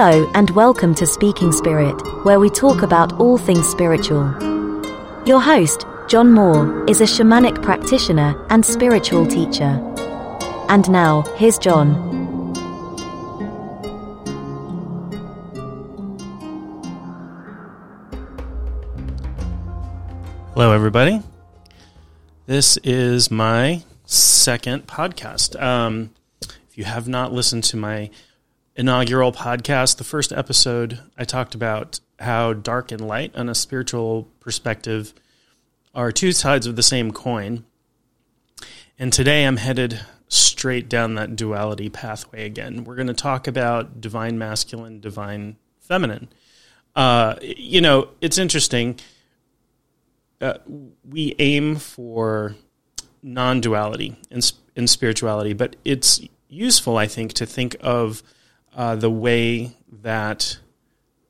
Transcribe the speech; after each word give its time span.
Hello, 0.00 0.30
and 0.32 0.50
welcome 0.50 0.94
to 0.94 1.04
Speaking 1.04 1.50
Spirit, 1.50 2.00
where 2.24 2.38
we 2.38 2.50
talk 2.50 2.82
about 2.82 3.18
all 3.18 3.36
things 3.36 3.68
spiritual. 3.68 4.32
Your 5.26 5.40
host, 5.40 5.86
John 6.06 6.30
Moore, 6.30 6.88
is 6.88 7.00
a 7.00 7.04
shamanic 7.04 7.60
practitioner 7.64 8.40
and 8.48 8.64
spiritual 8.64 9.26
teacher. 9.26 9.82
And 10.68 10.88
now, 10.88 11.22
here's 11.34 11.58
John. 11.58 11.94
Hello, 20.54 20.70
everybody. 20.70 21.22
This 22.46 22.76
is 22.84 23.32
my 23.32 23.82
second 24.04 24.86
podcast. 24.86 25.60
Um, 25.60 26.10
if 26.40 26.78
you 26.78 26.84
have 26.84 27.08
not 27.08 27.32
listened 27.32 27.64
to 27.64 27.76
my 27.76 28.10
inaugural 28.78 29.32
podcast, 29.32 29.96
the 29.96 30.04
first 30.04 30.32
episode, 30.32 31.00
I 31.18 31.24
talked 31.24 31.56
about 31.56 31.98
how 32.20 32.52
dark 32.52 32.92
and 32.92 33.00
light 33.00 33.34
on 33.34 33.48
a 33.48 33.54
spiritual 33.54 34.28
perspective 34.38 35.12
are 35.96 36.12
two 36.12 36.30
sides 36.30 36.64
of 36.66 36.76
the 36.76 36.82
same 36.82 37.10
coin. 37.10 37.64
And 38.96 39.12
today 39.12 39.44
I'm 39.44 39.56
headed 39.56 40.00
straight 40.28 40.88
down 40.88 41.16
that 41.16 41.34
duality 41.34 41.90
pathway 41.90 42.46
again. 42.46 42.84
We're 42.84 42.94
going 42.94 43.08
to 43.08 43.14
talk 43.14 43.48
about 43.48 44.00
divine 44.00 44.38
masculine, 44.38 45.00
divine 45.00 45.56
feminine. 45.80 46.28
Uh, 46.94 47.34
you 47.42 47.80
know, 47.80 48.10
it's 48.20 48.38
interesting. 48.38 49.00
Uh, 50.40 50.58
we 51.04 51.34
aim 51.40 51.74
for 51.76 52.54
non 53.24 53.60
duality 53.60 54.16
in, 54.30 54.40
in 54.76 54.86
spirituality, 54.86 55.52
but 55.52 55.74
it's 55.84 56.20
useful, 56.48 56.96
I 56.96 57.08
think, 57.08 57.32
to 57.34 57.46
think 57.46 57.76
of 57.80 58.22
uh, 58.78 58.94
the 58.94 59.10
way 59.10 59.72
that 59.90 60.56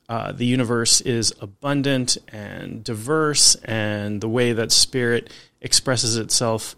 uh, 0.07 0.33
the 0.33 0.45
universe 0.45 1.01
is 1.01 1.33
abundant 1.41 2.19
and 2.29 2.85
diverse, 2.85 3.55
and 3.65 4.21
the 4.21 4.29
way 4.29 4.53
that 4.53 4.71
spirit 4.71 5.33
expresses 5.63 6.19
itself 6.19 6.77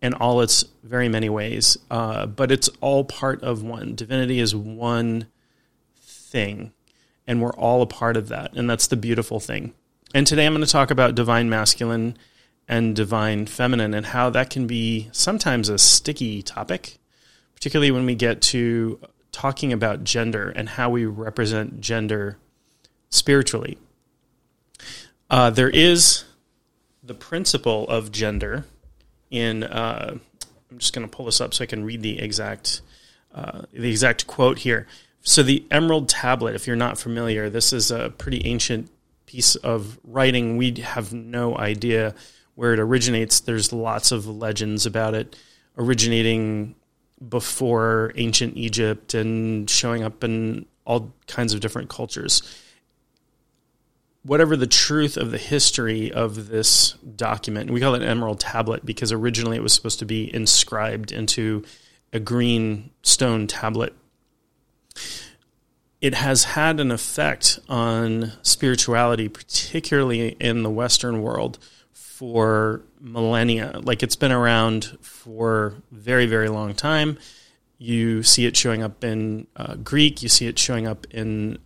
in 0.00 0.14
all 0.14 0.40
its 0.40 0.64
very 0.84 1.08
many 1.08 1.28
ways. 1.28 1.76
Uh, 1.90 2.26
but 2.26 2.52
it's 2.52 2.70
all 2.80 3.04
part 3.04 3.42
of 3.42 3.64
one. 3.64 3.96
Divinity 3.96 4.38
is 4.38 4.54
one 4.54 5.26
thing, 5.96 6.72
and 7.26 7.42
we're 7.42 7.54
all 7.54 7.82
a 7.82 7.86
part 7.86 8.16
of 8.16 8.28
that. 8.28 8.54
And 8.54 8.70
that's 8.70 8.86
the 8.86 8.96
beautiful 8.96 9.40
thing. 9.40 9.74
And 10.14 10.28
today 10.28 10.46
I'm 10.46 10.52
going 10.52 10.64
to 10.64 10.70
talk 10.70 10.92
about 10.92 11.16
divine 11.16 11.50
masculine 11.50 12.16
and 12.68 12.94
divine 12.94 13.46
feminine 13.46 13.94
and 13.94 14.06
how 14.06 14.30
that 14.30 14.48
can 14.48 14.68
be 14.68 15.08
sometimes 15.10 15.68
a 15.68 15.76
sticky 15.76 16.40
topic, 16.40 16.98
particularly 17.56 17.90
when 17.90 18.06
we 18.06 18.14
get 18.14 18.40
to 18.42 19.00
talking 19.34 19.72
about 19.72 20.04
gender 20.04 20.48
and 20.54 20.68
how 20.68 20.88
we 20.88 21.04
represent 21.04 21.80
gender 21.80 22.38
spiritually. 23.10 23.76
Uh, 25.28 25.50
there 25.50 25.68
is 25.68 26.24
the 27.02 27.14
principle 27.14 27.86
of 27.88 28.12
gender 28.12 28.64
in. 29.30 29.64
Uh, 29.64 30.18
I'm 30.70 30.78
just 30.78 30.94
going 30.94 31.06
to 31.06 31.14
pull 31.14 31.26
this 31.26 31.40
up 31.40 31.52
so 31.52 31.64
I 31.64 31.66
can 31.66 31.84
read 31.84 32.02
the 32.02 32.20
exact 32.20 32.80
uh, 33.34 33.62
the 33.72 33.90
exact 33.90 34.26
quote 34.26 34.58
here. 34.58 34.86
So 35.22 35.42
the 35.42 35.64
Emerald 35.70 36.08
Tablet, 36.08 36.54
if 36.54 36.66
you're 36.66 36.76
not 36.76 36.98
familiar, 36.98 37.50
this 37.50 37.72
is 37.72 37.90
a 37.90 38.10
pretty 38.10 38.44
ancient 38.46 38.90
piece 39.26 39.56
of 39.56 39.98
writing. 40.04 40.56
We 40.56 40.72
have 40.82 41.12
no 41.12 41.56
idea 41.56 42.14
where 42.54 42.72
it 42.72 42.78
originates. 42.78 43.40
There's 43.40 43.72
lots 43.72 44.12
of 44.12 44.28
legends 44.28 44.86
about 44.86 45.14
it 45.14 45.36
originating 45.76 46.76
before 47.28 48.12
ancient 48.16 48.56
Egypt 48.56 49.14
and 49.14 49.68
showing 49.68 50.02
up 50.02 50.24
in 50.24 50.66
all 50.84 51.12
kinds 51.26 51.54
of 51.54 51.60
different 51.60 51.88
cultures. 51.88 52.42
Whatever 54.22 54.56
the 54.56 54.66
truth 54.66 55.16
of 55.16 55.30
the 55.30 55.38
history 55.38 56.10
of 56.10 56.48
this 56.48 56.92
document, 57.16 57.70
we 57.70 57.80
call 57.80 57.94
it 57.94 58.02
an 58.02 58.08
emerald 58.08 58.40
tablet 58.40 58.84
because 58.84 59.12
originally 59.12 59.56
it 59.56 59.62
was 59.62 59.72
supposed 59.72 59.98
to 59.98 60.06
be 60.06 60.34
inscribed 60.34 61.12
into 61.12 61.64
a 62.12 62.20
green 62.20 62.90
stone 63.02 63.46
tablet. 63.46 63.94
It 66.00 66.14
has 66.14 66.44
had 66.44 66.80
an 66.80 66.90
effect 66.90 67.58
on 67.68 68.32
spirituality, 68.42 69.28
particularly 69.28 70.28
in 70.40 70.62
the 70.62 70.70
Western 70.70 71.22
world, 71.22 71.58
for 71.92 72.82
millennia. 73.04 73.78
Like 73.82 74.02
it's 74.02 74.16
been 74.16 74.32
around 74.32 74.96
for 75.02 75.74
very, 75.92 76.26
very 76.26 76.48
long 76.48 76.74
time. 76.74 77.18
You 77.78 78.22
see 78.22 78.46
it 78.46 78.56
showing 78.56 78.82
up 78.82 79.04
in 79.04 79.46
uh, 79.54 79.74
Greek. 79.76 80.22
You 80.22 80.28
see 80.28 80.46
it 80.46 80.58
showing 80.58 80.86
up 80.86 81.06
in 81.10 81.58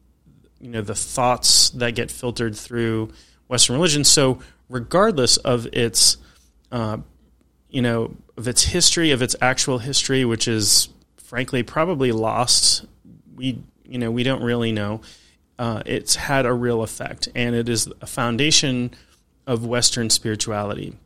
you 0.60 0.70
know 0.70 0.82
the 0.82 0.94
thoughts 0.94 1.70
that 1.70 1.94
get 1.94 2.10
filtered 2.10 2.56
through 2.56 3.12
Western 3.46 3.76
religion. 3.76 4.04
So 4.04 4.40
regardless 4.68 5.36
of 5.38 5.66
its 5.72 6.16
uh, 6.72 6.98
you 7.70 7.82
know 7.82 8.16
of 8.36 8.48
its 8.48 8.64
history, 8.64 9.12
of 9.12 9.22
its 9.22 9.36
actual 9.40 9.78
history, 9.78 10.24
which 10.24 10.48
is 10.48 10.88
frankly 11.16 11.62
probably 11.62 12.10
lost. 12.10 12.84
We 13.36 13.62
you 13.84 13.98
know 13.98 14.10
we 14.10 14.24
don't 14.24 14.42
really 14.42 14.72
know. 14.72 15.02
Uh, 15.58 15.82
it's 15.86 16.16
had 16.16 16.46
a 16.46 16.52
real 16.52 16.82
effect, 16.82 17.28
and 17.34 17.54
it 17.54 17.68
is 17.68 17.88
a 18.00 18.06
foundation 18.06 18.92
of 19.46 19.64
Western 19.64 20.10
spirituality. 20.10 20.96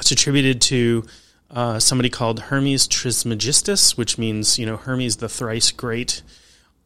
It's 0.00 0.10
attributed 0.10 0.60
to 0.62 1.04
uh, 1.50 1.78
somebody 1.78 2.10
called 2.10 2.40
Hermes 2.40 2.86
Trismegistus, 2.86 3.96
which 3.96 4.18
means 4.18 4.58
you 4.58 4.66
know 4.66 4.76
Hermes 4.76 5.16
the 5.16 5.28
thrice 5.28 5.70
great, 5.70 6.22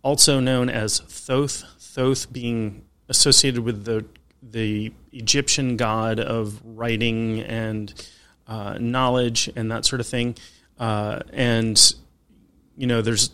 also 0.03 0.41
known 0.41 0.69
as 0.69 1.01
Thoth. 1.01 1.65
Thoth 1.79 2.33
being 2.33 2.85
associated 3.09 3.63
with 3.63 3.85
the 3.85 4.05
the 4.43 4.93
Egyptian 5.13 5.77
god 5.77 6.19
of 6.19 6.61
writing 6.65 7.41
and 7.41 7.95
uh, 8.49 8.79
knowledge 8.81 9.49
and 9.55 9.71
that 9.71 9.85
sort 9.85 10.01
of 10.01 10.07
thing. 10.07 10.37
Uh, 10.79 11.21
and 11.33 11.95
you 12.77 12.87
know, 12.87 13.01
there's 13.01 13.31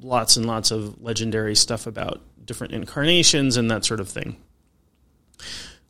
lots 0.00 0.36
and 0.36 0.46
lots 0.46 0.70
of 0.70 1.02
legendary 1.02 1.56
stuff 1.56 1.86
about 1.86 2.20
different 2.44 2.72
incarnations 2.72 3.56
and 3.56 3.70
that 3.70 3.84
sort 3.84 3.98
of 3.98 4.08
thing 4.08 4.36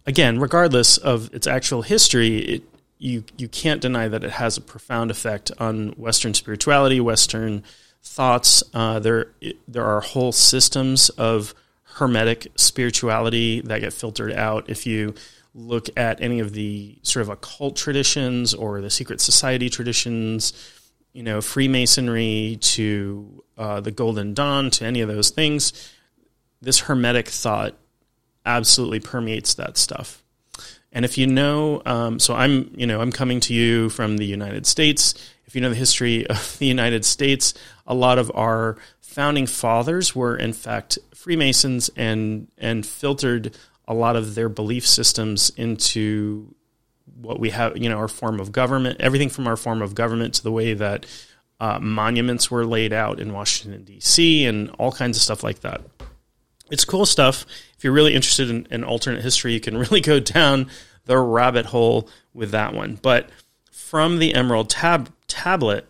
again, 0.06 0.38
regardless 0.38 0.96
of 0.96 1.32
its 1.34 1.46
actual 1.46 1.82
history, 1.82 2.38
it, 2.38 2.62
you 2.98 3.24
you 3.36 3.48
can't 3.48 3.80
deny 3.80 4.08
that 4.08 4.24
it 4.24 4.30
has 4.30 4.56
a 4.56 4.60
profound 4.60 5.10
effect 5.10 5.50
on 5.58 5.88
Western 5.90 6.34
spirituality, 6.34 7.00
Western 7.00 7.62
thoughts. 8.02 8.62
Uh, 8.72 8.98
there 8.98 9.32
there 9.68 9.84
are 9.84 10.00
whole 10.00 10.32
systems 10.32 11.08
of 11.10 11.54
hermetic 11.82 12.48
spirituality 12.56 13.60
that 13.62 13.80
get 13.80 13.92
filtered 13.92 14.32
out 14.32 14.68
if 14.68 14.86
you 14.86 15.14
look 15.54 15.88
at 15.96 16.20
any 16.20 16.40
of 16.40 16.52
the 16.52 16.98
sort 17.02 17.22
of 17.22 17.30
occult 17.30 17.76
traditions 17.76 18.52
or 18.52 18.80
the 18.80 18.90
secret 18.90 19.20
society 19.20 19.70
traditions. 19.70 20.52
You 21.12 21.22
know, 21.22 21.40
Freemasonry 21.40 22.58
to 22.60 23.42
uh, 23.56 23.80
the 23.80 23.90
Golden 23.90 24.34
Dawn 24.34 24.70
to 24.72 24.84
any 24.84 25.00
of 25.00 25.08
those 25.08 25.30
things. 25.30 25.72
This 26.60 26.80
hermetic 26.80 27.28
thought 27.28 27.74
absolutely 28.44 29.00
permeates 29.00 29.54
that 29.54 29.78
stuff. 29.78 30.22
And 30.96 31.04
if 31.04 31.18
you 31.18 31.26
know, 31.26 31.82
um, 31.84 32.18
so 32.18 32.34
I'm, 32.34 32.72
you 32.74 32.86
know, 32.86 33.02
I'm 33.02 33.12
coming 33.12 33.38
to 33.40 33.52
you 33.52 33.90
from 33.90 34.16
the 34.16 34.24
United 34.24 34.64
States. 34.64 35.12
If 35.44 35.54
you 35.54 35.60
know 35.60 35.68
the 35.68 35.74
history 35.74 36.26
of 36.30 36.56
the 36.58 36.64
United 36.64 37.04
States, 37.04 37.52
a 37.86 37.94
lot 37.94 38.18
of 38.18 38.32
our 38.34 38.78
founding 39.02 39.46
fathers 39.46 40.16
were 40.16 40.34
in 40.34 40.54
fact 40.54 40.98
Freemasons 41.14 41.90
and 41.96 42.48
and 42.56 42.86
filtered 42.86 43.54
a 43.86 43.92
lot 43.92 44.16
of 44.16 44.34
their 44.34 44.48
belief 44.48 44.86
systems 44.86 45.50
into 45.50 46.54
what 47.20 47.38
we 47.38 47.50
have, 47.50 47.76
you 47.76 47.90
know, 47.90 47.98
our 47.98 48.08
form 48.08 48.40
of 48.40 48.50
government, 48.50 48.98
everything 48.98 49.28
from 49.28 49.46
our 49.46 49.56
form 49.56 49.82
of 49.82 49.94
government 49.94 50.32
to 50.36 50.42
the 50.42 50.52
way 50.52 50.72
that 50.72 51.04
uh, 51.60 51.78
monuments 51.78 52.50
were 52.50 52.64
laid 52.64 52.94
out 52.94 53.20
in 53.20 53.34
Washington 53.34 53.84
D.C. 53.84 54.46
and 54.46 54.70
all 54.78 54.92
kinds 54.92 55.18
of 55.18 55.22
stuff 55.22 55.44
like 55.44 55.60
that 55.60 55.82
it's 56.70 56.84
cool 56.84 57.06
stuff. 57.06 57.46
If 57.76 57.84
you're 57.84 57.92
really 57.92 58.14
interested 58.14 58.50
in, 58.50 58.66
in 58.70 58.84
alternate 58.84 59.22
history, 59.22 59.52
you 59.52 59.60
can 59.60 59.76
really 59.78 60.00
go 60.00 60.20
down 60.20 60.68
the 61.04 61.18
rabbit 61.18 61.66
hole 61.66 62.08
with 62.34 62.50
that 62.50 62.74
one. 62.74 62.98
But 63.00 63.30
from 63.70 64.18
the 64.18 64.34
Emerald 64.34 64.68
tab- 64.68 65.12
Tablet, 65.28 65.86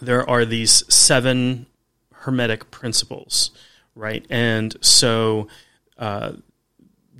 there 0.00 0.28
are 0.28 0.44
these 0.44 0.82
seven 0.92 1.66
hermetic 2.12 2.70
principles, 2.70 3.50
right? 3.94 4.24
And 4.30 4.76
so 4.80 5.48
uh, 5.98 6.32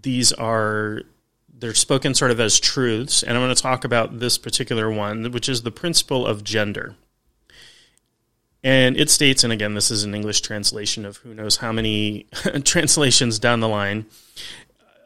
these 0.03 0.33
are 0.33 1.03
they're 1.57 1.75
spoken 1.75 2.15
sort 2.15 2.31
of 2.31 2.41
as 2.41 2.59
truths, 2.59 3.23
and 3.23 3.37
I'm 3.37 3.43
going 3.43 3.55
to 3.55 3.63
talk 3.63 3.85
about 3.85 4.19
this 4.19 4.39
particular 4.39 4.91
one, 4.91 5.31
which 5.31 5.49
is 5.49 5.63
the 5.63 5.71
principle 5.71 6.27
of 6.27 6.45
gender. 6.45 6.97
And 8.65 8.97
it 8.97 9.11
states, 9.11 9.45
and 9.45 9.53
again, 9.53 9.75
this 9.75 9.91
is 9.91 10.05
an 10.05 10.15
English 10.15 10.41
translation 10.41 11.05
of 11.05 11.19
who 11.19 11.35
knows 11.35 11.59
how 11.59 11.71
many 11.71 12.27
translations 12.65 13.39
down 13.39 13.61
the 13.61 13.69
line. 13.69 14.07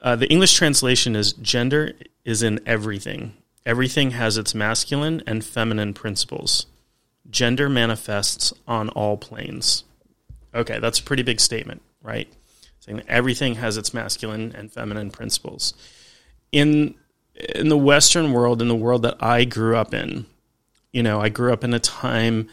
Uh, 0.01 0.15
the 0.15 0.29
English 0.29 0.55
translation 0.55 1.17
is 1.17 1.33
gender 1.33 1.93
is 2.25 2.45
in 2.45 2.61
everything. 2.65 3.35
Everything 3.67 4.13
has 4.13 4.39
its 4.39 4.55
masculine 4.55 5.25
and 5.27 5.45
feminine 5.45 5.93
principles. 5.93 6.67
Gender 7.29 7.69
manifests 7.69 8.55
on 8.69 8.91
all 8.91 9.17
planes. 9.17 9.83
Okay, 10.55 10.79
that's 10.79 11.01
a 11.01 11.03
pretty 11.03 11.25
big 11.25 11.41
statement. 11.41 11.83
right? 12.01 12.29
Saying 12.79 12.99
that 12.99 13.09
everything 13.09 13.57
has 13.57 13.77
its 13.77 13.93
masculine 13.93 14.55
and 14.57 14.73
feminine 14.73 15.11
principles. 15.11 15.75
In 16.53 16.95
in 17.35 17.69
the 17.69 17.79
Western 17.79 18.33
world, 18.33 18.63
in 18.63 18.69
the 18.69 18.75
world 18.75 19.03
that 19.03 19.17
I 19.23 19.45
grew 19.45 19.77
up 19.77 19.95
in, 19.95 20.27
you 20.93 21.03
know, 21.03 21.21
I 21.21 21.29
grew 21.29 21.53
up 21.53 21.63
in 21.63 21.75
a 21.75 21.79
time 21.79 22.49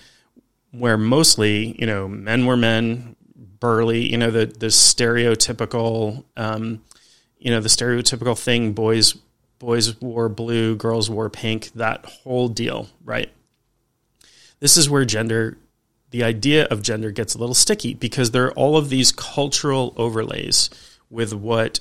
where 0.80 0.98
mostly, 0.98 1.76
you 1.80 1.86
know, 1.86 2.08
men 2.08 2.46
were 2.46 2.58
men, 2.58 3.16
burly, 3.60 4.10
you 4.10 4.18
know, 4.18 4.32
the 4.32 4.46
the 4.46 4.68
stereotypical, 4.68 6.24
um, 6.38 6.82
you 7.38 7.52
know, 7.52 7.60
the 7.60 7.70
stereotypical 7.70 8.38
thing: 8.38 8.74
boys 8.74 9.16
boys 9.60 10.00
wore 10.02 10.30
blue, 10.30 10.76
girls 10.76 11.10
wore 11.10 11.30
pink, 11.30 11.72
that 11.74 12.06
whole 12.06 12.48
deal, 12.48 12.88
right? 13.04 13.32
This 14.60 14.78
is 14.78 14.90
where 14.90 15.06
gender, 15.06 15.58
the 16.12 16.24
idea 16.24 16.66
of 16.66 16.82
gender, 16.82 17.12
gets 17.12 17.36
a 17.36 17.38
little 17.38 17.56
sticky 17.56 17.94
because 17.94 18.32
there 18.32 18.46
are 18.46 18.54
all 18.54 18.78
of 18.78 18.90
these 18.90 19.12
cultural 19.12 19.94
overlays 19.98 20.70
with 21.10 21.34
what 21.34 21.80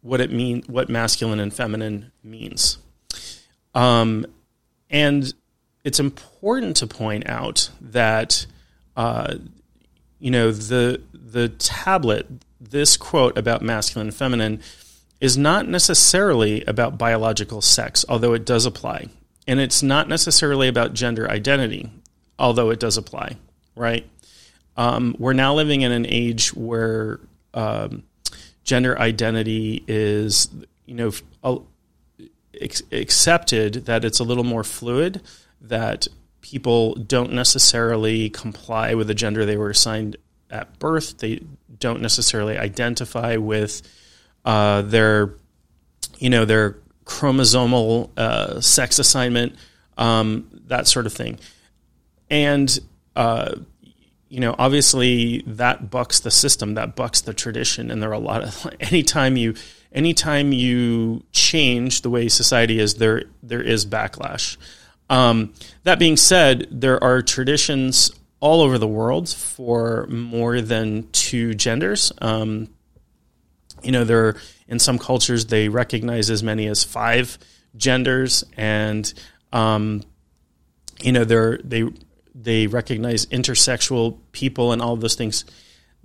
what 0.00 0.20
it 0.20 0.30
mean, 0.30 0.62
what 0.68 0.88
masculine 0.88 1.40
and 1.40 1.52
feminine 1.52 2.12
means, 2.22 2.78
um, 3.74 4.26
and 4.90 5.34
it's 5.88 5.98
important 5.98 6.76
to 6.76 6.86
point 6.86 7.26
out 7.26 7.70
that 7.80 8.44
uh, 8.94 9.36
you 10.18 10.30
know 10.30 10.52
the 10.52 11.00
the 11.14 11.48
tablet 11.48 12.26
this 12.60 12.98
quote 12.98 13.38
about 13.38 13.62
masculine 13.62 14.08
and 14.08 14.14
feminine 14.14 14.60
is 15.18 15.38
not 15.38 15.66
necessarily 15.66 16.62
about 16.66 16.98
biological 16.98 17.62
sex 17.62 18.04
although 18.06 18.34
it 18.34 18.44
does 18.44 18.66
apply. 18.66 19.08
And 19.46 19.60
it's 19.60 19.82
not 19.82 20.10
necessarily 20.10 20.68
about 20.68 20.92
gender 20.92 21.30
identity 21.30 21.90
although 22.38 22.68
it 22.68 22.78
does 22.78 22.98
apply 22.98 23.36
right? 23.74 24.06
Um, 24.76 25.16
we're 25.18 25.32
now 25.32 25.54
living 25.54 25.80
in 25.80 25.90
an 25.90 26.04
age 26.04 26.52
where 26.52 27.18
um, 27.54 28.02
gender 28.62 28.98
identity 28.98 29.82
is 29.88 30.50
you 30.84 30.96
know 30.96 31.12
accepted 32.92 33.86
that 33.86 34.04
it's 34.04 34.20
a 34.20 34.24
little 34.24 34.44
more 34.44 34.64
fluid 34.64 35.22
that 35.60 36.08
people 36.40 36.94
don't 36.94 37.32
necessarily 37.32 38.30
comply 38.30 38.94
with 38.94 39.06
the 39.06 39.14
gender 39.14 39.44
they 39.44 39.56
were 39.56 39.70
assigned 39.70 40.16
at 40.50 40.78
birth. 40.78 41.18
They 41.18 41.42
don't 41.78 42.00
necessarily 42.00 42.56
identify 42.56 43.36
with 43.36 43.82
uh, 44.44 44.82
their, 44.82 45.34
you 46.18 46.30
know, 46.30 46.44
their 46.44 46.78
chromosomal 47.04 48.10
uh, 48.16 48.60
sex 48.60 48.98
assignment, 48.98 49.56
um, 49.96 50.48
that 50.66 50.86
sort 50.86 51.06
of 51.06 51.12
thing. 51.12 51.38
And 52.30 52.78
uh, 53.16 53.56
you 54.28 54.40
know, 54.40 54.54
obviously 54.58 55.42
that 55.46 55.90
bucks 55.90 56.20
the 56.20 56.30
system, 56.30 56.74
that 56.74 56.94
bucks 56.94 57.22
the 57.22 57.32
tradition, 57.32 57.90
and 57.90 58.02
there 58.02 58.10
are 58.10 58.14
a 58.14 58.18
lot 58.18 58.44
of 58.44 58.74
anytime 58.80 59.36
you 59.36 59.54
anytime 59.92 60.52
you 60.52 61.24
change 61.32 62.02
the 62.02 62.10
way 62.10 62.28
society 62.28 62.78
is, 62.78 62.96
there 62.96 63.24
there 63.42 63.62
is 63.62 63.86
backlash. 63.86 64.56
Um, 65.10 65.54
that 65.84 65.98
being 65.98 66.16
said, 66.16 66.68
there 66.70 67.02
are 67.02 67.22
traditions 67.22 68.12
all 68.40 68.60
over 68.60 68.78
the 68.78 68.88
world 68.88 69.28
for 69.28 70.06
more 70.06 70.60
than 70.60 71.08
two 71.10 71.54
genders. 71.54 72.12
Um, 72.20 72.68
you 73.82 73.92
know, 73.92 74.04
there 74.04 74.28
are, 74.28 74.36
in 74.66 74.78
some 74.78 74.98
cultures 74.98 75.46
they 75.46 75.68
recognize 75.68 76.30
as 76.30 76.42
many 76.42 76.66
as 76.66 76.84
five 76.84 77.38
genders, 77.76 78.44
and 78.56 79.12
um, 79.52 80.02
you 81.00 81.12
know, 81.12 81.24
they 81.24 81.84
they 82.34 82.66
recognize 82.66 83.26
intersexual 83.26 84.18
people 84.32 84.72
and 84.72 84.80
all 84.82 84.96
those 84.96 85.14
things. 85.14 85.44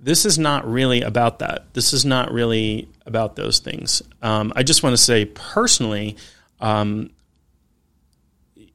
This 0.00 0.26
is 0.26 0.38
not 0.38 0.70
really 0.70 1.02
about 1.02 1.38
that. 1.38 1.72
This 1.72 1.92
is 1.92 2.04
not 2.04 2.32
really 2.32 2.88
about 3.06 3.36
those 3.36 3.60
things. 3.60 4.02
Um, 4.22 4.52
I 4.56 4.62
just 4.62 4.82
want 4.82 4.94
to 4.94 5.02
say 5.02 5.24
personally, 5.24 6.16
um, 6.60 7.10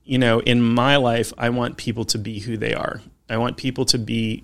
you 0.09 0.17
know, 0.17 0.39
in 0.39 0.59
my 0.59 0.95
life, 0.95 1.31
I 1.37 1.51
want 1.51 1.77
people 1.77 2.03
to 2.05 2.17
be 2.17 2.39
who 2.39 2.57
they 2.57 2.73
are. 2.73 2.99
I 3.29 3.37
want 3.37 3.57
people 3.57 3.85
to 3.85 3.99
be 3.99 4.43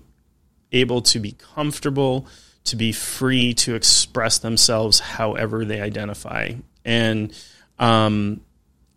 able 0.71 1.01
to 1.01 1.19
be 1.19 1.31
comfortable, 1.31 2.27
to 2.65 2.75
be 2.75 2.91
free 2.91 3.55
to 3.55 3.73
express 3.73 4.37
themselves 4.37 4.99
however 4.99 5.65
they 5.65 5.81
identify. 5.81 6.51
And, 6.85 7.33
um, 7.79 8.41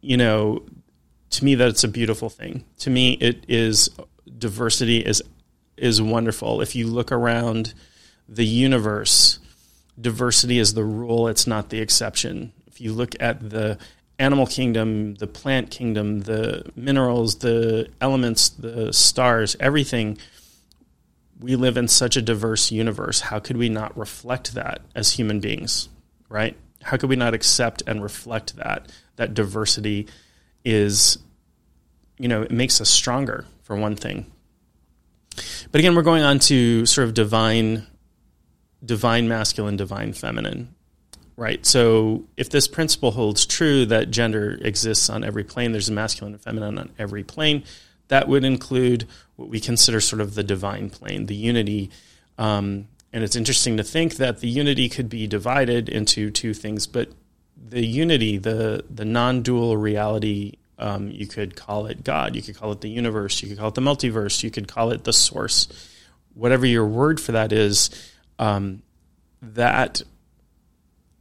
you 0.02 0.18
know, 0.18 0.66
to 1.30 1.44
me, 1.46 1.54
that's 1.54 1.84
a 1.84 1.88
beautiful 1.88 2.28
thing. 2.28 2.66
To 2.80 2.90
me, 2.90 3.14
it 3.14 3.46
is 3.48 3.88
diversity 4.36 4.98
is 4.98 5.22
is 5.78 6.02
wonderful. 6.02 6.60
If 6.60 6.76
you 6.76 6.86
look 6.86 7.10
around 7.10 7.72
the 8.28 8.44
universe, 8.44 9.38
diversity 9.98 10.58
is 10.58 10.74
the 10.74 10.84
rule; 10.84 11.28
it's 11.28 11.46
not 11.46 11.70
the 11.70 11.80
exception. 11.80 12.52
If 12.66 12.78
you 12.78 12.92
look 12.92 13.14
at 13.20 13.48
the 13.48 13.78
animal 14.18 14.46
kingdom, 14.46 15.14
the 15.14 15.26
plant 15.26 15.70
kingdom, 15.70 16.20
the 16.20 16.64
minerals, 16.74 17.36
the 17.36 17.88
elements, 18.00 18.48
the 18.50 18.92
stars, 18.92 19.56
everything. 19.60 20.18
We 21.40 21.54
live 21.54 21.76
in 21.76 21.86
such 21.86 22.16
a 22.16 22.22
diverse 22.22 22.72
universe. 22.72 23.20
How 23.20 23.38
could 23.38 23.56
we 23.56 23.68
not 23.68 23.96
reflect 23.96 24.54
that 24.54 24.80
as 24.94 25.12
human 25.12 25.38
beings, 25.38 25.88
right? 26.28 26.56
How 26.82 26.96
could 26.96 27.10
we 27.10 27.16
not 27.16 27.34
accept 27.34 27.82
and 27.86 28.02
reflect 28.02 28.56
that? 28.56 28.90
That 29.16 29.34
diversity 29.34 30.08
is, 30.64 31.18
you 32.18 32.28
know, 32.28 32.42
it 32.42 32.50
makes 32.50 32.80
us 32.80 32.88
stronger, 32.88 33.46
for 33.62 33.76
one 33.76 33.94
thing. 33.94 34.26
But 35.70 35.78
again, 35.78 35.94
we're 35.94 36.02
going 36.02 36.22
on 36.22 36.38
to 36.40 36.86
sort 36.86 37.06
of 37.06 37.14
divine, 37.14 37.86
divine 38.84 39.28
masculine, 39.28 39.76
divine 39.76 40.12
feminine. 40.12 40.74
Right. 41.38 41.64
So 41.64 42.24
if 42.36 42.50
this 42.50 42.66
principle 42.66 43.12
holds 43.12 43.46
true 43.46 43.86
that 43.86 44.10
gender 44.10 44.58
exists 44.60 45.08
on 45.08 45.22
every 45.22 45.44
plane, 45.44 45.70
there's 45.70 45.88
a 45.88 45.92
masculine 45.92 46.34
and 46.34 46.42
feminine 46.42 46.78
on 46.78 46.90
every 46.98 47.22
plane, 47.22 47.62
that 48.08 48.26
would 48.26 48.44
include 48.44 49.06
what 49.36 49.48
we 49.48 49.60
consider 49.60 50.00
sort 50.00 50.20
of 50.20 50.34
the 50.34 50.42
divine 50.42 50.90
plane, 50.90 51.26
the 51.26 51.36
unity. 51.36 51.92
Um, 52.38 52.88
and 53.12 53.22
it's 53.22 53.36
interesting 53.36 53.76
to 53.76 53.84
think 53.84 54.16
that 54.16 54.40
the 54.40 54.48
unity 54.48 54.88
could 54.88 55.08
be 55.08 55.28
divided 55.28 55.88
into 55.88 56.32
two 56.32 56.54
things, 56.54 56.88
but 56.88 57.08
the 57.56 57.86
unity, 57.86 58.36
the 58.36 58.84
the 58.90 59.04
non-dual 59.04 59.76
reality, 59.76 60.54
um, 60.76 61.08
you 61.08 61.28
could 61.28 61.54
call 61.54 61.86
it 61.86 62.02
God, 62.02 62.34
you 62.34 62.42
could 62.42 62.56
call 62.56 62.72
it 62.72 62.80
the 62.80 62.90
universe, 62.90 63.44
you 63.44 63.48
could 63.48 63.58
call 63.58 63.68
it 63.68 63.76
the 63.76 63.80
multiverse, 63.80 64.42
you 64.42 64.50
could 64.50 64.66
call 64.66 64.90
it 64.90 65.04
the 65.04 65.12
source, 65.12 65.68
whatever 66.34 66.66
your 66.66 66.86
word 66.86 67.20
for 67.20 67.30
that 67.30 67.52
is. 67.52 67.90
Um, 68.40 68.82
that 69.40 70.02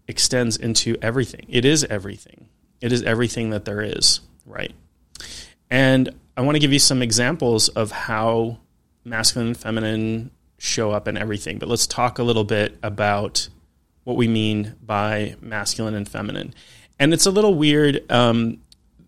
extends 0.08 0.58
into 0.58 0.96
everything. 1.02 1.46
It 1.50 1.66
is 1.66 1.84
everything. 1.86 2.50
It 2.82 2.92
is 2.92 3.04
everything 3.04 3.50
that 3.50 3.66
there 3.66 3.82
is, 3.82 4.22
right? 4.46 4.74
And 5.70 6.10
I 6.36 6.42
want 6.42 6.56
to 6.56 6.60
give 6.60 6.74
you 6.74 6.80
some 6.80 7.02
examples 7.02 7.70
of 7.70 7.92
how 7.92 8.60
masculine 9.04 9.48
and 9.48 9.58
feminine 9.58 10.32
show 10.60 10.92
up 10.92 11.08
in 11.08 11.18
everything. 11.18 11.60
But 11.60 11.70
let's 11.70 11.88
talk 11.88 12.20
a 12.20 12.24
little 12.24 12.44
bit 12.44 12.78
about 12.84 13.50
what 14.04 14.18
we 14.18 14.28
mean 14.28 14.76
by 14.82 15.36
masculine 15.42 15.96
and 15.96 16.08
feminine. 16.08 16.54
And 17.00 17.14
it's 17.14 17.26
a 17.26 17.32
little 17.32 17.56
weird. 17.56 18.10
Um, 18.12 18.60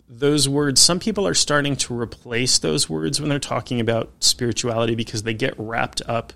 those 0.08 0.50
words, 0.50 0.82
some 0.82 1.00
people 1.00 1.28
are 1.28 1.34
starting 1.34 1.76
to 1.78 1.98
replace 1.98 2.60
those 2.60 2.90
words 2.90 3.20
when 3.22 3.30
they're 3.30 3.40
talking 3.40 3.80
about 3.80 4.12
spirituality 4.20 4.96
because 4.96 5.24
they 5.24 5.34
get 5.34 5.54
wrapped 5.58 6.02
up 6.08 6.34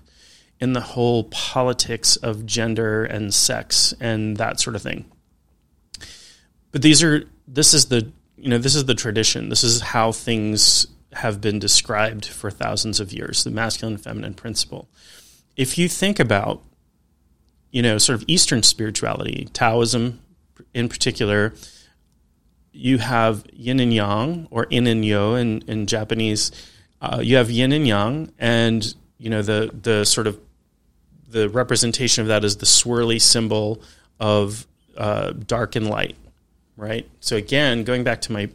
in 0.60 0.72
the 0.72 0.80
whole 0.80 1.24
politics 1.24 2.16
of 2.16 2.46
gender 2.46 3.04
and 3.04 3.34
sex 3.34 3.92
and 4.00 4.36
that 4.36 4.60
sort 4.60 4.76
of 4.76 4.82
thing. 4.82 5.04
But 6.72 6.82
these 6.82 7.02
are 7.02 7.24
this 7.46 7.74
is 7.74 7.86
the 7.86 8.10
you 8.36 8.48
know 8.48 8.58
this 8.58 8.74
is 8.74 8.84
the 8.86 8.94
tradition. 8.94 9.48
This 9.48 9.64
is 9.64 9.80
how 9.80 10.12
things 10.12 10.86
have 11.12 11.40
been 11.40 11.58
described 11.58 12.26
for 12.26 12.50
thousands 12.50 12.98
of 12.98 13.12
years, 13.12 13.44
the 13.44 13.50
masculine 13.50 13.94
and 13.94 14.02
feminine 14.02 14.34
principle. 14.34 14.88
If 15.56 15.78
you 15.78 15.88
think 15.88 16.18
about 16.18 16.62
you 17.70 17.82
know 17.82 17.98
sort 17.98 18.20
of 18.20 18.24
eastern 18.26 18.62
spirituality, 18.62 19.48
Taoism 19.52 20.20
in 20.72 20.88
particular, 20.88 21.54
you 22.72 22.98
have 22.98 23.44
yin 23.52 23.80
and 23.80 23.94
yang 23.94 24.48
or 24.50 24.64
in 24.64 24.86
and 24.86 25.04
yo 25.04 25.34
in, 25.34 25.62
in 25.68 25.86
Japanese. 25.86 26.50
Uh, 27.00 27.20
you 27.22 27.36
have 27.36 27.50
yin 27.50 27.72
and 27.72 27.86
yang, 27.86 28.32
and 28.38 28.94
you 29.24 29.30
know 29.30 29.40
the 29.40 29.70
the 29.82 30.04
sort 30.04 30.26
of 30.26 30.38
the 31.30 31.48
representation 31.48 32.20
of 32.20 32.28
that 32.28 32.44
is 32.44 32.58
the 32.58 32.66
swirly 32.66 33.18
symbol 33.18 33.80
of 34.20 34.66
uh, 34.98 35.32
dark 35.32 35.76
and 35.76 35.88
light, 35.88 36.14
right? 36.76 37.08
So 37.20 37.36
again, 37.36 37.84
going 37.84 38.04
back 38.04 38.20
to 38.22 38.32
my 38.32 38.50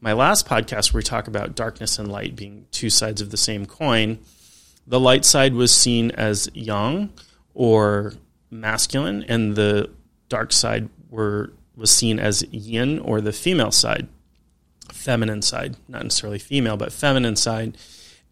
my 0.00 0.14
last 0.14 0.44
podcast 0.44 0.92
where 0.92 0.98
we 0.98 1.04
talk 1.04 1.28
about 1.28 1.54
darkness 1.54 2.00
and 2.00 2.10
light 2.10 2.34
being 2.34 2.66
two 2.72 2.90
sides 2.90 3.20
of 3.20 3.30
the 3.30 3.36
same 3.36 3.64
coin, 3.64 4.18
the 4.88 4.98
light 4.98 5.24
side 5.24 5.54
was 5.54 5.72
seen 5.72 6.10
as 6.10 6.50
yang 6.52 7.10
or 7.54 8.14
masculine, 8.50 9.24
and 9.28 9.54
the 9.54 9.88
dark 10.28 10.52
side 10.52 10.88
were 11.10 11.52
was 11.76 11.92
seen 11.92 12.18
as 12.18 12.42
yin 12.50 12.98
or 12.98 13.20
the 13.20 13.32
female 13.32 13.70
side, 13.70 14.08
feminine 14.92 15.42
side, 15.42 15.76
not 15.86 16.02
necessarily 16.02 16.40
female, 16.40 16.76
but 16.76 16.92
feminine 16.92 17.36
side. 17.36 17.78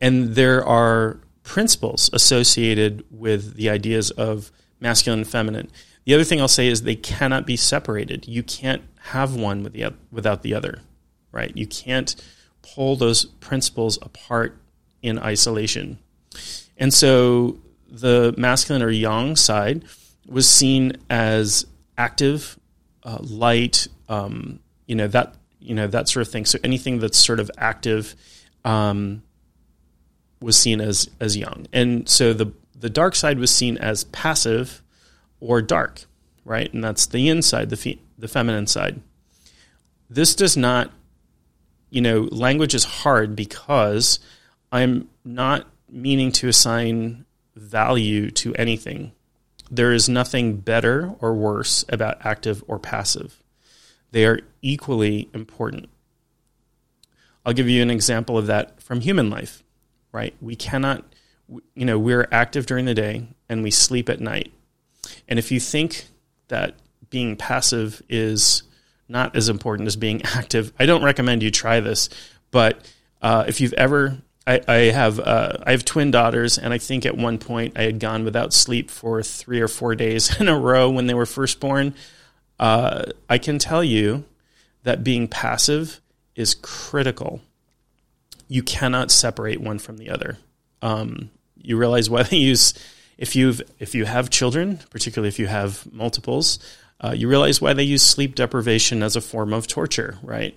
And 0.01 0.35
there 0.35 0.67
are 0.67 1.21
principles 1.47 2.11
associated 2.13 3.05
with 3.09 3.55
the 3.55 3.71
ideas 3.71 4.11
of 4.11 4.51
masculine 4.81 5.21
and 5.21 5.29
feminine. 5.29 5.71
The 6.05 6.13
other 6.13 6.25
thing 6.25 6.41
I'll 6.41 6.49
say 6.49 6.67
is 6.67 6.83
they 6.83 6.97
cannot 6.97 7.47
be 7.47 7.57
separated. 7.57 8.27
You 8.27 8.43
can't 8.43 8.83
have 9.01 9.37
one 9.37 9.63
with 9.63 9.73
the, 9.73 9.95
without 10.11 10.43
the 10.43 10.55
other, 10.55 10.81
right? 11.31 11.57
You 11.57 11.67
can't 11.67 12.15
pull 12.63 12.97
those 12.97 13.25
principles 13.25 13.97
apart 14.03 14.61
in 15.03 15.21
isolation. 15.21 15.99
And 16.77 16.93
so 16.93 17.61
the 17.89 18.35
masculine 18.37 18.83
or 18.83 18.91
yang 18.91 19.37
side 19.37 19.85
was 20.27 20.49
seen 20.49 20.97
as 21.09 21.65
active, 21.97 22.59
uh, 23.05 23.19
light, 23.21 23.87
um, 24.09 24.59
you 24.87 24.95
know 24.95 25.09
that 25.09 25.35
you 25.61 25.75
know 25.75 25.87
that 25.87 26.09
sort 26.09 26.27
of 26.27 26.33
thing. 26.33 26.45
So 26.45 26.59
anything 26.63 26.99
that's 26.99 27.19
sort 27.19 27.41
of 27.41 27.51
active 27.57 28.15
um, 28.65 29.23
was 30.41 30.59
seen 30.59 30.81
as 30.81 31.09
as 31.21 31.37
yang, 31.37 31.67
and 31.73 32.09
so 32.09 32.33
the 32.33 32.53
the 32.79 32.91
dark 32.91 33.15
side 33.15 33.39
was 33.39 33.51
seen 33.51 33.79
as 33.79 34.05
passive 34.05 34.83
or 35.41 35.63
dark, 35.63 36.03
right? 36.45 36.73
And 36.73 36.85
that's 36.85 37.07
the 37.07 37.29
inside, 37.29 37.71
the 37.71 37.77
fe- 37.77 38.01
the 38.19 38.29
feminine 38.29 38.67
side. 38.67 39.01
This 40.09 40.35
does 40.35 40.57
not, 40.57 40.91
you 41.91 42.01
know, 42.01 42.29
language 42.31 42.75
is 42.75 42.85
hard 42.85 43.35
because 43.35 44.19
I'm 44.71 45.09
not 45.25 45.67
meaning 45.89 46.33
to 46.33 46.49
assign 46.49 47.25
value 47.55 48.31
to 48.31 48.55
anything. 48.55 49.13
There 49.71 49.93
is 49.93 50.09
nothing 50.09 50.59
better 50.59 51.15
or 51.21 51.35
worse 51.35 51.85
about 51.89 52.25
active 52.25 52.63
or 52.69 52.79
passive. 52.79 53.43
They 54.13 54.27
are 54.27 54.41
equally 54.63 55.29
important. 55.35 55.89
I'll 57.45 57.53
give 57.53 57.69
you 57.69 57.83
an 57.83 57.91
example 57.91 58.39
of 58.39 58.47
that 58.47 58.83
from 58.83 59.01
human 59.01 59.31
life, 59.31 59.63
right? 60.17 60.35
We 60.41 60.57
cannot, 60.57 61.05
you 61.75 61.85
know, 61.85 61.99
we're 61.99 62.27
active 62.33 62.65
during 62.65 62.87
the 62.87 62.95
day 62.95 63.29
and 63.51 63.63
we 63.63 63.71
sleep 63.71 64.09
at 64.09 64.19
night. 64.19 64.51
And 65.29 65.39
if 65.39 65.53
you 65.53 65.61
think 65.61 66.07
that 66.49 66.75
being 67.11 67.37
passive 67.37 68.01
is 68.09 68.63
not 69.11 69.37
as 69.37 69.51
important 69.51 69.87
as 69.89 69.95
being 69.95 70.23
active, 70.25 70.73
I 70.79 70.87
don't 70.87 71.05
recommend 71.05 71.43
you 71.43 71.51
try 71.51 71.81
this. 71.81 72.09
But 72.51 72.91
uh, 73.21 73.45
if 73.47 73.61
you've 73.61 73.75
ever 73.75 74.23
I, 74.47 74.61
I 74.67 74.77
have 74.77 75.19
uh, 75.21 75.59
I 75.67 75.73
have 75.73 75.85
twin 75.85 76.13
daughters, 76.13 76.57
and 76.57 76.73
I 76.73 76.79
think 76.79 77.05
at 77.05 77.17
one 77.17 77.37
point 77.37 77.77
I 77.77 77.83
had 77.83 77.99
gone 77.99 78.25
without 78.25 78.53
sleep 78.53 78.91
for 78.91 79.23
three 79.23 79.61
or 79.61 79.69
four 79.69 79.95
days 79.97 80.35
in 80.41 80.49
a 80.49 80.59
row 80.59 80.89
when 80.89 81.09
they 81.09 81.15
were 81.15 81.27
first 81.27 81.61
born. 81.61 81.95
Uh, 82.59 83.07
I 83.29 83.39
can 83.39 83.59
tell 83.59 83.85
you 83.85 84.25
that 84.85 85.05
being 85.05 85.29
passive 85.29 86.01
is 86.37 86.55
critical. 86.55 87.43
You 88.49 88.63
cannot 88.63 89.11
separate 89.11 89.61
one 89.61 89.79
from 89.79 89.97
the 89.97 90.11
other. 90.11 90.39
Um, 90.83 91.31
you 91.57 91.77
realize 91.77 92.09
why 92.09 92.23
they 92.23 92.37
use 92.37 92.75
if 93.19 93.35
you've 93.35 93.63
if 93.79 93.95
you 93.95 94.05
have 94.05 94.31
children, 94.31 94.81
particularly 94.91 95.29
if 95.29 95.39
you 95.39 95.47
have 95.47 95.91
multiples, 95.93 96.59
uh, 97.01 97.15
you 97.17 97.29
realize 97.29 97.61
why 97.61 97.73
they 97.73 97.83
use 97.83 98.03
sleep 98.03 98.35
deprivation 98.35 99.03
as 99.03 99.17
a 99.17 99.21
form 99.21 99.53
of 99.53 99.67
torture, 99.67 100.19
right? 100.23 100.57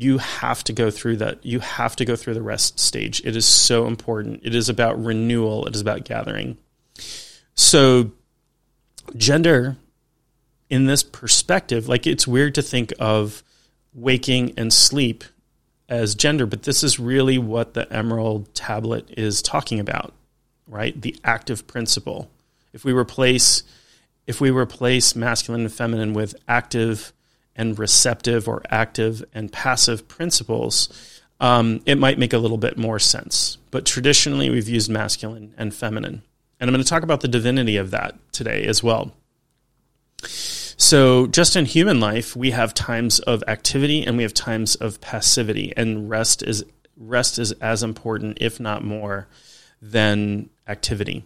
you 0.00 0.18
have 0.18 0.62
to 0.62 0.72
go 0.72 0.90
through 0.90 1.16
that. 1.16 1.44
You 1.44 1.58
have 1.58 1.96
to 1.96 2.04
go 2.04 2.14
through 2.14 2.34
the 2.34 2.42
rest 2.42 2.78
stage. 2.78 3.20
It 3.24 3.34
is 3.34 3.44
so 3.44 3.86
important. 3.88 4.40
It 4.44 4.54
is 4.54 4.68
about 4.68 5.02
renewal, 5.02 5.66
it 5.66 5.74
is 5.74 5.80
about 5.80 6.04
gathering. 6.04 6.56
So, 7.54 8.12
gender 9.16 9.76
in 10.70 10.86
this 10.86 11.02
perspective, 11.02 11.88
like 11.88 12.06
it's 12.06 12.28
weird 12.28 12.54
to 12.54 12.62
think 12.62 12.92
of 13.00 13.42
waking 13.92 14.54
and 14.56 14.72
sleep 14.72 15.24
as 15.88 16.14
gender, 16.14 16.46
but 16.46 16.64
this 16.64 16.82
is 16.82 16.98
really 16.98 17.38
what 17.38 17.74
the 17.74 17.90
Emerald 17.92 18.54
Tablet 18.54 19.08
is 19.16 19.40
talking 19.40 19.80
about, 19.80 20.12
right? 20.66 21.00
The 21.00 21.16
active 21.24 21.66
principle. 21.66 22.30
If 22.72 22.84
we 22.84 22.92
replace 22.92 23.62
if 24.26 24.42
we 24.42 24.50
replace 24.50 25.16
masculine 25.16 25.62
and 25.62 25.72
feminine 25.72 26.12
with 26.12 26.36
active 26.46 27.14
and 27.56 27.78
receptive 27.78 28.46
or 28.46 28.62
active 28.68 29.24
and 29.32 29.50
passive 29.50 30.06
principles, 30.06 31.22
um, 31.40 31.80
it 31.86 31.96
might 31.96 32.18
make 32.18 32.34
a 32.34 32.38
little 32.38 32.58
bit 32.58 32.76
more 32.76 32.98
sense. 32.98 33.56
But 33.70 33.86
traditionally, 33.86 34.50
we've 34.50 34.68
used 34.68 34.90
masculine 34.90 35.54
and 35.56 35.74
feminine. 35.74 36.22
And 36.60 36.68
I'm 36.68 36.74
going 36.74 36.84
to 36.84 36.88
talk 36.88 37.02
about 37.02 37.22
the 37.22 37.28
divinity 37.28 37.78
of 37.78 37.90
that 37.92 38.16
today 38.30 38.64
as 38.64 38.82
well. 38.82 39.14
So, 40.78 41.26
just 41.26 41.56
in 41.56 41.66
human 41.66 42.00
life, 42.00 42.34
we 42.34 42.52
have 42.52 42.72
times 42.72 43.18
of 43.18 43.44
activity 43.46 44.02
and 44.06 44.16
we 44.16 44.22
have 44.22 44.32
times 44.32 44.76
of 44.76 45.00
passivity, 45.00 45.74
and 45.76 46.08
rest 46.08 46.42
is 46.42 46.64
rest 46.96 47.38
is 47.38 47.52
as 47.52 47.82
important, 47.82 48.38
if 48.40 48.58
not 48.58 48.82
more, 48.82 49.28
than 49.82 50.48
activity 50.66 51.24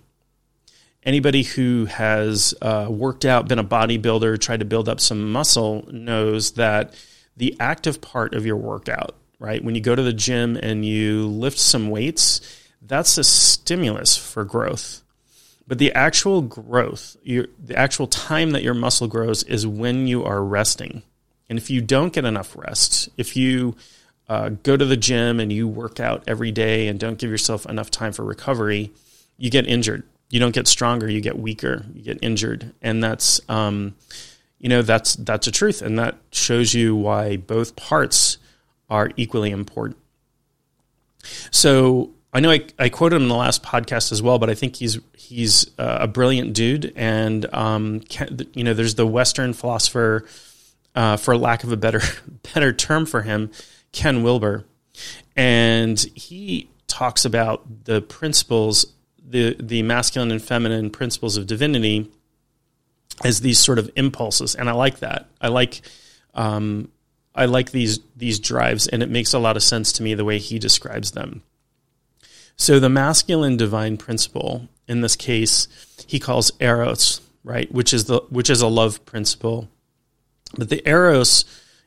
anybody 1.05 1.43
who 1.43 1.87
has 1.87 2.55
uh, 2.63 2.87
worked 2.89 3.25
out, 3.25 3.49
been 3.49 3.59
a 3.59 3.65
bodybuilder, 3.65 4.41
tried 4.41 4.61
to 4.61 4.67
build 4.67 4.89
up 4.89 5.01
some 5.01 5.33
muscle 5.33 5.87
knows 5.91 6.53
that 6.53 6.95
the 7.37 7.57
active 7.61 8.01
part 8.01 8.35
of 8.35 8.47
your 8.47 8.57
workout, 8.57 9.17
right? 9.39 9.63
When 9.65 9.75
you 9.75 9.81
go 9.81 9.95
to 9.95 10.03
the 10.03 10.13
gym 10.13 10.57
and 10.57 10.85
you 10.85 11.27
lift 11.27 11.59
some 11.59 11.91
weights, 11.91 12.41
that's 12.83 13.19
a 13.19 13.25
stimulus 13.25 14.17
for 14.17 14.45
growth. 14.45 15.02
But 15.73 15.79
the 15.79 15.93
actual 15.95 16.43
growth, 16.43 17.17
your, 17.23 17.47
the 17.59 17.77
actual 17.77 18.07
time 18.07 18.51
that 18.51 18.63
your 18.63 18.75
muscle 18.75 19.09
grows 19.09 19.43
is 19.45 19.67
when 19.67 20.07
you 20.07 20.23
are 20.23 20.45
resting. 20.45 21.03
And 21.49 21.59
if 21.59 21.71
you 21.71 21.81
don't 21.81 22.13
get 22.13 22.27
enough 22.27 22.55
rest, 22.55 23.09
if 23.17 23.39
you 23.39 23.75
uh, 24.29 24.51
go 24.51 24.77
to 24.77 24.85
the 24.85 24.99
gym 24.99 25.41
and 25.41 25.51
you 25.51 25.67
work 25.67 25.99
out 25.99 26.25
every 26.27 26.53
day 26.53 26.89
and 26.89 27.01
don't 27.01 27.17
give 27.17 27.31
yourself 27.31 27.65
enough 27.65 27.91
time 27.91 28.13
for 28.13 28.23
recovery, 28.23 28.93
you 29.39 29.49
get 29.49 29.67
injured 29.67 30.03
you 30.33 30.41
don't 30.41 30.55
get 30.55 30.67
stronger, 30.67 31.09
you 31.11 31.21
get 31.21 31.39
weaker, 31.39 31.85
you 31.93 32.03
get 32.03 32.19
injured, 32.23 32.73
and 32.81 33.05
that's 33.05 33.39
um, 33.51 33.95
you 34.59 34.71
know 34.71 34.81
that's 34.81 35.15
that's 35.17 35.47
a 35.47 35.51
truth, 35.53 35.83
and 35.83 35.99
that 35.99 36.17
shows 36.31 36.73
you 36.73 36.97
why 36.97 37.37
both 37.37 37.77
parts 37.77 38.39
are 38.89 39.11
equally 39.19 39.51
important. 39.51 39.99
So 41.51 42.13
I 42.33 42.41
know 42.41 42.51
I, 42.51 42.65
I 42.79 42.89
quoted 42.89 43.17
him 43.17 43.23
in 43.23 43.29
the 43.29 43.35
last 43.35 43.63
podcast 43.63 44.11
as 44.11 44.23
well, 44.23 44.39
but 44.39 44.49
I 44.49 44.55
think 44.55 44.77
he's 44.77 44.99
he's 45.15 45.71
uh, 45.79 45.99
a 46.01 46.09
brilliant 46.09 46.55
dude, 46.55 46.93
and 46.97 47.53
um, 47.55 48.01
can, 48.01 48.47
you 48.55 48.65
know, 48.65 48.73
there's 48.73 48.95
the 48.95 49.07
Western 49.07 49.53
philosopher, 49.53 50.27
uh, 50.95 51.19
for 51.19 51.37
lack 51.37 51.63
of 51.63 51.73
a 51.73 51.77
better 51.77 52.01
better 52.55 52.73
term 52.73 53.05
for 53.05 53.23
him, 53.23 53.51
Ken 53.93 54.23
Wilber, 54.23 54.65
and 55.37 55.99
he 56.15 56.71
talks 56.87 57.25
about 57.25 57.85
the 57.85 58.01
principles 58.01 58.87
the 59.33 59.57
the 59.61 59.83
masculine 59.83 60.31
and 60.31 60.43
feminine 60.43 60.91
principles 60.91 61.37
of 61.37 61.47
divinity 61.47 62.11
as 63.25 63.41
these 63.41 63.59
sort 63.59 63.79
of 63.79 63.91
impulses, 63.97 64.55
and 64.55 64.69
I 64.69 64.73
like 64.73 65.01
that. 65.01 65.29
I 65.41 65.49
like 65.49 65.83
um, 66.35 66.91
I 67.35 67.45
like 67.45 67.73
these 67.73 68.01
these 68.17 68.39
drives, 68.39 68.87
and 68.87 69.03
it 69.03 69.11
makes 69.11 69.35
a 69.35 69.39
lot 69.39 69.57
of 69.57 69.63
sense 69.63 69.93
to 69.95 70.03
me 70.03 70.15
the 70.15 70.25
way 70.25 70.39
he 70.39 70.59
describes 70.59 71.13
them. 71.13 71.43
So 72.57 72.79
the 72.79 72.89
masculine 72.89 73.57
divine 73.57 73.97
principle, 73.97 74.69
in 74.87 75.01
this 75.01 75.17
case, 75.17 75.69
he 76.07 76.19
calls 76.19 76.53
eros, 76.61 77.21
right, 77.45 77.71
which 77.73 77.93
is 77.93 78.05
the 78.05 78.21
which 78.29 78.51
is 78.51 78.61
a 78.61 78.69
love 78.69 79.05
principle. 79.05 79.69
But 80.57 80.69
the 80.69 80.87
eros 80.89 81.45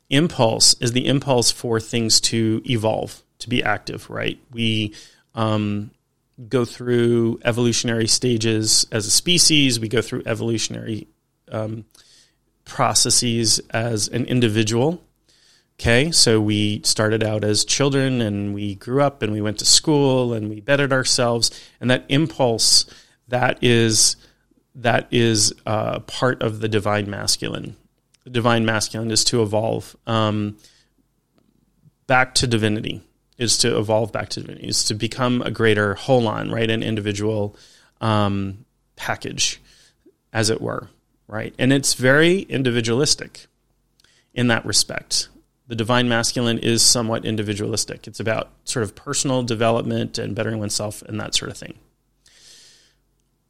impulse 0.09 0.75
is 0.81 0.91
the 0.91 1.07
impulse 1.07 1.51
for 1.51 1.79
things 1.79 2.19
to 2.21 2.61
evolve, 2.65 3.23
to 3.39 3.49
be 3.49 3.63
active, 3.63 4.09
right? 4.09 4.39
We 4.51 4.93
um, 5.33 5.91
go 6.49 6.65
through 6.65 7.39
evolutionary 7.43 8.07
stages 8.07 8.85
as 8.91 9.05
a 9.05 9.11
species. 9.11 9.79
We 9.79 9.87
go 9.87 10.01
through 10.01 10.23
evolutionary 10.25 11.07
um, 11.51 11.85
processes 12.65 13.59
as 13.69 14.07
an 14.07 14.25
individual. 14.25 15.01
Okay, 15.77 16.11
so 16.11 16.39
we 16.39 16.81
started 16.83 17.21
out 17.21 17.43
as 17.43 17.65
children 17.65 18.21
and 18.21 18.53
we 18.53 18.75
grew 18.75 19.01
up 19.01 19.21
and 19.21 19.33
we 19.33 19.41
went 19.41 19.59
to 19.59 19.65
school 19.65 20.33
and 20.33 20.49
we 20.49 20.61
bettered 20.61 20.93
ourselves. 20.93 21.51
And 21.81 21.89
that 21.91 22.05
impulse 22.07 22.85
that 23.27 23.59
is 23.61 24.15
that 24.75 25.07
is 25.11 25.53
uh, 25.65 25.99
part 26.01 26.41
of 26.41 26.59
the 26.59 26.69
divine 26.69 27.09
masculine. 27.09 27.75
The 28.23 28.29
divine 28.29 28.65
masculine 28.65 29.11
is 29.11 29.23
to 29.25 29.41
evolve 29.41 29.95
um, 30.07 30.57
back 32.07 32.35
to 32.35 32.47
divinity 32.47 33.01
is 33.37 33.57
to 33.59 33.77
evolve 33.77 34.11
back 34.11 34.29
to 34.29 34.41
divinity, 34.41 34.67
is 34.67 34.85
to 34.85 34.93
become 34.93 35.41
a 35.41 35.51
greater 35.51 35.95
holon, 35.95 36.51
right? 36.51 36.69
An 36.69 36.83
individual 36.83 37.55
um, 38.01 38.65
package, 38.95 39.61
as 40.31 40.49
it 40.49 40.61
were, 40.61 40.89
right? 41.27 41.53
And 41.59 41.73
it's 41.73 41.95
very 41.95 42.41
individualistic 42.41 43.47
in 44.33 44.47
that 44.47 44.65
respect. 44.65 45.29
The 45.67 45.75
divine 45.75 46.07
masculine 46.07 46.59
is 46.59 46.81
somewhat 46.81 47.25
individualistic. 47.25 48.07
It's 48.07 48.19
about 48.19 48.51
sort 48.65 48.83
of 48.83 48.95
personal 48.95 49.43
development 49.43 50.17
and 50.17 50.35
bettering 50.35 50.59
oneself 50.59 51.01
and 51.03 51.19
that 51.19 51.33
sort 51.33 51.51
of 51.51 51.57
thing. 51.57 51.79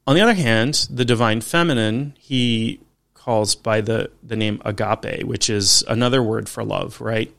On 0.07 0.15
the 0.15 0.21
other 0.21 0.33
hand, 0.33 0.87
the 0.89 1.03
divine 1.03 1.41
feminine, 1.41 2.13
he 2.19 2.79
calls 3.13 3.55
by 3.55 3.81
the, 3.81 4.11
the 4.23 4.35
name 4.35 4.61
agape, 4.63 5.23
which 5.23 5.49
is 5.49 5.83
another 5.87 6.21
word 6.21 6.47
for 6.47 6.63
love, 6.63 7.01
right? 7.01 7.33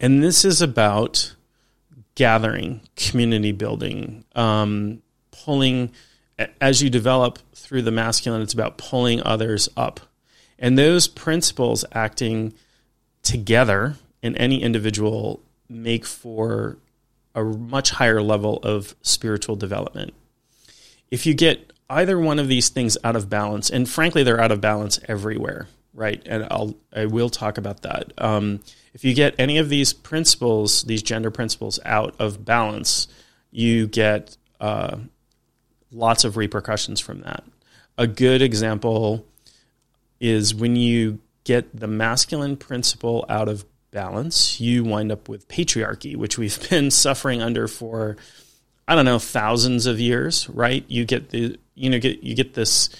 And 0.00 0.22
this 0.22 0.44
is 0.44 0.60
about 0.60 1.34
gathering, 2.16 2.80
community 2.96 3.52
building, 3.52 4.24
um, 4.34 5.02
pulling 5.30 5.92
as 6.60 6.82
you 6.82 6.90
develop 6.90 7.38
through 7.54 7.82
the 7.82 7.90
masculine, 7.90 8.42
it's 8.42 8.54
about 8.54 8.78
pulling 8.78 9.22
others 9.22 9.68
up. 9.76 10.00
And 10.58 10.78
those 10.78 11.06
principles 11.06 11.84
acting 11.92 12.54
together 13.24 13.96
in 14.22 14.36
any 14.36 14.62
individual 14.62 15.40
make 15.68 16.06
for 16.06 16.78
a 17.34 17.42
much 17.42 17.90
higher 17.90 18.22
level 18.22 18.58
of 18.62 18.94
spiritual 19.02 19.56
development. 19.56 20.14
If 21.10 21.26
you 21.26 21.34
get 21.34 21.72
either 21.90 22.18
one 22.18 22.38
of 22.38 22.48
these 22.48 22.68
things 22.68 22.96
out 23.04 23.16
of 23.16 23.28
balance, 23.28 23.70
and 23.70 23.88
frankly, 23.88 24.22
they're 24.22 24.40
out 24.40 24.52
of 24.52 24.60
balance 24.60 25.00
everywhere, 25.08 25.68
right? 25.92 26.22
And 26.26 26.46
I'll 26.50 26.74
I 26.94 27.06
will 27.06 27.30
talk 27.30 27.58
about 27.58 27.82
that. 27.82 28.12
Um, 28.18 28.60
if 28.92 29.04
you 29.04 29.14
get 29.14 29.34
any 29.38 29.58
of 29.58 29.68
these 29.68 29.92
principles, 29.92 30.82
these 30.84 31.02
gender 31.02 31.30
principles, 31.30 31.80
out 31.84 32.14
of 32.18 32.44
balance, 32.44 33.08
you 33.50 33.86
get 33.86 34.36
uh, 34.60 34.98
lots 35.90 36.24
of 36.24 36.36
repercussions 36.36 37.00
from 37.00 37.22
that. 37.22 37.44
A 37.98 38.06
good 38.06 38.42
example 38.42 39.26
is 40.20 40.54
when 40.54 40.76
you 40.76 41.20
get 41.44 41.78
the 41.78 41.86
masculine 41.86 42.56
principle 42.56 43.24
out 43.28 43.48
of 43.48 43.64
balance, 43.94 44.60
you 44.60 44.84
wind 44.84 45.10
up 45.10 45.28
with 45.28 45.48
patriarchy, 45.48 46.16
which 46.16 46.36
we've 46.36 46.68
been 46.70 46.90
suffering 46.90 47.40
under 47.40 47.66
for 47.66 48.16
I 48.86 48.94
don't 48.94 49.06
know 49.06 49.18
thousands 49.18 49.86
of 49.86 49.98
years. 49.98 50.48
Right? 50.50 50.84
You 50.88 51.06
get 51.06 51.30
the 51.30 51.58
you 51.74 51.88
know 51.88 51.98
get 51.98 52.22
you 52.22 52.34
get 52.34 52.52
this 52.52 52.90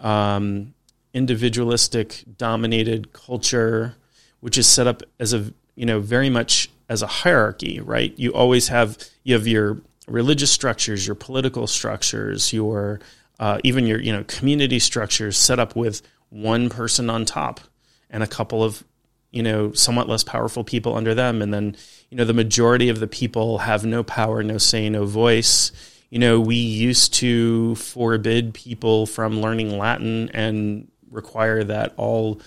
um, 0.00 0.74
individualistic 1.14 2.24
dominated 2.36 3.12
culture, 3.12 3.94
which 4.40 4.58
is 4.58 4.66
set 4.66 4.88
up 4.88 5.04
as 5.20 5.32
a 5.32 5.52
you 5.76 5.86
know 5.86 6.00
very 6.00 6.30
much 6.30 6.70
as 6.88 7.02
a 7.02 7.06
hierarchy. 7.06 7.80
Right? 7.80 8.12
You 8.16 8.32
always 8.32 8.68
have 8.68 8.98
you 9.22 9.34
have 9.34 9.46
your 9.46 9.80
religious 10.08 10.50
structures, 10.50 11.06
your 11.06 11.14
political 11.14 11.68
structures, 11.68 12.52
your 12.52 12.98
uh, 13.38 13.60
even 13.62 13.86
your 13.86 14.00
you 14.00 14.12
know 14.12 14.24
community 14.24 14.80
structures 14.80 15.36
set 15.36 15.60
up 15.60 15.76
with 15.76 16.02
one 16.30 16.68
person 16.68 17.08
on 17.08 17.24
top 17.24 17.60
and 18.10 18.22
a 18.22 18.26
couple 18.26 18.62
of 18.62 18.84
you 19.30 19.42
know 19.42 19.72
somewhat 19.72 20.08
less 20.08 20.24
powerful 20.24 20.64
people 20.64 20.96
under 20.96 21.14
them. 21.14 21.42
And 21.42 21.52
then 21.52 21.76
you 22.10 22.16
know 22.16 22.24
the 22.24 22.32
majority 22.32 22.88
of 22.88 23.00
the 23.00 23.06
people 23.06 23.58
have 23.58 23.84
no 23.84 24.02
power 24.02 24.42
no 24.42 24.58
say 24.58 24.88
no 24.88 25.04
voice. 25.04 25.72
You 26.10 26.18
know 26.18 26.40
we 26.40 26.56
used 26.56 27.14
to 27.14 27.74
forbid 27.76 28.54
people 28.54 29.06
from 29.06 29.40
learning 29.40 29.76
latin 29.76 30.30
and 30.30 30.88
require 31.10 31.64
that 31.64 31.94
all 31.96 32.40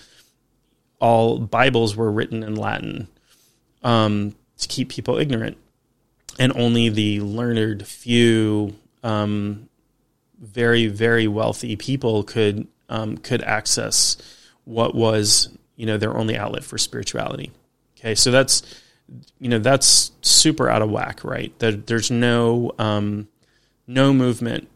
all 1.00 1.38
bibles 1.38 1.96
were 1.96 2.10
written 2.10 2.42
in 2.42 2.54
latin 2.54 3.08
um, 3.82 4.34
to 4.58 4.68
keep 4.68 4.88
people 4.88 5.18
ignorant. 5.18 5.56
And 6.38 6.52
only 6.56 6.88
the 6.88 7.20
learned 7.20 7.86
few 7.86 8.74
um, 9.02 9.68
very 10.40 10.86
very 10.88 11.28
wealthy 11.28 11.76
people 11.76 12.24
could 12.24 12.66
um, 12.88 13.16
could 13.18 13.42
access 13.42 14.16
what 14.64 14.94
was 14.94 15.48
you 15.76 15.86
know 15.86 15.96
their 15.96 16.16
only 16.16 16.36
outlet 16.36 16.64
for 16.64 16.78
spirituality. 16.78 17.50
Okay, 17.98 18.14
so 18.14 18.30
that's 18.30 18.62
you 19.38 19.48
know 19.48 19.58
that's 19.58 20.12
super 20.22 20.68
out 20.68 20.82
of 20.82 20.90
whack, 20.90 21.24
right? 21.24 21.56
That 21.58 21.86
there's 21.86 22.10
no 22.10 22.72
um, 22.78 23.28
no 23.86 24.12
movement. 24.12 24.68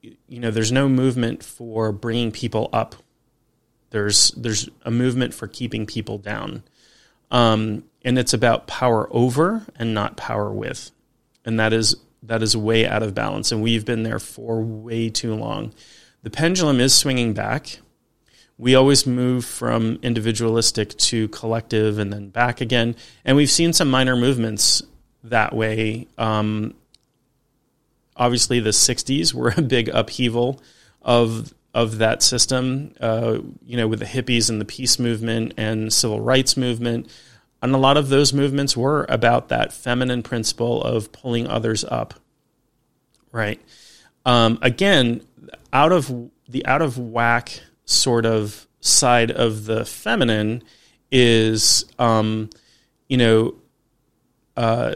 You 0.00 0.40
know, 0.40 0.50
there's 0.50 0.72
no 0.72 0.88
movement 0.88 1.42
for 1.42 1.92
bringing 1.92 2.32
people 2.32 2.68
up. 2.72 2.96
There's 3.90 4.30
there's 4.32 4.68
a 4.82 4.90
movement 4.90 5.34
for 5.34 5.46
keeping 5.46 5.86
people 5.86 6.18
down, 6.18 6.62
um, 7.30 7.84
and 8.04 8.18
it's 8.18 8.32
about 8.32 8.66
power 8.66 9.08
over 9.10 9.66
and 9.76 9.94
not 9.94 10.16
power 10.16 10.50
with, 10.50 10.90
and 11.44 11.60
that 11.60 11.72
is 11.72 11.96
that 12.22 12.42
is 12.42 12.56
way 12.56 12.86
out 12.86 13.02
of 13.02 13.14
balance. 13.14 13.52
And 13.52 13.62
we've 13.62 13.84
been 13.84 14.02
there 14.02 14.18
for 14.18 14.62
way 14.62 15.10
too 15.10 15.34
long. 15.34 15.74
The 16.22 16.30
pendulum 16.30 16.80
is 16.80 16.94
swinging 16.94 17.34
back 17.34 17.80
we 18.62 18.76
always 18.76 19.08
move 19.08 19.44
from 19.44 19.98
individualistic 20.02 20.96
to 20.96 21.26
collective 21.28 21.98
and 21.98 22.12
then 22.12 22.28
back 22.28 22.60
again. 22.60 22.94
And 23.24 23.36
we've 23.36 23.50
seen 23.50 23.72
some 23.72 23.90
minor 23.90 24.14
movements 24.14 24.84
that 25.24 25.52
way. 25.52 26.06
Um, 26.16 26.74
obviously, 28.16 28.60
the 28.60 28.70
60s 28.70 29.34
were 29.34 29.52
a 29.56 29.62
big 29.62 29.88
upheaval 29.88 30.62
of 31.02 31.52
of 31.74 31.98
that 31.98 32.22
system, 32.22 32.94
uh, 33.00 33.38
you 33.66 33.76
know, 33.76 33.88
with 33.88 33.98
the 33.98 34.04
hippies 34.04 34.48
and 34.48 34.60
the 34.60 34.64
peace 34.64 34.96
movement 34.96 35.54
and 35.56 35.92
civil 35.92 36.20
rights 36.20 36.56
movement. 36.56 37.10
And 37.62 37.74
a 37.74 37.78
lot 37.78 37.96
of 37.96 38.10
those 38.10 38.32
movements 38.32 38.76
were 38.76 39.06
about 39.08 39.48
that 39.48 39.72
feminine 39.72 40.22
principle 40.22 40.84
of 40.84 41.10
pulling 41.10 41.48
others 41.48 41.82
up. 41.82 42.14
Right. 43.32 43.60
Um, 44.24 44.60
again, 44.62 45.22
out 45.72 45.90
of 45.90 46.30
the 46.48 46.64
out 46.64 46.82
of 46.82 46.96
whack 46.96 47.60
sort 47.84 48.26
of 48.26 48.66
side 48.80 49.30
of 49.30 49.64
the 49.66 49.84
feminine 49.84 50.62
is, 51.10 51.84
um, 51.98 52.50
you 53.08 53.16
know, 53.16 53.54
uh, 54.56 54.94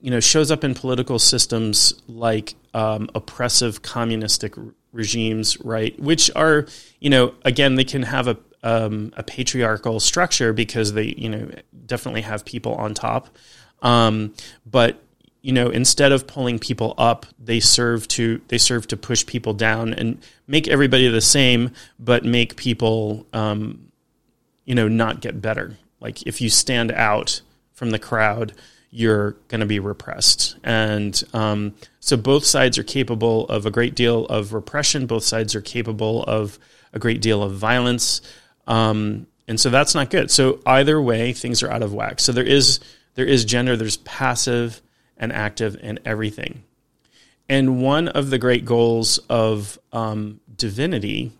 you 0.00 0.10
know, 0.10 0.20
shows 0.20 0.50
up 0.50 0.64
in 0.64 0.74
political 0.74 1.18
systems 1.18 2.00
like 2.06 2.54
um, 2.74 3.10
oppressive 3.14 3.82
communistic 3.82 4.54
regimes, 4.92 5.60
right? 5.60 5.98
Which 5.98 6.30
are, 6.36 6.66
you 7.00 7.10
know, 7.10 7.34
again, 7.44 7.74
they 7.74 7.84
can 7.84 8.02
have 8.02 8.28
a 8.28 8.38
um, 8.62 9.12
a 9.16 9.22
patriarchal 9.22 10.00
structure 10.00 10.52
because 10.52 10.92
they, 10.92 11.14
you 11.16 11.28
know, 11.28 11.50
definitely 11.86 12.22
have 12.22 12.44
people 12.44 12.74
on 12.74 12.92
top. 12.94 13.36
Um, 13.82 14.34
but 14.66 15.02
you 15.40 15.52
know, 15.52 15.70
instead 15.70 16.12
of 16.12 16.26
pulling 16.26 16.58
people 16.58 16.94
up, 16.98 17.26
they 17.38 17.60
serve 17.60 18.08
to 18.08 18.40
they 18.48 18.58
serve 18.58 18.88
to 18.88 18.96
push 18.96 19.24
people 19.24 19.54
down 19.54 19.94
and 19.94 20.18
make 20.46 20.66
everybody 20.68 21.08
the 21.08 21.20
same, 21.20 21.70
but 21.98 22.24
make 22.24 22.56
people, 22.56 23.26
um, 23.32 23.90
you 24.64 24.74
know, 24.74 24.88
not 24.88 25.20
get 25.20 25.40
better. 25.40 25.76
Like 26.00 26.26
if 26.26 26.40
you 26.40 26.50
stand 26.50 26.92
out 26.92 27.40
from 27.72 27.90
the 27.90 27.98
crowd, 27.98 28.52
you're 28.90 29.32
going 29.48 29.60
to 29.60 29.66
be 29.66 29.78
repressed, 29.78 30.56
and 30.64 31.22
um, 31.32 31.74
so 32.00 32.16
both 32.16 32.44
sides 32.44 32.78
are 32.78 32.82
capable 32.84 33.46
of 33.46 33.66
a 33.66 33.70
great 33.70 33.94
deal 33.94 34.24
of 34.26 34.52
repression. 34.52 35.06
Both 35.06 35.24
sides 35.24 35.54
are 35.54 35.60
capable 35.60 36.24
of 36.24 36.58
a 36.92 36.98
great 36.98 37.20
deal 37.20 37.42
of 37.42 37.54
violence, 37.54 38.22
um, 38.66 39.26
and 39.46 39.60
so 39.60 39.70
that's 39.70 39.94
not 39.94 40.10
good. 40.10 40.30
So 40.30 40.60
either 40.66 41.00
way, 41.00 41.32
things 41.32 41.62
are 41.62 41.70
out 41.70 41.82
of 41.82 41.92
whack. 41.92 42.18
So 42.18 42.32
there 42.32 42.44
is 42.44 42.80
there 43.14 43.26
is 43.26 43.44
gender. 43.44 43.76
There's 43.76 43.98
passive 43.98 44.80
and 45.18 45.32
active 45.32 45.76
in 45.82 45.98
everything. 46.04 46.62
And 47.48 47.82
one 47.82 48.08
of 48.08 48.30
the 48.30 48.38
great 48.38 48.64
goals 48.64 49.18
of 49.30 49.78
um, 49.92 50.40
divinity, 50.54 51.32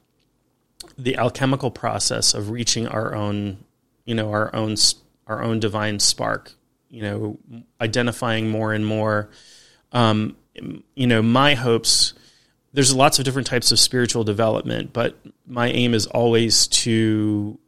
the 0.96 1.16
alchemical 1.16 1.70
process 1.70 2.34
of 2.34 2.50
reaching 2.50 2.86
our 2.86 3.14
own, 3.14 3.64
you 4.04 4.14
know, 4.14 4.30
our 4.30 4.54
own 4.54 4.76
our 5.26 5.42
own 5.42 5.60
divine 5.60 6.00
spark, 6.00 6.52
you 6.88 7.02
know, 7.02 7.38
identifying 7.80 8.48
more 8.48 8.72
and 8.72 8.86
more. 8.86 9.28
Um, 9.92 10.36
you 10.94 11.06
know, 11.06 11.22
my 11.22 11.54
hopes. 11.54 12.14
There's 12.74 12.94
lots 12.94 13.18
of 13.18 13.24
different 13.24 13.46
types 13.46 13.72
of 13.72 13.78
spiritual 13.78 14.24
development, 14.24 14.92
but 14.92 15.16
my 15.46 15.68
aim 15.68 15.94
is 15.94 16.06
always 16.06 16.66
to 16.68 17.58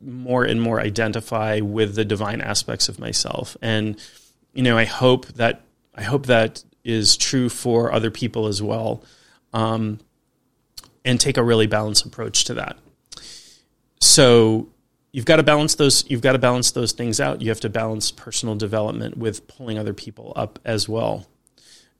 more 0.00 0.44
and 0.44 0.60
more 0.60 0.80
identify 0.80 1.60
with 1.60 1.94
the 1.94 2.04
divine 2.04 2.40
aspects 2.40 2.88
of 2.88 2.98
myself 2.98 3.56
and 3.62 4.00
you 4.54 4.62
know, 4.62 4.78
I 4.78 4.84
hope 4.84 5.26
that 5.34 5.62
I 5.94 6.02
hope 6.02 6.26
that 6.26 6.64
is 6.84 7.16
true 7.16 7.48
for 7.48 7.92
other 7.92 8.10
people 8.10 8.46
as 8.46 8.62
well, 8.62 9.02
um, 9.52 10.00
and 11.04 11.20
take 11.20 11.36
a 11.36 11.42
really 11.42 11.66
balanced 11.66 12.06
approach 12.06 12.44
to 12.44 12.54
that. 12.54 12.78
So 14.00 14.68
you've 15.12 15.24
got 15.24 15.36
to 15.36 15.42
balance 15.42 15.74
those. 15.74 16.08
You've 16.08 16.20
got 16.20 16.32
to 16.32 16.38
balance 16.38 16.70
those 16.70 16.92
things 16.92 17.20
out. 17.20 17.42
You 17.42 17.48
have 17.48 17.60
to 17.60 17.68
balance 17.68 18.10
personal 18.10 18.54
development 18.54 19.16
with 19.16 19.46
pulling 19.48 19.78
other 19.78 19.94
people 19.94 20.32
up 20.36 20.58
as 20.64 20.88
well, 20.88 21.26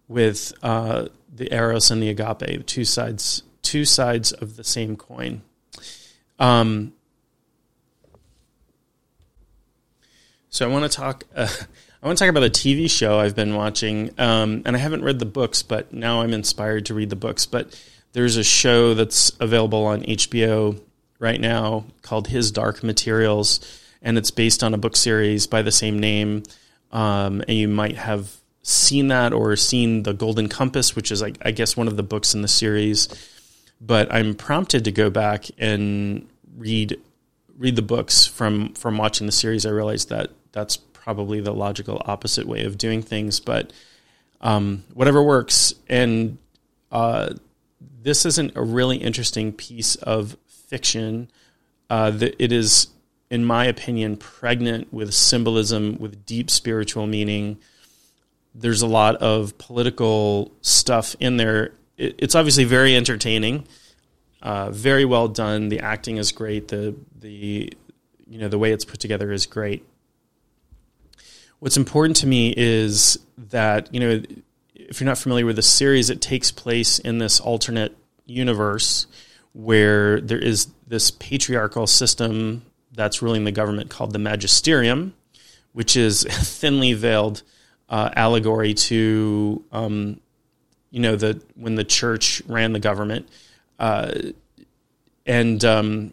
with 0.06 0.52
uh, 0.62 1.06
the 1.34 1.52
eros 1.52 1.90
and 1.90 2.02
the 2.02 2.10
agape, 2.10 2.66
two 2.66 2.84
sides, 2.84 3.42
two 3.62 3.84
sides 3.84 4.32
of 4.32 4.56
the 4.56 4.64
same 4.64 4.96
coin. 4.96 5.42
Um, 6.38 6.92
so 10.50 10.68
I 10.68 10.72
want 10.72 10.90
to 10.90 10.96
talk. 10.96 11.24
Uh, 11.34 11.48
I 12.04 12.06
want 12.06 12.18
to 12.18 12.24
talk 12.24 12.30
about 12.30 12.44
a 12.44 12.50
TV 12.50 12.90
show 12.90 13.18
I've 13.18 13.34
been 13.34 13.54
watching, 13.54 14.10
um, 14.18 14.60
and 14.66 14.76
I 14.76 14.78
haven't 14.78 15.04
read 15.04 15.18
the 15.18 15.24
books, 15.24 15.62
but 15.62 15.94
now 15.94 16.20
I'm 16.20 16.34
inspired 16.34 16.84
to 16.86 16.94
read 16.94 17.08
the 17.08 17.16
books. 17.16 17.46
But 17.46 17.82
there's 18.12 18.36
a 18.36 18.44
show 18.44 18.92
that's 18.92 19.32
available 19.40 19.86
on 19.86 20.02
HBO 20.02 20.78
right 21.18 21.40
now 21.40 21.86
called 22.02 22.28
His 22.28 22.50
Dark 22.50 22.82
Materials, 22.82 23.58
and 24.02 24.18
it's 24.18 24.30
based 24.30 24.62
on 24.62 24.74
a 24.74 24.76
book 24.76 24.96
series 24.96 25.46
by 25.46 25.62
the 25.62 25.72
same 25.72 25.98
name. 25.98 26.42
Um, 26.92 27.40
and 27.48 27.56
you 27.56 27.68
might 27.68 27.96
have 27.96 28.36
seen 28.60 29.08
that 29.08 29.32
or 29.32 29.56
seen 29.56 30.02
The 30.02 30.12
Golden 30.12 30.50
Compass, 30.50 30.94
which 30.94 31.10
is, 31.10 31.22
I, 31.22 31.32
I 31.40 31.52
guess, 31.52 31.74
one 31.74 31.88
of 31.88 31.96
the 31.96 32.02
books 32.02 32.34
in 32.34 32.42
the 32.42 32.48
series. 32.48 33.08
But 33.80 34.12
I'm 34.12 34.34
prompted 34.34 34.84
to 34.84 34.92
go 34.92 35.08
back 35.08 35.46
and 35.56 36.28
read 36.54 37.00
read 37.56 37.76
the 37.76 37.82
books 37.82 38.26
from 38.26 38.74
from 38.74 38.98
watching 38.98 39.26
the 39.26 39.32
series. 39.32 39.64
I 39.64 39.70
realized 39.70 40.10
that 40.10 40.32
that's 40.52 40.78
probably 41.04 41.38
the 41.38 41.52
logical 41.52 42.00
opposite 42.06 42.46
way 42.46 42.64
of 42.64 42.78
doing 42.78 43.02
things. 43.02 43.38
But 43.38 43.72
um, 44.40 44.84
whatever 44.94 45.22
works. 45.22 45.74
And 45.86 46.38
uh, 46.90 47.34
this 48.02 48.24
isn't 48.24 48.56
a 48.56 48.62
really 48.62 48.96
interesting 48.96 49.52
piece 49.52 49.96
of 49.96 50.36
fiction. 50.46 51.30
Uh, 51.90 52.10
that 52.10 52.42
it 52.42 52.50
is, 52.50 52.88
in 53.30 53.44
my 53.44 53.66
opinion, 53.66 54.16
pregnant 54.16 54.90
with 54.92 55.12
symbolism, 55.12 55.98
with 55.98 56.24
deep 56.24 56.48
spiritual 56.48 57.06
meaning. 57.06 57.58
There's 58.54 58.80
a 58.80 58.86
lot 58.86 59.16
of 59.16 59.58
political 59.58 60.52
stuff 60.62 61.14
in 61.20 61.36
there. 61.36 61.72
It, 61.98 62.14
it's 62.16 62.34
obviously 62.34 62.64
very 62.64 62.96
entertaining, 62.96 63.68
uh, 64.40 64.70
very 64.70 65.04
well 65.04 65.28
done. 65.28 65.68
The 65.68 65.80
acting 65.80 66.16
is 66.16 66.32
great. 66.32 66.68
The 66.68 66.94
the 67.20 67.70
you 68.26 68.38
know 68.38 68.48
the 68.48 68.58
way 68.58 68.72
it's 68.72 68.86
put 68.86 69.00
together 69.00 69.30
is 69.30 69.44
great. 69.44 69.84
What's 71.64 71.78
important 71.78 72.16
to 72.16 72.26
me 72.26 72.52
is 72.54 73.18
that 73.38 73.88
you 73.90 73.98
know 73.98 74.22
if 74.74 75.00
you're 75.00 75.06
not 75.06 75.16
familiar 75.16 75.46
with 75.46 75.56
the 75.56 75.62
series, 75.62 76.10
it 76.10 76.20
takes 76.20 76.50
place 76.50 76.98
in 76.98 77.16
this 77.16 77.40
alternate 77.40 77.96
universe 78.26 79.06
where 79.54 80.20
there 80.20 80.38
is 80.38 80.66
this 80.86 81.10
patriarchal 81.10 81.86
system 81.86 82.66
that's 82.92 83.22
ruling 83.22 83.44
the 83.44 83.50
government 83.50 83.88
called 83.88 84.12
the 84.12 84.18
magisterium, 84.18 85.14
which 85.72 85.96
is 85.96 86.26
a 86.26 86.32
thinly 86.32 86.92
veiled 86.92 87.42
uh, 87.88 88.10
allegory 88.14 88.74
to 88.74 89.64
um, 89.72 90.20
you 90.90 91.00
know 91.00 91.16
the 91.16 91.42
when 91.54 91.76
the 91.76 91.84
church 91.84 92.42
ran 92.46 92.74
the 92.74 92.78
government, 92.78 93.26
uh, 93.78 94.12
and 95.24 95.64
um, 95.64 96.12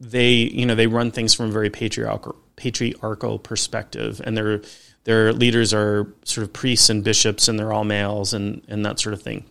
they 0.00 0.32
you 0.32 0.66
know 0.66 0.74
they 0.74 0.86
run 0.86 1.10
things 1.10 1.32
from 1.32 1.46
a 1.46 1.50
very 1.50 1.70
patriarchal 1.70 2.36
patriarchal 2.56 3.38
perspective, 3.38 4.20
and 4.24 4.36
their 4.36 4.62
their 5.04 5.32
leaders 5.32 5.74
are 5.74 6.12
sort 6.24 6.44
of 6.44 6.52
priests 6.52 6.88
and 6.88 7.02
bishops, 7.02 7.48
and 7.48 7.58
they're 7.58 7.72
all 7.72 7.84
males 7.84 8.32
and 8.32 8.62
and 8.68 8.84
that 8.86 9.00
sort 9.00 9.14
of 9.14 9.22
thing. 9.22 9.44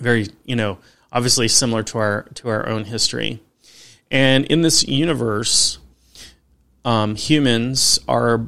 Very 0.00 0.28
you 0.44 0.56
know 0.56 0.78
obviously 1.12 1.48
similar 1.48 1.82
to 1.84 1.98
our 1.98 2.22
to 2.34 2.48
our 2.48 2.68
own 2.68 2.84
history, 2.84 3.40
and 4.10 4.44
in 4.46 4.62
this 4.62 4.86
universe, 4.86 5.78
um, 6.84 7.16
humans 7.16 7.98
are 8.08 8.46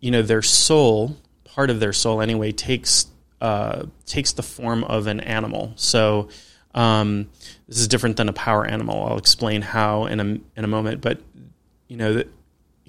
you 0.00 0.10
know 0.10 0.22
their 0.22 0.42
soul 0.42 1.16
part 1.44 1.70
of 1.70 1.80
their 1.80 1.92
soul 1.92 2.20
anyway 2.20 2.52
takes 2.52 3.06
uh, 3.40 3.84
takes 4.06 4.32
the 4.32 4.42
form 4.42 4.84
of 4.84 5.06
an 5.06 5.20
animal. 5.20 5.72
So 5.76 6.28
um, 6.74 7.28
this 7.68 7.78
is 7.78 7.88
different 7.88 8.16
than 8.16 8.28
a 8.28 8.32
power 8.32 8.66
animal. 8.66 9.04
I'll 9.04 9.18
explain 9.18 9.62
how 9.62 10.06
in 10.06 10.20
a 10.20 10.24
in 10.24 10.64
a 10.64 10.66
moment. 10.66 11.00
But 11.00 11.20
you 11.88 11.96
know, 11.96 12.22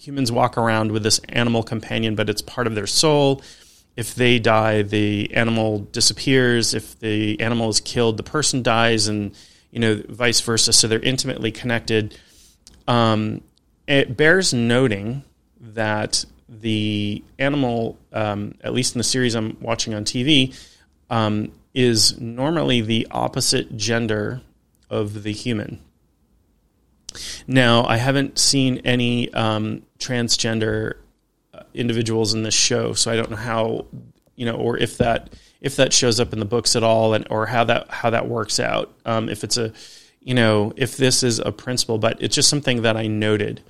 humans 0.02 0.32
walk 0.32 0.58
around 0.58 0.92
with 0.92 1.04
this 1.04 1.20
animal 1.30 1.62
companion, 1.62 2.16
but 2.16 2.28
it's 2.28 2.42
part 2.42 2.66
of 2.66 2.74
their 2.74 2.88
soul. 2.88 3.42
If 3.96 4.16
they 4.16 4.40
die, 4.40 4.82
the 4.82 5.32
animal 5.36 5.80
disappears. 5.80 6.74
If 6.74 7.00
the 7.00 7.40
animal 7.40 7.70
is 7.70 7.80
killed, 7.80 8.18
the 8.18 8.24
person 8.24 8.64
dies, 8.64 9.08
and 9.08 9.36
you 9.70 9.80
know, 9.80 10.02
vice 10.10 10.42
versa. 10.42 10.74
So 10.74 10.88
they're 10.88 11.00
intimately 11.00 11.52
connected. 11.52 12.18
Um, 12.88 13.44
it 13.88 14.18
bears 14.18 14.56
noting 14.56 15.24
that 15.60 16.26
the 16.50 17.24
animal, 17.38 18.00
um, 18.12 18.56
at 18.64 18.74
least 18.74 18.96
in 18.96 19.00
the 19.00 19.04
series 19.04 19.36
I'm 19.36 19.56
watching 19.62 19.94
on 19.94 20.04
TV, 20.04 20.58
um, 21.12 21.52
is 21.76 22.20
normally 22.20 22.82
the 22.82 23.08
opposite 23.12 23.78
gender 23.78 24.42
of 24.90 25.22
the 25.22 25.32
human. 25.32 25.80
Now, 27.48 27.86
I 27.86 27.98
haven't 27.98 28.40
seen 28.40 28.78
any 28.80 29.34
um, 29.34 29.84
transgender 30.00 30.96
uh, 31.54 31.64
individuals 31.74 32.34
in 32.34 32.44
this 32.44 32.54
show, 32.54 32.94
so 32.94 33.12
I 33.12 33.16
don't 33.16 33.32
know 33.32 33.38
how 33.38 33.86
you 34.42 34.46
know, 34.46 34.56
or 34.56 34.78
if 34.78 34.98
that 34.98 35.34
if 35.62 35.76
that 35.76 35.94
shows 35.94 36.20
up 36.20 36.34
in 36.34 36.40
the 36.40 36.46
books 36.46 36.76
at 36.76 36.84
all, 36.84 37.14
and 37.14 37.28
or 37.30 37.46
how 37.46 37.64
that 37.66 37.90
how 37.90 38.10
that 38.10 38.28
works 38.28 38.60
out. 38.60 38.92
Um, 39.06 39.30
if 39.30 39.44
it's 39.44 39.56
a, 39.56 39.72
you 40.20 40.34
know, 40.34 40.74
if 40.76 40.98
this 40.98 41.22
is 41.22 41.38
a 41.38 41.52
principle, 41.52 42.00
but 42.00 42.22
it's 42.22 42.34
just 42.36 42.50
something 42.50 42.82
that 42.82 42.98
I 42.98 43.06
noted, 43.06 43.62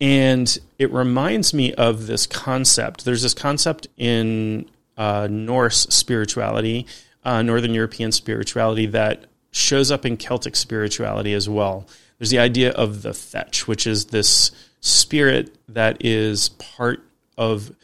and 0.00 0.58
it 0.78 0.92
reminds 0.92 1.54
me 1.54 1.72
of 1.74 2.08
this 2.08 2.26
concept. 2.26 3.04
There's 3.04 3.22
this 3.22 3.34
concept 3.34 3.86
in 3.96 4.68
uh, 4.96 5.28
Norse 5.30 5.82
spirituality, 5.90 6.86
uh, 7.24 7.42
Northern 7.42 7.74
European 7.74 8.10
spirituality 8.10 8.86
that 8.86 9.26
shows 9.52 9.92
up 9.92 10.04
in 10.04 10.16
Celtic 10.16 10.56
spirituality 10.56 11.32
as 11.34 11.48
well. 11.48 11.86
There's 12.22 12.30
the 12.30 12.38
idea 12.38 12.70
of 12.70 13.02
the 13.02 13.14
fetch, 13.14 13.66
which 13.66 13.84
is 13.84 14.04
this 14.04 14.52
spirit 14.80 15.58
that 15.70 16.04
is 16.04 16.50
part 16.50 17.02
of, 17.36 17.74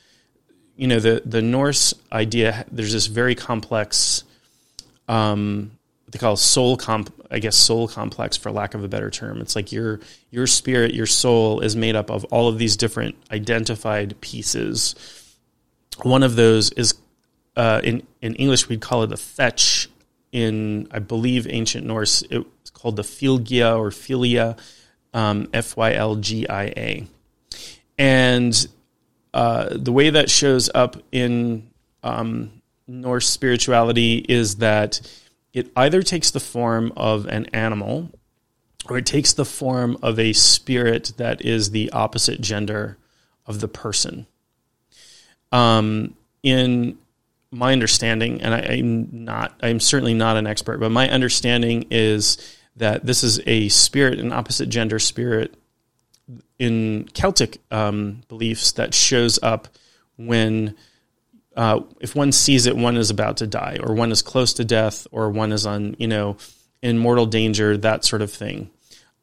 you 0.77 0.87
know, 0.87 1.01
the 1.01 1.23
the 1.27 1.43
Norse 1.43 1.93
idea. 2.13 2.65
There's 2.71 2.93
this 2.93 3.09
very 3.09 3.35
complex, 3.35 4.23
um, 5.09 5.73
what 6.05 6.13
they 6.13 6.21
call 6.21 6.37
soul 6.37 6.77
comp, 6.77 7.13
I 7.33 7.41
guess 7.41 7.57
soul 7.57 7.89
complex 7.89 8.37
for 8.37 8.53
lack 8.53 8.75
of 8.75 8.85
a 8.85 8.89
better 8.89 9.11
term. 9.11 9.41
It's 9.41 9.57
like 9.57 9.73
your 9.73 9.99
your 10.31 10.47
spirit, 10.47 10.95
your 10.95 11.07
soul 11.07 11.59
is 11.59 11.75
made 11.75 11.97
up 11.97 12.09
of 12.09 12.23
all 12.27 12.47
of 12.47 12.59
these 12.59 12.77
different 12.77 13.17
identified 13.33 14.21
pieces. 14.21 14.95
One 16.05 16.23
of 16.23 16.37
those 16.37 16.71
is 16.71 16.95
uh, 17.57 17.81
in 17.83 18.05
in 18.23 18.37
English 18.37 18.69
we'd 18.69 18.83
call 18.83 19.03
it 19.03 19.09
the 19.09 19.17
fetch. 19.17 19.89
In 20.31 20.89
I 20.91 20.99
believe 20.99 21.47
ancient 21.49 21.87
Norse, 21.87 22.23
it's 22.31 22.71
called 22.71 22.97
the 22.97 23.03
Fylgia 23.03 23.79
or 23.79 23.91
philia, 23.91 24.59
um, 25.15 25.49
F 25.55 25.77
Y 25.77 25.95
L 25.95 26.17
G 26.17 26.47
I 26.47 26.65
A, 26.65 27.07
and 27.97 28.69
uh, 29.33 29.69
the 29.71 29.93
way 29.93 30.11
that 30.11 30.31
shows 30.31 30.71
up 30.75 30.97
in 31.13 31.71
um, 32.03 32.61
Norse 32.87 33.29
spirituality 33.29 34.17
is 34.29 34.57
that 34.57 35.01
it 35.53 35.71
either 35.77 36.03
takes 36.03 36.31
the 36.31 36.41
form 36.41 36.93
of 36.97 37.27
an 37.27 37.47
animal 37.47 38.11
or 38.89 38.99
it 38.99 39.07
takes 39.07 39.33
the 39.33 39.45
form 39.45 39.97
of 40.03 40.19
a 40.19 40.33
spirit 40.33 41.13
that 41.17 41.45
is 41.45 41.71
the 41.71 41.91
opposite 41.91 42.41
gender 42.41 42.97
of 43.47 43.61
the 43.61 43.69
person. 43.69 44.27
Um, 45.53 46.15
in 46.43 46.99
my 47.51 47.73
understanding, 47.73 48.43
and 48.43 48.55
I, 48.55 48.59
am 48.59 49.25
not, 49.25 49.59
I'm 49.63 49.81
certainly 49.81 50.15
not 50.15 50.37
an 50.37 50.47
expert, 50.47 50.79
but 50.79 50.91
my 50.91 51.09
understanding 51.09 51.87
is 51.91 52.37
that 52.77 53.05
this 53.07 53.25
is 53.25 53.41
a 53.47 53.69
spirit, 53.69 54.19
an 54.19 54.33
opposite 54.33 54.69
gender 54.69 54.99
spirit 54.99 55.55
in 56.59 57.09
Celtic 57.15 57.59
um, 57.71 58.23
beliefs 58.29 58.73
that 58.73 58.93
shows 58.93 59.39
up 59.43 59.69
when, 60.17 60.77
uh, 61.57 61.81
if 62.01 62.15
one 62.15 62.33
sees 62.33 62.67
it, 62.67 62.77
one 62.77 62.97
is 62.97 63.11
about 63.11 63.39
to 63.39 63.47
die, 63.47 63.79
or 63.83 63.95
one 63.95 64.13
is 64.13 64.23
close 64.23 64.53
to 64.55 64.65
death, 64.65 65.07
or 65.11 65.31
one 65.31 65.53
is 65.53 65.65
on, 65.65 65.97
you 65.99 66.09
know, 66.09 66.37
in 66.83 66.99
mortal 66.99 67.27
danger, 67.27 67.77
that 67.77 68.05
sort 68.05 68.23
of 68.23 68.31
thing. 68.31 68.71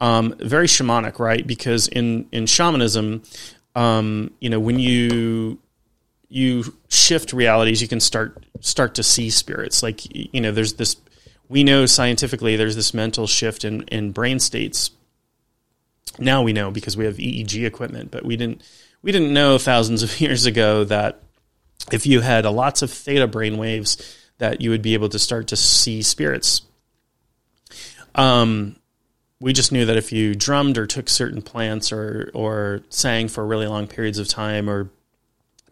Um, 0.02 0.36
very 0.40 0.68
shamanic, 0.68 1.20
right? 1.20 1.46
Because 1.46 1.88
in 1.88 2.28
in 2.32 2.48
shamanism, 2.48 3.24
um, 3.76 4.32
you 4.42 4.50
know, 4.50 4.60
when 4.60 4.78
you 4.80 5.60
you 6.36 6.76
shift 6.90 7.32
realities, 7.32 7.82
you 7.82 7.88
can 7.88 8.02
start 8.02 8.46
start 8.60 8.96
to 8.96 9.04
see 9.04 9.30
spirits. 9.30 9.82
Like 9.82 10.02
you 10.14 10.42
know, 10.42 10.52
there's 10.52 10.74
this. 10.74 10.98
We 11.48 11.64
know 11.64 11.86
scientifically 11.86 12.58
there's 12.58 12.76
this 12.76 12.94
mental 12.94 13.26
shift 13.26 13.64
in 13.64 13.84
in 13.84 14.12
brain 14.12 14.40
states. 14.40 14.92
Now 16.20 16.44
we 16.44 16.52
know 16.52 16.72
because 16.72 16.98
we 16.98 17.06
have 17.06 17.16
EEG 17.16 17.66
equipment, 17.66 18.12
but 18.12 18.26
we 18.26 18.36
didn't 18.36 18.62
we 19.02 19.14
didn't 19.14 19.34
know 19.34 19.58
thousands 19.58 20.04
of 20.04 20.20
years 20.20 20.46
ago 20.46 20.84
that 20.84 21.22
if 21.90 22.06
you 22.06 22.20
had 22.20 22.44
lots 22.46 22.82
of 22.82 22.92
theta 22.92 23.28
brain 23.28 23.58
waves, 23.58 23.98
that 24.38 24.60
you 24.60 24.72
would 24.72 24.82
be 24.82 24.94
able 24.94 25.10
to 25.10 25.20
start 25.20 25.48
to 25.48 25.56
see 25.56 26.02
spirits. 26.02 26.64
Um, 28.14 28.76
we 29.40 29.54
just 29.54 29.72
knew 29.72 29.86
that 29.86 29.96
if 29.96 30.12
you 30.12 30.36
drummed 30.36 30.78
or 30.78 30.86
took 30.86 31.08
certain 31.08 31.42
plants 31.42 31.94
or 31.94 32.30
or 32.34 32.82
sang 32.90 33.30
for 33.30 33.48
really 33.48 33.68
long 33.68 33.88
periods 33.88 34.18
of 34.18 34.28
time 34.28 34.70
or 34.70 34.90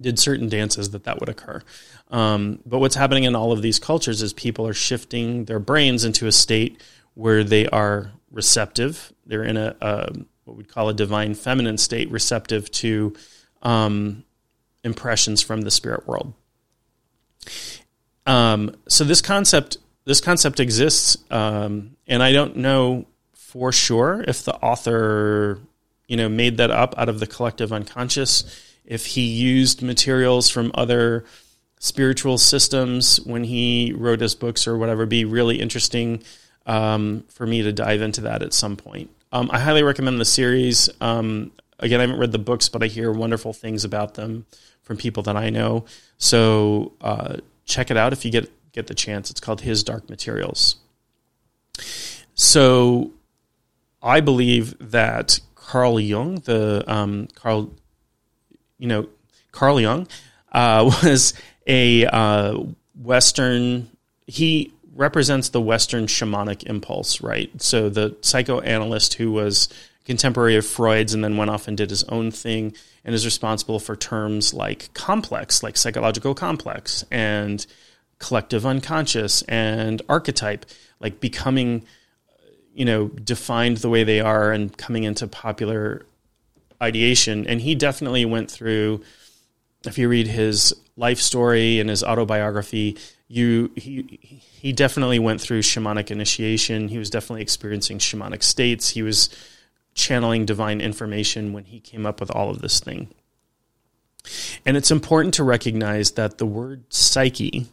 did 0.03 0.19
certain 0.19 0.49
dances 0.49 0.91
that 0.91 1.05
that 1.05 1.19
would 1.19 1.29
occur. 1.29 1.63
Um, 2.11 2.59
but 2.65 2.77
what's 2.77 2.95
happening 2.95 3.23
in 3.23 3.35
all 3.35 3.51
of 3.51 3.63
these 3.63 3.79
cultures 3.79 4.21
is 4.21 4.33
people 4.33 4.67
are 4.67 4.73
shifting 4.73 5.45
their 5.45 5.59
brains 5.59 6.05
into 6.05 6.27
a 6.27 6.31
state 6.31 6.79
where 7.15 7.43
they 7.43 7.65
are 7.67 8.11
receptive. 8.29 9.11
They're 9.25 9.43
in 9.43 9.57
a, 9.57 9.75
a 9.81 10.13
what 10.43 10.57
we'd 10.57 10.67
call 10.67 10.89
a 10.89 10.93
divine 10.93 11.33
feminine 11.33 11.77
state, 11.77 12.11
receptive 12.11 12.69
to 12.71 13.15
um, 13.63 14.23
impressions 14.83 15.41
from 15.41 15.61
the 15.61 15.71
spirit 15.71 16.05
world. 16.07 16.33
Um, 18.25 18.75
so 18.87 19.03
this 19.03 19.21
concept 19.21 19.77
this 20.05 20.19
concept 20.19 20.59
exists, 20.59 21.17
um, 21.31 21.95
and 22.07 22.21
I 22.21 22.33
don't 22.33 22.57
know 22.57 23.07
for 23.33 23.71
sure 23.71 24.23
if 24.27 24.43
the 24.43 24.55
author 24.55 25.59
you 26.07 26.17
know 26.17 26.29
made 26.29 26.57
that 26.57 26.71
up 26.71 26.93
out 26.97 27.09
of 27.09 27.19
the 27.19 27.27
collective 27.27 27.71
unconscious 27.71 28.43
if 28.85 29.05
he 29.05 29.21
used 29.21 29.81
materials 29.81 30.49
from 30.49 30.71
other 30.73 31.25
spiritual 31.79 32.37
systems 32.37 33.19
when 33.21 33.43
he 33.43 33.93
wrote 33.95 34.21
his 34.21 34.35
books 34.35 34.67
or 34.67 34.77
whatever, 34.77 35.05
be 35.05 35.25
really 35.25 35.59
interesting 35.59 36.23
um, 36.65 37.23
for 37.29 37.45
me 37.45 37.61
to 37.61 37.73
dive 37.73 38.01
into 38.01 38.21
that 38.21 38.41
at 38.41 38.53
some 38.53 38.75
point. 38.75 39.09
Um, 39.31 39.49
I 39.51 39.59
highly 39.59 39.83
recommend 39.83 40.19
the 40.19 40.25
series. 40.25 40.89
Um, 41.01 41.51
again, 41.79 41.99
I 41.99 42.03
haven't 42.03 42.19
read 42.19 42.31
the 42.31 42.39
books, 42.39 42.69
but 42.69 42.83
I 42.83 42.87
hear 42.87 43.11
wonderful 43.11 43.51
things 43.51 43.83
about 43.83 44.13
them 44.13 44.45
from 44.83 44.97
people 44.97 45.23
that 45.23 45.35
I 45.35 45.49
know. 45.49 45.85
So 46.17 46.93
uh, 47.01 47.37
check 47.65 47.91
it 47.91 47.97
out 47.97 48.13
if 48.13 48.25
you 48.25 48.31
get 48.31 48.51
get 48.71 48.87
the 48.87 48.95
chance. 48.95 49.29
It's 49.29 49.39
called 49.39 49.61
His 49.61 49.83
Dark 49.83 50.09
Materials. 50.09 50.77
So 52.33 53.11
I 54.01 54.19
believe 54.19 54.75
that 54.91 55.39
Carl 55.55 55.99
Jung, 55.99 56.35
the 56.35 56.83
um, 56.87 57.27
Carl, 57.35 57.73
you 58.77 58.87
know, 58.87 59.07
Carl 59.51 59.79
Jung 59.79 60.07
uh, 60.51 60.83
was 61.03 61.33
a 61.67 62.05
uh, 62.05 62.59
Western. 62.95 63.89
He 64.27 64.73
represents 64.95 65.49
the 65.49 65.61
Western 65.61 66.05
shamanic 66.05 66.63
impulse, 66.63 67.21
right? 67.21 67.49
So 67.61 67.89
the 67.89 68.15
psychoanalyst 68.21 69.15
who 69.15 69.31
was 69.31 69.69
contemporary 70.05 70.55
of 70.57 70.65
Freud's 70.65 71.13
and 71.13 71.23
then 71.23 71.37
went 71.37 71.49
off 71.49 71.67
and 71.67 71.77
did 71.77 71.89
his 71.89 72.03
own 72.05 72.31
thing 72.31 72.75
and 73.05 73.15
is 73.15 73.25
responsible 73.25 73.79
for 73.79 73.95
terms 73.95 74.53
like 74.53 74.93
complex, 74.93 75.63
like 75.63 75.77
psychological 75.77 76.35
complex, 76.35 77.03
and 77.09 77.65
collective 78.19 78.65
unconscious, 78.65 79.41
and 79.43 80.01
archetype, 80.07 80.65
like 80.99 81.19
becoming, 81.19 81.85
you 82.73 82.85
know, 82.85 83.07
defined 83.07 83.77
the 83.77 83.89
way 83.89 84.03
they 84.03 84.21
are 84.21 84.51
and 84.51 84.77
coming 84.77 85.03
into 85.03 85.27
popular 85.27 86.05
ideation. 86.81 87.47
And 87.47 87.61
he 87.61 87.75
definitely 87.75 88.25
went 88.25 88.49
through, 88.49 89.03
if 89.85 89.97
you 89.97 90.09
read 90.09 90.27
his 90.27 90.73
life 90.95 91.19
story 91.19 91.79
and 91.79 91.89
his 91.89 92.03
autobiography, 92.03 92.97
you 93.27 93.71
he 93.75 94.19
he 94.31 94.71
definitely 94.71 95.19
went 95.19 95.41
through 95.41 95.61
shamanic 95.61 96.11
initiation. 96.11 96.87
He 96.87 96.97
was 96.97 97.09
definitely 97.09 97.41
experiencing 97.41 97.97
shamanic 97.97 98.43
states. 98.43 98.89
He 98.89 99.01
was 99.01 99.29
channeling 99.95 100.45
divine 100.45 100.81
information 100.81 101.53
when 101.53 101.65
he 101.65 101.79
came 101.79 102.05
up 102.05 102.19
with 102.19 102.31
all 102.31 102.49
of 102.49 102.61
this 102.61 102.79
thing. 102.79 103.09
And 104.65 104.77
it's 104.77 104.91
important 104.91 105.33
to 105.35 105.43
recognize 105.43 106.11
that 106.11 106.37
the 106.37 106.45
word 106.45 106.83
psyche, 106.89 107.67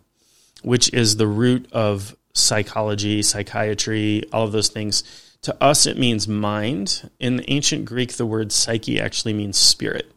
which 0.62 0.92
is 0.92 1.16
the 1.16 1.26
root 1.26 1.68
of 1.72 2.16
psychology, 2.32 3.22
psychiatry, 3.22 4.24
all 4.32 4.44
of 4.44 4.52
those 4.52 4.68
things, 4.68 5.04
to 5.42 5.62
us 5.62 5.86
it 5.86 5.98
means 5.98 6.28
mind. 6.28 7.10
In 7.18 7.44
ancient 7.48 7.84
Greek, 7.84 8.14
the 8.14 8.26
word 8.26 8.52
psyche 8.52 9.00
actually 9.00 9.32
means 9.32 9.56
spirit. 9.58 10.12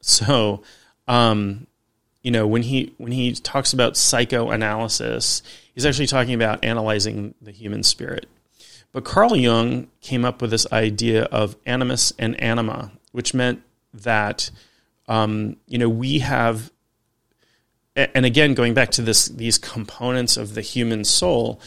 So, 0.00 0.62
um, 1.08 1.66
you 2.22 2.30
know, 2.30 2.46
when 2.46 2.62
he 2.62 2.94
when 2.98 3.12
he 3.12 3.32
talks 3.32 3.72
about 3.72 3.96
psychoanalysis, 3.96 5.42
he's 5.74 5.86
actually 5.86 6.06
talking 6.06 6.34
about 6.34 6.64
analyzing 6.64 7.34
the 7.40 7.52
human 7.52 7.82
spirit. 7.82 8.26
But 8.92 9.04
Carl 9.04 9.36
Jung 9.36 9.88
came 10.00 10.24
up 10.24 10.40
with 10.40 10.50
this 10.50 10.66
idea 10.72 11.24
of 11.24 11.56
animus 11.66 12.12
and 12.18 12.40
anima, 12.40 12.92
which 13.12 13.34
meant 13.34 13.62
that 13.92 14.50
um, 15.06 15.56
you 15.66 15.78
know 15.78 15.88
we 15.88 16.20
have, 16.20 16.72
and 17.94 18.24
again 18.24 18.54
going 18.54 18.74
back 18.74 18.90
to 18.92 19.02
this 19.02 19.26
these 19.26 19.58
components 19.58 20.36
of 20.36 20.54
the 20.54 20.62
human 20.62 21.04
soul, 21.04 21.60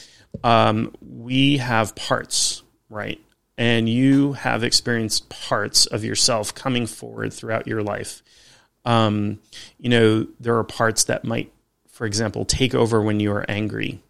um, 0.44 0.94
we 1.02 1.58
have 1.58 1.96
parts, 1.96 2.64
right? 2.90 3.20
And 3.58 3.90
you 3.90 4.34
have 4.34 4.64
experienced 4.64 5.30
parts 5.30 5.86
of 5.86 6.04
yourself 6.04 6.56
coming 6.56 6.86
forward 6.86 7.34
throughout 7.34 7.68
your 7.68 7.84
life. 7.84 8.24
Um, 8.86 9.40
you 9.78 9.90
know, 9.90 10.28
there 10.40 10.58
are 10.58 10.64
parts 10.64 11.04
that 11.06 11.26
might, 11.26 11.52
for 11.90 12.06
example, 12.06 12.46
take 12.46 12.74
over 12.74 13.02
when 13.02 13.20
you 13.20 13.32
are 13.32 13.46
angry 13.50 14.02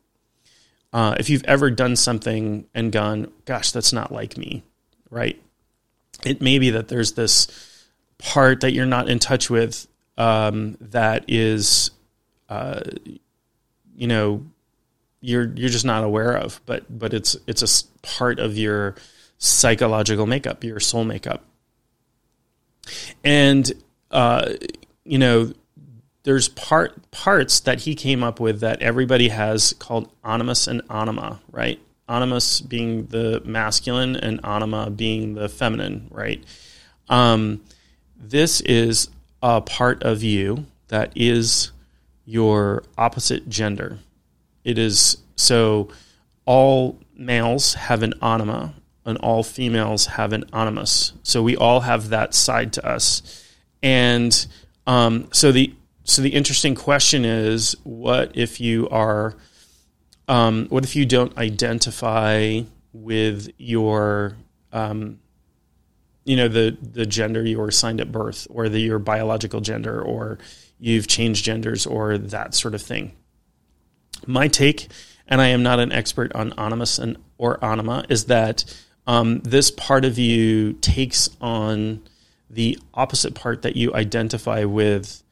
uh, 0.92 1.16
if 1.20 1.30
you've 1.30 1.44
ever 1.46 1.70
done 1.70 1.96
something 1.96 2.66
and 2.74 2.92
gone, 2.92 3.32
gosh, 3.46 3.72
that's 3.72 3.94
not 3.94 4.12
like 4.12 4.38
me, 4.38 4.64
right? 5.10 5.40
It 6.26 6.42
may 6.42 6.58
be 6.60 6.72
that 6.72 6.88
there's 6.88 7.14
this 7.14 7.48
part 8.18 8.62
that 8.62 8.74
you're 8.74 8.86
not 8.86 9.08
in 9.08 9.20
touch 9.20 9.50
with 9.50 9.88
um, 10.18 10.78
that 10.82 11.26
is, 11.28 11.92
uh, 12.50 12.82
you 13.96 14.08
know, 14.08 14.46
you're 15.22 15.52
you're 15.56 15.70
just 15.70 15.86
not 15.86 16.04
aware 16.04 16.36
of, 16.36 16.62
but 16.66 16.86
but 16.98 17.14
it's 17.14 17.36
it's 17.46 17.62
a 17.62 17.88
part 18.02 18.40
of 18.40 18.58
your 18.58 18.96
psychological 19.38 20.26
makeup, 20.26 20.64
your 20.64 20.80
soul 20.80 21.04
makeup, 21.04 21.44
and 23.24 23.72
uh, 24.12 24.54
you 25.04 25.18
know 25.18 25.54
there's 26.24 26.50
part 26.50 27.10
parts 27.12 27.62
that 27.62 27.82
he 27.82 27.96
came 27.96 28.24
up 28.24 28.40
with 28.40 28.60
that 28.60 28.82
everybody 28.82 29.30
has 29.30 29.74
called 29.74 30.12
animus 30.24 30.68
and 30.68 30.82
anima, 30.90 31.40
right? 31.52 31.80
Animus 32.08 32.62
being 32.62 33.06
the 33.08 33.42
masculine 33.46 34.16
and 34.16 34.40
anima 34.44 34.90
being 34.90 35.36
the 35.36 35.48
feminine, 35.48 36.08
right? 36.12 36.44
Um, 37.08 37.62
this 38.16 38.62
is 38.62 39.10
a 39.42 39.62
part 39.62 40.04
of 40.04 40.22
you 40.22 40.66
that 40.90 41.14
is 41.16 41.72
your 42.26 42.84
opposite 42.98 43.48
gender. 43.50 44.00
It 44.64 44.78
is 44.78 45.18
so 45.36 45.90
all 46.46 47.00
males 47.20 47.74
have 47.76 48.02
an 48.02 48.14
anima 48.22 48.74
and 49.06 49.18
all 49.20 49.44
females 49.44 50.06
have 50.06 50.34
an 50.34 50.46
animus. 50.54 51.14
So 51.24 51.44
we 51.44 51.56
all 51.56 51.82
have 51.82 52.10
that 52.10 52.34
side 52.34 52.74
to 52.74 52.88
us. 52.88 53.46
And 53.82 54.46
um, 54.88 55.30
so 55.32 55.52
the 55.52 55.74
so 56.04 56.22
the 56.24 56.30
interesting 56.30 56.74
question 56.74 57.24
is, 57.24 57.76
what 57.84 58.32
if 58.36 58.60
you 58.60 58.90
are, 58.90 59.36
um, 60.28 60.66
what 60.70 60.84
if 60.84 60.96
you 60.96 61.06
don't 61.06 61.38
identify 61.38 62.62
with 62.94 63.50
your, 63.58 64.36
um, 64.74 65.20
you 66.26 66.36
know, 66.36 66.48
the 66.48 66.76
the 66.82 67.06
gender 67.06 67.46
you 67.46 67.60
were 67.60 67.68
assigned 67.68 68.02
at 68.02 68.12
birth, 68.12 68.48
or 68.50 68.70
the 68.70 68.80
your 68.80 69.00
biological 69.00 69.62
gender, 69.62 70.02
or 70.02 70.40
you've 70.80 71.08
changed 71.08 71.46
genders, 71.46 71.86
or 71.86 72.18
that 72.18 72.56
sort 72.56 72.74
of 72.74 72.82
thing. 72.82 73.12
My 74.26 74.48
take, 74.48 74.88
and 75.30 75.40
I 75.40 75.48
am 75.50 75.64
not 75.64 75.80
an 75.80 75.92
expert 75.94 76.34
on 76.36 76.54
animus 76.58 77.00
and 77.00 77.18
or 77.38 77.64
anima, 77.64 78.04
is 78.10 78.26
that 78.26 78.66
um, 79.08 79.40
this 79.40 79.72
part 79.72 80.04
of 80.04 80.20
you 80.20 80.74
takes 80.74 81.30
on 81.40 82.02
the 82.50 82.78
opposite 82.94 83.36
part 83.36 83.62
that 83.62 83.76
you 83.76 83.94
identify 83.94 84.66
with 84.66 85.24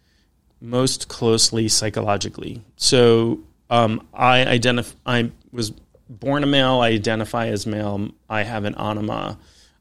most 0.61 1.07
closely 1.07 1.67
psychologically. 1.67 2.63
So 2.77 3.39
um, 3.69 4.07
I 4.13 4.45
identify. 4.45 4.95
I 5.05 5.31
was 5.51 5.71
born 6.09 6.43
a 6.43 6.47
male. 6.47 6.79
I 6.79 6.89
identify 6.89 7.47
as 7.47 7.67
male. 7.67 8.11
I 8.29 8.43
have 8.43 8.65
an 8.65 8.75
anima, 8.75 9.37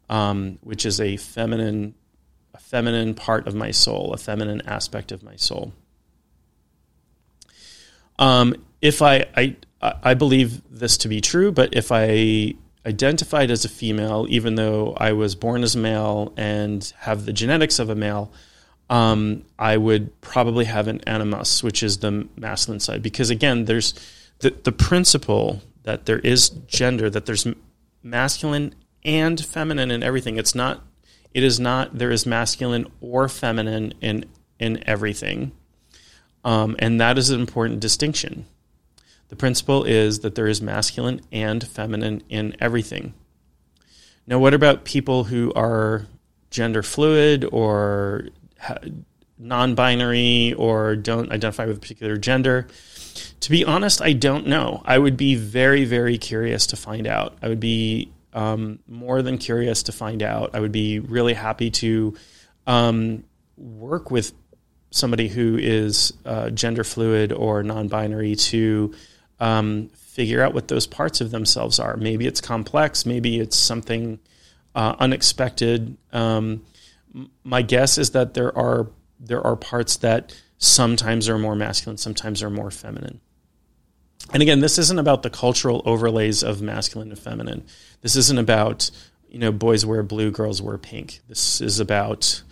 um, 0.09 0.59
which 0.63 0.85
is 0.85 1.01
a 1.01 1.17
feminine, 1.17 1.95
a 2.55 2.59
feminine 2.59 3.15
part 3.15 3.47
of 3.47 3.55
my 3.55 3.71
soul, 3.71 4.13
a 4.13 4.19
feminine 4.19 4.63
aspect 4.67 5.13
of 5.13 5.23
my 5.23 5.37
soul. 5.37 5.73
Um, 8.19 8.57
if 8.81 9.03
I, 9.03 9.27
I 9.37 9.57
I 10.03 10.15
believe 10.15 10.63
this 10.71 10.97
to 10.99 11.09
be 11.09 11.21
true, 11.21 11.53
but 11.53 11.75
if 11.75 11.93
I 11.93 12.55
identified 12.87 13.51
as 13.51 13.65
a 13.65 13.69
female, 13.69 14.27
even 14.29 14.55
though 14.55 14.95
I 14.97 15.13
was 15.13 15.35
born 15.35 15.63
as 15.63 15.75
a 15.75 15.79
male 15.79 16.33
and 16.37 16.93
have 16.99 17.27
the 17.27 17.33
genetics 17.33 17.79
of 17.79 17.91
a 17.91 17.95
male, 17.95 18.33
um, 18.89 19.45
I 19.59 19.77
would 19.77 20.21
probably 20.21 20.65
have 20.67 20.87
an 20.87 21.01
animus, 21.07 21.63
which 21.63 21.83
is 21.83 21.99
the 21.99 22.29
masculine 22.37 22.81
side, 22.81 23.03
because 23.03 23.31
again, 23.31 23.65
there's 23.65 23.95
the 24.39 24.51
the 24.63 24.73
principle 24.73 25.63
that 25.83 26.07
there 26.07 26.21
is 26.21 26.49
gender, 26.49 27.11
that 27.11 27.27
there's 27.27 27.47
masculine 28.03 28.75
and 29.05 29.45
feminine 29.45 29.91
in 29.91 30.03
everything. 30.03 30.37
It's 30.37 30.55
not. 30.55 30.85
It 31.35 31.43
is 31.43 31.59
not. 31.59 31.99
There 31.99 32.11
is 32.11 32.27
masculine 32.27 32.87
or 33.01 33.29
feminine 33.29 33.95
in 34.01 34.25
in 34.59 34.83
everything, 34.89 35.53
um, 36.45 36.77
and 36.79 37.01
that 37.01 37.19
is 37.19 37.31
an 37.31 37.41
important 37.41 37.81
distinction. 37.81 38.47
The 39.29 39.37
principle 39.37 39.85
is 39.85 40.21
that 40.21 40.35
there 40.35 40.47
is 40.47 40.63
masculine 40.63 41.21
and 41.33 41.67
feminine 41.67 42.23
in 42.29 42.57
everything. 42.61 43.15
Now, 44.27 44.39
what 44.39 44.55
about 44.55 44.85
people 44.85 45.25
who 45.25 45.53
are 45.55 46.07
gender 46.51 46.83
fluid 46.83 47.47
or 47.53 48.29
non-binary 49.39 50.55
or 50.55 50.97
don't 50.97 51.31
identify 51.31 51.67
with 51.67 51.77
a 51.77 51.81
particular 51.81 52.17
gender. 52.17 52.67
To 53.41 53.51
be 53.51 53.65
honest, 53.65 54.01
I 54.01 54.13
don't 54.13 54.47
know. 54.47 54.83
I 54.85 54.99
would 54.99 55.17
be 55.17 55.35
very, 55.35 55.85
very 55.85 56.19
curious 56.19 56.69
to 56.69 56.77
find 56.77 57.07
out. 57.07 57.37
I 57.43 57.49
would 57.49 57.61
be 57.61 58.13
um, 58.33 58.79
more 58.87 59.23
than 59.23 59.39
curious 59.39 59.85
to 59.85 59.93
find 59.93 60.23
out. 60.23 60.55
I 60.55 60.61
would 60.61 60.73
be 60.73 60.99
really 60.99 61.35
happy 61.35 61.71
to 61.73 62.17
um, 62.67 63.25
work 63.57 64.11
with 64.11 64.33
somebody 64.91 65.29
who 65.29 65.59
is 65.59 66.13
uh, 66.25 66.51
gender 66.51 66.85
fluid 66.85 67.33
or 67.33 67.63
non-binary 67.63 68.37
to 68.37 68.95
um, 69.41 69.89
figure 69.95 70.43
out 70.43 70.55
what 70.55 70.69
those 70.69 70.87
parts 70.87 71.21
of 71.21 71.31
themselves 71.31 71.79
are. 71.79 71.97
Maybe 71.97 72.27
it's 72.27 72.41
complex. 72.41 73.05
Maybe 73.05 73.39
it's 73.39 73.57
something 73.57 74.19
uh, 74.75 74.97
unexpected. 74.99 75.97
Um, 76.13 76.65
my 77.45 77.63
guess 77.63 77.99
is 77.99 78.11
that 78.11 78.35
there 78.35 78.57
are 78.57 78.89
there 79.19 79.47
are 79.47 79.57
parts 79.57 79.97
that 79.99 80.39
sometimes 80.59 81.29
are 81.29 81.39
more 81.39 81.57
masculine, 81.57 81.97
sometimes 81.97 82.43
are 82.43 82.51
more 82.51 82.71
feminine. 82.71 83.21
And 84.33 84.43
again, 84.43 84.61
this 84.61 84.79
isn't 84.79 84.99
about 84.99 85.23
the 85.23 85.31
cultural 85.31 85.83
overlays 85.87 86.43
of 86.43 86.61
masculine 86.61 87.11
and 87.11 87.19
feminine. 87.19 87.65
This 88.03 88.17
isn't 88.17 88.39
about 88.39 88.91
you 89.29 89.39
know, 89.39 89.53
boys 89.53 89.85
wear 89.85 90.03
blue, 90.03 90.31
girls 90.31 90.63
wear 90.63 90.79
pink. 90.79 91.21
This 91.29 91.61
is 91.61 91.81
about 91.81 92.43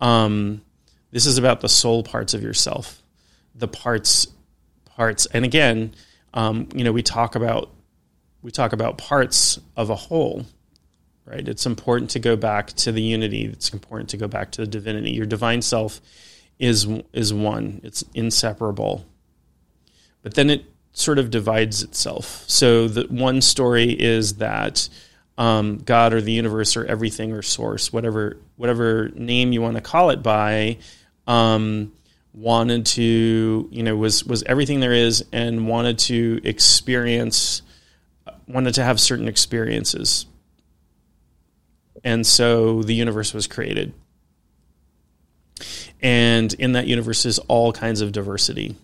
um, 0.00 0.62
this 1.10 1.26
is 1.26 1.38
about 1.38 1.60
the 1.60 1.68
soul 1.68 2.02
parts 2.02 2.34
of 2.34 2.42
yourself, 2.42 3.00
the 3.54 3.68
parts 3.68 4.26
parts. 4.86 5.26
And 5.26 5.44
again, 5.44 5.94
um, 6.34 6.68
you 6.74 6.84
know, 6.84 6.92
we 6.92 7.02
talk 7.02 7.34
about 7.34 7.70
we 8.42 8.50
talk 8.50 8.72
about 8.72 8.98
parts 8.98 9.60
of 9.76 9.90
a 9.90 9.94
whole, 9.94 10.44
right? 11.24 11.46
It's 11.46 11.66
important 11.66 12.10
to 12.10 12.18
go 12.18 12.34
back 12.36 12.68
to 12.68 12.92
the 12.92 13.02
unity. 13.02 13.44
It's 13.44 13.72
important 13.72 14.10
to 14.10 14.16
go 14.16 14.26
back 14.26 14.50
to 14.52 14.62
the 14.62 14.66
divinity. 14.66 15.12
Your 15.12 15.26
divine 15.26 15.62
self 15.62 16.00
is 16.58 16.86
is 17.12 17.32
one. 17.32 17.80
It's 17.84 18.04
inseparable. 18.14 19.04
But 20.22 20.34
then 20.34 20.50
it 20.50 20.64
sort 20.92 21.18
of 21.18 21.30
divides 21.30 21.82
itself. 21.82 22.44
So 22.48 22.86
the 22.86 23.06
one 23.08 23.40
story 23.40 23.90
is 23.90 24.34
that 24.34 24.88
um, 25.38 25.78
God 25.78 26.12
or 26.12 26.20
the 26.20 26.32
universe 26.32 26.76
or 26.76 26.84
everything 26.84 27.32
or 27.32 27.42
source, 27.42 27.92
whatever 27.92 28.38
whatever 28.56 29.10
name 29.14 29.52
you 29.52 29.62
want 29.62 29.76
to 29.76 29.82
call 29.82 30.10
it 30.10 30.22
by, 30.22 30.78
um, 31.26 31.92
wanted 32.34 32.86
to 32.86 33.68
you 33.70 33.82
know 33.82 33.94
was 33.96 34.24
was 34.24 34.42
everything 34.44 34.80
there 34.80 34.92
is 34.92 35.24
and 35.32 35.68
wanted 35.68 35.98
to 35.98 36.40
experience 36.44 37.62
wanted 38.46 38.74
to 38.74 38.84
have 38.84 39.00
certain 39.00 39.28
experiences. 39.28 40.26
And 42.04 42.26
so 42.26 42.82
the 42.82 42.94
universe 42.94 43.32
was 43.32 43.46
created. 43.46 43.92
And 46.00 46.52
in 46.54 46.72
that 46.72 46.86
universe 46.86 47.24
is 47.24 47.38
all 47.40 47.72
kinds 47.72 48.00
of 48.00 48.12
diversity. 48.12 48.76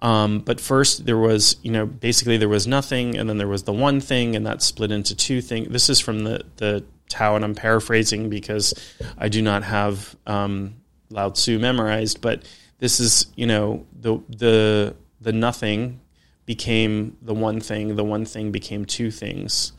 Um, 0.00 0.40
but 0.40 0.60
first, 0.60 1.06
there 1.06 1.16
was, 1.16 1.56
you 1.62 1.70
know, 1.70 1.86
basically 1.86 2.36
there 2.36 2.48
was 2.48 2.66
nothing, 2.66 3.16
and 3.16 3.28
then 3.28 3.38
there 3.38 3.48
was 3.48 3.62
the 3.62 3.72
one 3.72 4.00
thing, 4.00 4.34
and 4.34 4.46
that 4.46 4.60
split 4.60 4.90
into 4.90 5.14
two 5.14 5.40
things. 5.40 5.68
This 5.68 5.88
is 5.88 6.00
from 6.00 6.24
the, 6.24 6.44
the 6.56 6.84
Tao, 7.08 7.36
and 7.36 7.44
I'm 7.44 7.54
paraphrasing 7.54 8.28
because 8.28 8.74
I 9.16 9.28
do 9.28 9.40
not 9.40 9.62
have 9.62 10.16
um, 10.26 10.74
Lao 11.08 11.30
Tzu 11.30 11.58
memorized, 11.60 12.20
but 12.20 12.42
this 12.82 12.98
is, 12.98 13.26
you 13.36 13.46
know, 13.46 13.86
the, 13.92 14.18
the, 14.28 14.96
the 15.20 15.32
nothing 15.32 16.00
became 16.46 17.16
the 17.22 17.32
one 17.32 17.60
thing, 17.60 17.94
the 17.94 18.02
one 18.02 18.24
thing 18.24 18.50
became 18.50 18.84
two 18.84 19.12
things. 19.12 19.70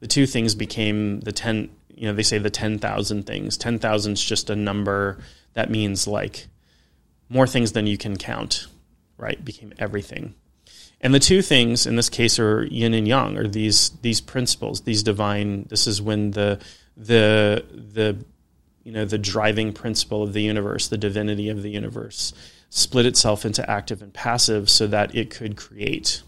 The 0.00 0.08
two 0.08 0.26
things 0.26 0.56
became 0.56 1.20
the 1.20 1.30
10, 1.30 1.70
you 1.94 2.08
know, 2.08 2.14
they 2.14 2.24
say 2.24 2.38
the 2.38 2.50
10,000 2.50 3.22
things. 3.22 3.56
10,000 3.56 4.12
is 4.12 4.24
just 4.24 4.50
a 4.50 4.56
number 4.56 5.18
that 5.54 5.70
means 5.70 6.08
like 6.08 6.48
more 7.28 7.46
things 7.46 7.70
than 7.70 7.86
you 7.86 7.96
can 7.96 8.16
count, 8.16 8.66
right? 9.18 9.44
Became 9.44 9.72
everything. 9.78 10.34
And 11.00 11.14
the 11.14 11.20
two 11.20 11.42
things 11.42 11.86
in 11.86 11.94
this 11.94 12.08
case 12.08 12.40
are 12.40 12.64
yin 12.64 12.92
and 12.92 13.06
yang, 13.06 13.38
or 13.38 13.46
these 13.46 13.90
these 14.02 14.20
principles, 14.20 14.80
these 14.80 15.04
divine. 15.04 15.66
This 15.68 15.86
is 15.86 16.02
when 16.02 16.32
the 16.32 16.58
the 16.96 17.64
the 17.70 18.24
you 18.88 18.94
know 18.94 19.04
the 19.04 19.18
driving 19.18 19.74
principle 19.74 20.22
of 20.22 20.32
the 20.32 20.40
universe, 20.40 20.88
the 20.88 20.96
divinity 20.96 21.50
of 21.50 21.62
the 21.62 21.68
universe, 21.68 22.32
split 22.70 23.04
itself 23.04 23.44
into 23.44 23.70
active 23.70 24.00
and 24.00 24.14
passive 24.14 24.70
so 24.70 24.86
that 24.86 25.14
it 25.14 25.28
could 25.28 25.58
create. 25.58 26.22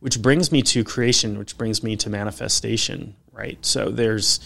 Which 0.00 0.20
brings 0.20 0.50
me 0.50 0.62
to 0.62 0.82
creation, 0.82 1.38
which 1.38 1.56
brings 1.56 1.84
me 1.84 1.94
to 1.94 2.10
manifestation, 2.10 3.14
right? 3.30 3.64
So 3.64 3.90
there's, 3.90 4.40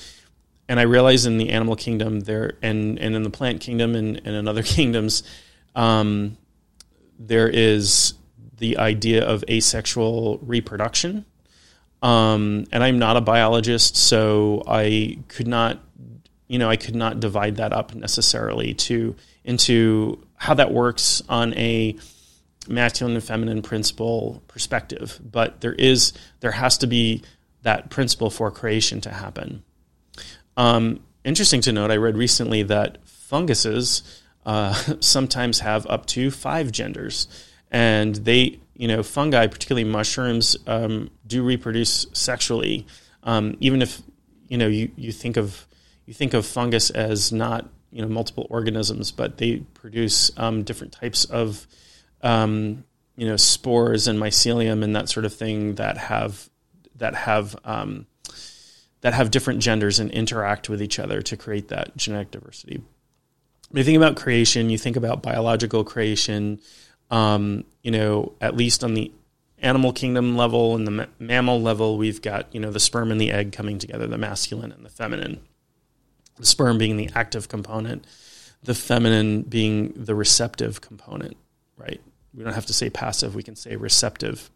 and 0.69 0.79
I 0.79 0.83
realize 0.83 1.25
in 1.25 1.39
the 1.39 1.49
animal 1.49 1.75
kingdom 1.75 2.21
there, 2.21 2.53
and, 2.61 2.99
and 2.99 3.17
in 3.17 3.23
the 3.23 3.31
plant 3.31 3.63
kingdom 3.63 3.95
and, 3.95 4.21
and 4.23 4.37
in 4.37 4.47
other 4.47 4.63
kingdoms, 4.77 5.23
um, 5.75 6.37
there 7.19 7.49
is 7.49 8.13
the 8.59 8.77
idea 8.77 9.25
of 9.25 9.43
asexual 9.49 10.39
reproduction. 10.43 11.25
Um, 12.03 12.67
and 12.73 12.83
I'm 12.83 12.99
not 12.99 13.17
a 13.17 13.21
biologist, 13.21 13.97
so 13.97 14.63
I 14.67 15.19
could 15.29 15.47
not, 15.47 15.81
you 16.49 16.59
know, 16.59 16.71
I 16.71 16.77
could 16.77 16.95
not 16.95 17.21
divide 17.21 17.57
that 17.57 17.73
up 17.73 17.95
necessarily 17.95 18.75
to 18.75 19.15
into 19.45 20.25
how 20.37 20.55
that 20.55 20.73
works 20.73 21.23
on 21.29 21.55
a 21.55 21.97
masculine 22.69 23.15
and 23.15 23.25
feminine 23.25 23.63
principle 23.63 24.43
perspective. 24.49 25.21
But 25.23 25.61
there 25.61 25.75
is 25.75 26.13
there 26.41 26.53
has 26.53 26.79
to 26.79 26.87
be 26.87 27.23
that 27.63 27.91
principle 27.91 28.31
for 28.31 28.51
creation 28.51 29.01
to 29.03 29.11
happen. 29.11 29.63
Um, 30.57 31.01
interesting 31.25 31.61
to 31.63 31.73
note, 31.73 31.91
I 31.91 31.97
read 31.97 32.17
recently 32.17 32.63
that 32.65 32.99
funguses 33.07 34.23
uh, 34.47 34.75
sometimes 35.01 35.61
have 35.61 35.87
up 35.87 36.07
to 36.07 36.31
five 36.31 36.73
genders, 36.73 37.29
and 37.71 38.15
they, 38.17 38.61
you 38.81 38.89
know, 38.89 39.03
fungi, 39.03 39.47
particularly 39.47 39.85
mushrooms, 39.85 40.57
um, 40.67 41.11
do 41.27 41.43
reproduce 41.43 42.07
sexually. 42.15 42.87
Um, 43.25 43.59
even 43.61 43.83
if 43.83 44.01
you 44.49 44.57
know 44.57 44.69
you, 44.69 44.91
you 44.97 45.13
think 45.13 45.37
of 45.37 45.67
you 46.07 46.15
think 46.15 46.33
of 46.33 46.47
fungus 46.47 46.89
as 46.89 47.31
not 47.31 47.69
you 47.93 48.01
know 48.01 48.09
multiple 48.09 48.47
organisms, 48.49 49.13
but 49.13 49.37
they 49.37 49.59
produce 49.75 50.31
um, 50.39 50.63
different 50.63 50.95
types 50.95 51.27
of 51.27 51.67
um, 52.23 52.85
you 53.17 53.29
know 53.29 53.37
spores 53.37 54.09
and 54.09 54.19
mycelium 54.19 54.83
and 54.83 54.97
that 54.97 55.11
sort 55.11 55.27
of 55.27 55.35
thing 55.35 55.75
that 55.75 55.99
have 55.99 56.49
that 56.97 57.15
have 57.15 57.55
um, 57.67 58.07
that 59.03 59.13
have 59.13 59.31
different 59.31 59.61
genders 59.61 60.01
and 60.01 60.11
interact 60.11 60.71
with 60.71 60.81
each 60.81 60.99
other 60.99 61.21
to 61.21 61.37
create 61.37 61.69
that 61.69 61.95
genetic 61.99 62.31
diversity. 62.31 62.83
When 63.69 63.79
you 63.79 63.85
think 63.85 63.99
about 63.99 64.17
creation, 64.17 64.71
you 64.71 64.79
think 64.79 64.97
about 64.97 65.23
biological 65.23 65.85
creation. 65.85 66.61
Um, 67.11 67.65
you 67.83 67.91
know, 67.91 68.33
at 68.41 68.57
least 68.57 68.85
on 68.85 68.95
the 68.95 69.11
animal 69.59 69.93
kingdom 69.93 70.37
level 70.37 70.77
and 70.77 70.87
the 70.87 70.91
ma- 70.91 71.07
mammal 71.19 71.61
level, 71.61 71.99
we've 71.99 72.23
got 72.23 72.55
you 72.55 72.61
know 72.61 72.71
the 72.71 72.81
sperm 72.81 73.11
and 73.11 73.21
the 73.21 73.31
egg 73.33 73.53
coming 73.53 73.79
together, 73.79 74.07
the 74.07 74.19
masculine 74.19 74.73
and 74.73 74.85
the 74.85 74.91
feminine 74.91 75.41
the 76.41 76.47
sperm 76.47 76.79
being 76.79 76.97
the 76.97 77.11
active 77.15 77.49
component, 77.49 78.05
the 78.63 78.75
feminine 78.75 79.43
being 79.43 79.93
the 79.95 80.15
receptive 80.15 80.81
component, 80.81 81.37
right? 81.77 82.01
We 82.35 82.43
don't 82.43 82.55
have 82.55 82.67
to 82.67 82.73
say 82.73 82.91
passive, 82.91 83.35
we 83.35 83.43
can 83.43 83.57
say 83.57 83.77
receptive. 83.77 84.51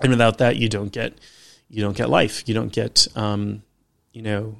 And 0.00 0.10
without 0.10 0.38
that, 0.38 0.56
you 0.56 0.68
don't 0.68 0.92
get 0.92 1.14
you 1.68 1.82
don't 1.82 1.96
get 1.96 2.10
life. 2.10 2.48
You 2.48 2.54
don't 2.54 2.72
get 2.72 3.06
um, 3.16 3.62
you 4.12 4.22
know 4.22 4.56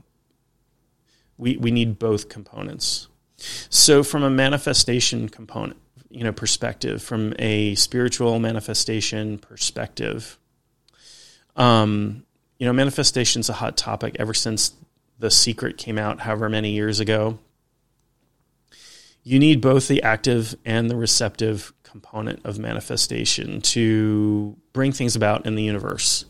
we 1.38 1.56
we 1.56 1.70
need 1.70 1.98
both 1.98 2.28
components. 2.28 3.08
So 3.70 4.02
from 4.02 4.22
a 4.22 4.30
manifestation 4.30 5.28
component, 5.28 5.78
you 6.10 6.24
know, 6.24 6.32
perspective, 6.32 7.02
from 7.02 7.34
a 7.38 7.74
spiritual 7.76 8.38
manifestation 8.38 9.38
perspective, 9.38 10.38
um, 11.56 12.24
you 12.58 12.66
know, 12.66 12.72
manifestation 12.72 13.40
is 13.40 13.48
a 13.48 13.54
hot 13.54 13.76
topic 13.76 14.16
ever 14.18 14.34
since 14.34 14.74
the 15.18 15.30
Secret 15.30 15.78
came 15.78 15.98
out 15.98 16.20
however 16.20 16.48
many 16.48 16.72
years 16.72 17.00
ago. 17.00 17.38
You 19.22 19.38
need 19.38 19.60
both 19.60 19.86
the 19.86 20.02
active 20.02 20.56
and 20.64 20.90
the 20.90 20.96
receptive 20.96 21.72
component 21.82 22.44
of 22.44 22.58
manifestation 22.58 23.60
to 23.60 24.56
bring 24.72 24.92
things 24.92 25.16
about 25.16 25.46
in 25.46 25.54
the 25.54 25.62
universe. 25.62 26.24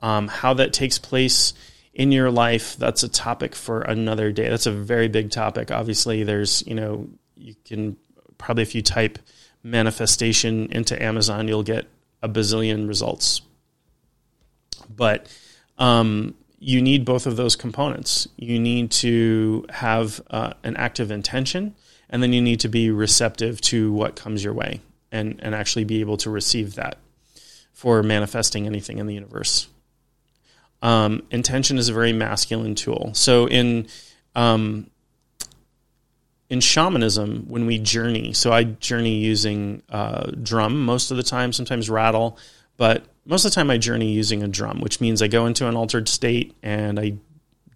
Um, 0.00 0.28
how 0.28 0.54
that 0.54 0.72
takes 0.72 0.98
place 0.98 1.52
in 1.92 2.12
your 2.12 2.30
life, 2.30 2.76
that's 2.76 3.02
a 3.02 3.08
topic 3.08 3.54
for 3.54 3.82
another 3.82 4.32
day. 4.32 4.48
That's 4.48 4.66
a 4.66 4.72
very 4.72 5.08
big 5.08 5.30
topic. 5.30 5.70
Obviously, 5.70 6.22
there's, 6.22 6.66
you 6.66 6.74
know, 6.74 7.08
you 7.36 7.54
can 7.64 7.96
probably 8.40 8.62
if 8.62 8.74
you 8.74 8.82
type 8.82 9.18
manifestation 9.62 10.66
into 10.72 11.00
Amazon, 11.00 11.46
you'll 11.46 11.62
get 11.62 11.86
a 12.22 12.28
bazillion 12.28 12.88
results. 12.88 13.42
But 14.94 15.26
um, 15.78 16.34
you 16.58 16.82
need 16.82 17.04
both 17.04 17.26
of 17.26 17.36
those 17.36 17.54
components. 17.54 18.26
You 18.36 18.58
need 18.58 18.90
to 18.92 19.64
have 19.70 20.20
uh, 20.30 20.54
an 20.64 20.76
active 20.76 21.10
intention, 21.10 21.74
and 22.08 22.22
then 22.22 22.32
you 22.32 22.40
need 22.40 22.60
to 22.60 22.68
be 22.68 22.90
receptive 22.90 23.60
to 23.62 23.92
what 23.92 24.16
comes 24.16 24.42
your 24.42 24.54
way 24.54 24.80
and, 25.12 25.38
and 25.42 25.54
actually 25.54 25.84
be 25.84 26.00
able 26.00 26.16
to 26.18 26.30
receive 26.30 26.74
that 26.74 26.98
for 27.72 28.02
manifesting 28.02 28.66
anything 28.66 28.98
in 28.98 29.06
the 29.06 29.14
universe. 29.14 29.68
Um, 30.82 31.22
intention 31.30 31.78
is 31.78 31.88
a 31.88 31.92
very 31.92 32.12
masculine 32.12 32.74
tool. 32.74 33.10
So 33.14 33.46
in 33.46 33.86
um, 34.34 34.90
in 36.50 36.60
shamanism, 36.60 37.44
when 37.48 37.64
we 37.64 37.78
journey, 37.78 38.32
so 38.32 38.52
I 38.52 38.64
journey 38.64 39.14
using 39.18 39.82
uh, 39.88 40.32
drum 40.42 40.84
most 40.84 41.12
of 41.12 41.16
the 41.16 41.22
time, 41.22 41.52
sometimes 41.52 41.88
rattle, 41.88 42.36
but 42.76 43.04
most 43.24 43.44
of 43.44 43.52
the 43.52 43.54
time 43.54 43.70
I 43.70 43.78
journey 43.78 44.10
using 44.10 44.42
a 44.42 44.48
drum, 44.48 44.80
which 44.80 45.00
means 45.00 45.22
I 45.22 45.28
go 45.28 45.46
into 45.46 45.68
an 45.68 45.76
altered 45.76 46.08
state 46.08 46.56
and 46.62 46.98
I 46.98 47.14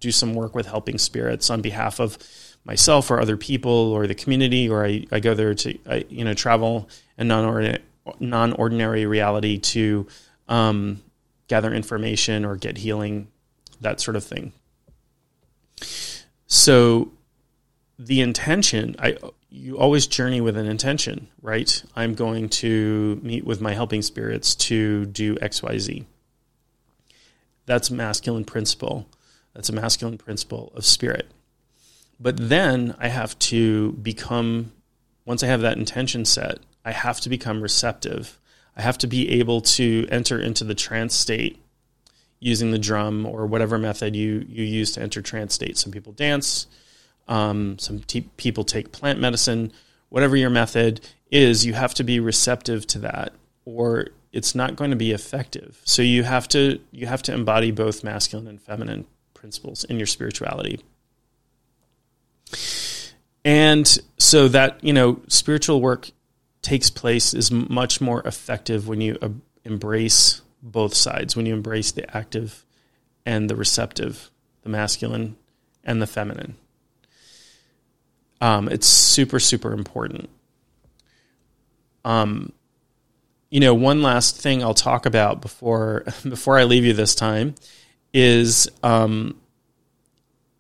do 0.00 0.10
some 0.10 0.34
work 0.34 0.56
with 0.56 0.66
helping 0.66 0.98
spirits 0.98 1.50
on 1.50 1.62
behalf 1.62 2.00
of 2.00 2.18
myself 2.64 3.10
or 3.10 3.20
other 3.20 3.36
people 3.36 3.92
or 3.92 4.08
the 4.08 4.14
community, 4.14 4.68
or 4.68 4.84
I, 4.84 5.06
I 5.12 5.20
go 5.20 5.34
there 5.34 5.54
to 5.54 5.78
I, 5.88 6.04
you 6.08 6.24
know 6.24 6.34
travel 6.34 6.88
in 7.16 7.28
non 7.28 7.78
non 8.18 8.52
ordinary 8.54 9.06
reality 9.06 9.58
to 9.58 10.06
um, 10.48 11.00
gather 11.46 11.72
information 11.72 12.44
or 12.44 12.56
get 12.56 12.76
healing, 12.76 13.28
that 13.80 14.00
sort 14.00 14.16
of 14.16 14.24
thing. 14.24 14.52
So 16.46 17.12
the 17.98 18.20
intention, 18.20 18.96
I 18.98 19.16
you 19.50 19.78
always 19.78 20.08
journey 20.08 20.40
with 20.40 20.56
an 20.56 20.66
intention, 20.66 21.28
right? 21.40 21.84
I'm 21.94 22.14
going 22.14 22.48
to 22.48 23.20
meet 23.22 23.44
with 23.44 23.60
my 23.60 23.72
helping 23.72 24.02
spirits 24.02 24.54
to 24.56 25.06
do 25.06 25.36
XYZ. 25.36 26.04
that's 27.66 27.90
masculine 27.90 28.44
principle. 28.44 29.06
That's 29.54 29.68
a 29.68 29.72
masculine 29.72 30.18
principle 30.18 30.72
of 30.74 30.84
spirit. 30.84 31.30
But 32.18 32.36
then 32.48 32.94
I 32.98 33.08
have 33.08 33.38
to 33.40 33.92
become, 33.92 34.72
once 35.24 35.42
I 35.42 35.46
have 35.46 35.60
that 35.60 35.78
intention 35.78 36.24
set, 36.24 36.58
I 36.84 36.92
have 36.92 37.20
to 37.20 37.28
become 37.28 37.62
receptive. 37.62 38.38
I 38.76 38.82
have 38.82 38.98
to 38.98 39.06
be 39.06 39.30
able 39.38 39.60
to 39.60 40.06
enter 40.10 40.38
into 40.40 40.64
the 40.64 40.74
trance 40.74 41.14
state 41.14 41.60
using 42.40 42.72
the 42.72 42.78
drum 42.78 43.24
or 43.24 43.46
whatever 43.46 43.78
method 43.78 44.14
you, 44.16 44.44
you 44.48 44.64
use 44.64 44.92
to 44.92 45.00
enter 45.00 45.22
trance 45.22 45.54
state. 45.54 45.78
Some 45.78 45.92
people 45.92 46.12
dance, 46.12 46.66
um, 47.28 47.78
some 47.78 48.00
people 48.36 48.64
take 48.64 48.92
plant 48.92 49.20
medicine. 49.20 49.72
Whatever 50.08 50.36
your 50.36 50.50
method 50.50 51.00
is, 51.30 51.66
you 51.66 51.74
have 51.74 51.94
to 51.94 52.04
be 52.04 52.20
receptive 52.20 52.86
to 52.88 52.98
that, 53.00 53.32
or 53.64 54.08
it's 54.32 54.54
not 54.54 54.76
going 54.76 54.90
to 54.90 54.96
be 54.96 55.12
effective. 55.12 55.80
So 55.84 56.02
you 56.02 56.22
have 56.24 56.48
to 56.48 56.80
you 56.92 57.06
have 57.06 57.22
to 57.22 57.34
embody 57.34 57.70
both 57.70 58.04
masculine 58.04 58.46
and 58.46 58.60
feminine 58.60 59.06
principles 59.32 59.84
in 59.84 59.98
your 59.98 60.06
spirituality. 60.06 60.80
And 63.44 63.86
so 64.16 64.48
that, 64.48 64.82
you 64.82 64.92
know, 64.92 65.20
spiritual 65.28 65.80
work 65.80 66.10
takes 66.62 66.88
place 66.88 67.34
is 67.34 67.50
much 67.50 68.00
more 68.00 68.26
effective 68.26 68.88
when 68.88 69.02
you 69.02 69.18
uh, 69.20 69.28
embrace 69.64 70.40
both 70.62 70.94
sides, 70.94 71.36
when 71.36 71.44
you 71.44 71.52
embrace 71.52 71.92
the 71.92 72.16
active 72.16 72.64
and 73.26 73.50
the 73.50 73.56
receptive, 73.56 74.30
the 74.62 74.70
masculine 74.70 75.36
and 75.84 76.00
the 76.00 76.06
feminine. 76.06 76.56
Um, 78.44 78.68
it's 78.68 78.86
super, 78.86 79.40
super 79.40 79.72
important. 79.72 80.28
Um, 82.04 82.52
you 83.48 83.58
know, 83.58 83.72
one 83.72 84.02
last 84.02 84.36
thing 84.36 84.62
I'll 84.62 84.74
talk 84.74 85.06
about 85.06 85.40
before 85.40 86.04
before 86.28 86.58
I 86.58 86.64
leave 86.64 86.84
you 86.84 86.92
this 86.92 87.14
time 87.14 87.54
is, 88.12 88.68
um, 88.82 89.40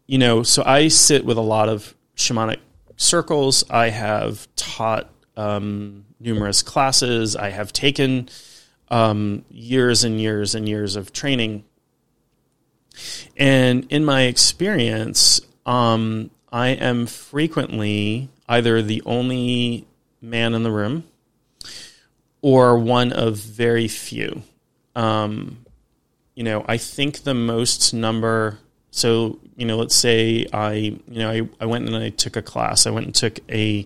you 0.06 0.16
know, 0.16 0.42
so 0.42 0.62
I 0.64 0.88
sit 0.88 1.26
with 1.26 1.36
a 1.36 1.42
lot 1.42 1.68
of 1.68 1.94
shamanic 2.16 2.56
circles. 2.96 3.64
I 3.68 3.90
have 3.90 4.48
taught 4.56 5.10
um, 5.36 6.06
numerous 6.18 6.62
classes. 6.62 7.36
I 7.36 7.50
have 7.50 7.70
taken 7.70 8.30
um, 8.88 9.44
years 9.50 10.04
and 10.04 10.18
years 10.18 10.54
and 10.54 10.66
years 10.66 10.96
of 10.96 11.12
training. 11.12 11.64
And 13.36 13.86
in 13.92 14.06
my 14.06 14.22
experience, 14.22 15.42
um, 15.66 16.30
I 16.54 16.68
am 16.68 17.06
frequently 17.06 18.28
either 18.48 18.80
the 18.80 19.02
only 19.04 19.88
man 20.22 20.54
in 20.54 20.62
the 20.62 20.70
room 20.70 21.02
or 22.42 22.78
one 22.78 23.12
of 23.12 23.38
very 23.38 23.88
few. 23.88 24.40
Um, 24.94 25.64
you 26.36 26.44
know, 26.44 26.64
I 26.68 26.76
think 26.76 27.24
the 27.24 27.34
most 27.34 27.92
number. 27.92 28.60
So, 28.92 29.40
you 29.56 29.66
know, 29.66 29.76
let's 29.76 29.96
say 29.96 30.46
I, 30.52 30.74
you 30.74 31.00
know, 31.08 31.28
I, 31.28 31.48
I 31.58 31.66
went 31.66 31.88
and 31.88 31.96
I 31.96 32.10
took 32.10 32.36
a 32.36 32.42
class. 32.42 32.86
I 32.86 32.90
went 32.90 33.06
and 33.06 33.14
took 33.16 33.40
a 33.50 33.84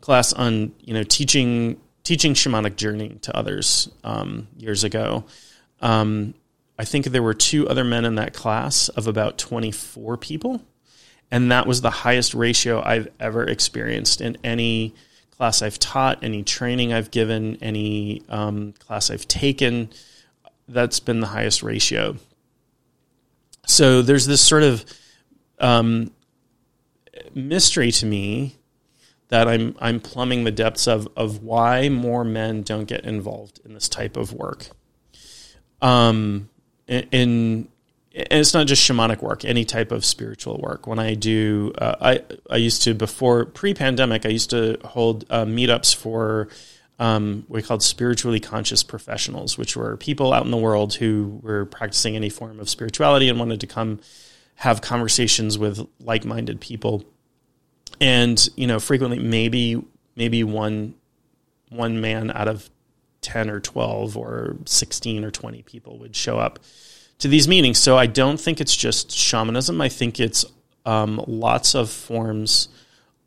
class 0.00 0.32
on, 0.32 0.72
you 0.78 0.94
know, 0.94 1.02
teaching 1.02 1.80
teaching 2.04 2.34
shamanic 2.34 2.76
journey 2.76 3.18
to 3.22 3.36
others 3.36 3.90
um, 4.04 4.46
years 4.56 4.84
ago. 4.84 5.24
Um, 5.80 6.34
I 6.78 6.84
think 6.84 7.06
there 7.06 7.22
were 7.22 7.34
two 7.34 7.68
other 7.68 7.82
men 7.82 8.04
in 8.04 8.14
that 8.14 8.32
class 8.32 8.90
of 8.90 9.08
about 9.08 9.38
24 9.38 10.16
people. 10.18 10.62
And 11.30 11.50
that 11.50 11.66
was 11.66 11.80
the 11.80 11.90
highest 11.90 12.34
ratio 12.34 12.82
I've 12.82 13.08
ever 13.18 13.44
experienced 13.44 14.20
in 14.20 14.38
any 14.44 14.94
class 15.36 15.60
I've 15.60 15.78
taught, 15.78 16.22
any 16.22 16.42
training 16.42 16.92
I've 16.92 17.10
given, 17.10 17.58
any 17.60 18.22
um, 18.28 18.72
class 18.72 19.10
I've 19.10 19.28
taken. 19.28 19.90
That's 20.68 21.00
been 21.00 21.20
the 21.20 21.26
highest 21.26 21.62
ratio. 21.62 22.16
So 23.66 24.02
there's 24.02 24.26
this 24.26 24.40
sort 24.40 24.62
of 24.62 24.84
um, 25.58 26.12
mystery 27.34 27.90
to 27.92 28.06
me 28.06 28.56
that 29.28 29.48
I'm 29.48 29.74
I'm 29.80 30.00
plumbing 30.00 30.44
the 30.44 30.52
depths 30.52 30.86
of 30.86 31.08
of 31.16 31.42
why 31.42 31.88
more 31.88 32.24
men 32.24 32.62
don't 32.62 32.84
get 32.84 33.04
involved 33.04 33.60
in 33.64 33.74
this 33.74 33.88
type 33.88 34.16
of 34.16 34.32
work. 34.32 34.68
Um, 35.82 36.48
in 36.88 37.68
and 38.16 38.40
it's 38.40 38.54
not 38.54 38.66
just 38.66 38.82
shamanic 38.82 39.20
work, 39.20 39.44
any 39.44 39.66
type 39.66 39.92
of 39.92 40.04
spiritual 40.04 40.58
work. 40.58 40.86
When 40.86 40.98
I 40.98 41.14
do, 41.14 41.72
uh, 41.76 41.96
I 42.00 42.22
I 42.48 42.56
used 42.56 42.82
to 42.82 42.94
before 42.94 43.44
pre-pandemic, 43.44 44.24
I 44.24 44.30
used 44.30 44.50
to 44.50 44.78
hold 44.84 45.26
uh, 45.28 45.44
meetups 45.44 45.94
for 45.94 46.48
um, 46.98 47.44
we 47.48 47.60
called 47.60 47.82
spiritually 47.82 48.40
conscious 48.40 48.82
professionals, 48.82 49.58
which 49.58 49.76
were 49.76 49.98
people 49.98 50.32
out 50.32 50.46
in 50.46 50.50
the 50.50 50.56
world 50.56 50.94
who 50.94 51.40
were 51.42 51.66
practicing 51.66 52.16
any 52.16 52.30
form 52.30 52.58
of 52.58 52.70
spirituality 52.70 53.28
and 53.28 53.38
wanted 53.38 53.60
to 53.60 53.66
come 53.66 54.00
have 54.54 54.80
conversations 54.80 55.58
with 55.58 55.86
like-minded 56.00 56.58
people. 56.58 57.04
And 58.00 58.48
you 58.56 58.66
know, 58.66 58.80
frequently, 58.80 59.18
maybe 59.18 59.82
maybe 60.16 60.42
one 60.42 60.94
one 61.68 62.00
man 62.00 62.30
out 62.30 62.48
of 62.48 62.70
ten 63.20 63.50
or 63.50 63.60
twelve 63.60 64.16
or 64.16 64.56
sixteen 64.64 65.22
or 65.22 65.30
twenty 65.30 65.60
people 65.60 65.98
would 65.98 66.16
show 66.16 66.38
up 66.38 66.60
to 67.18 67.28
these 67.28 67.48
meanings. 67.48 67.78
So 67.78 67.96
I 67.96 68.06
don't 68.06 68.38
think 68.40 68.60
it's 68.60 68.76
just 68.76 69.10
shamanism. 69.10 69.80
I 69.80 69.88
think 69.88 70.20
it's 70.20 70.44
um, 70.84 71.22
lots 71.26 71.74
of 71.74 71.90
forms 71.90 72.68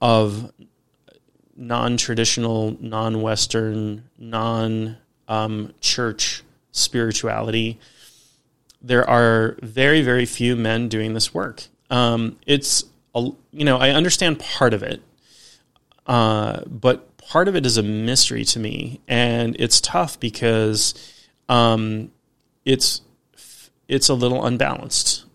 of 0.02 0.52
non-traditional, 1.56 2.78
non-Western, 2.80 4.04
non-church 4.18 4.94
spirituality. 6.72 7.80
There 8.82 9.10
are 9.10 9.58
very, 9.62 10.02
very 10.02 10.26
few 10.26 10.56
men 10.56 10.88
doing 10.88 11.14
this 11.14 11.34
work. 11.34 11.64
Um, 11.90 12.38
it's 12.46 12.86
a, 13.14 13.32
you 13.52 13.66
know 13.66 13.78
I 13.78 13.90
understand 13.90 14.40
part 14.40 14.74
of 14.74 14.84
it, 14.84 15.02
uh, 16.06 16.62
but 16.66 17.18
part 17.18 17.48
of 17.48 17.56
it 17.56 17.66
is 17.66 17.78
a 17.78 17.84
mystery 17.84 18.46
to 18.46 18.60
me, 18.60 19.02
and 19.08 19.56
it's 19.60 19.82
tough 19.82 20.20
because 20.20 20.94
um, 21.50 22.12
it's 22.64 23.02
it's 23.90 24.08
a 24.08 24.14
little 24.14 24.46
unbalanced. 24.46 25.26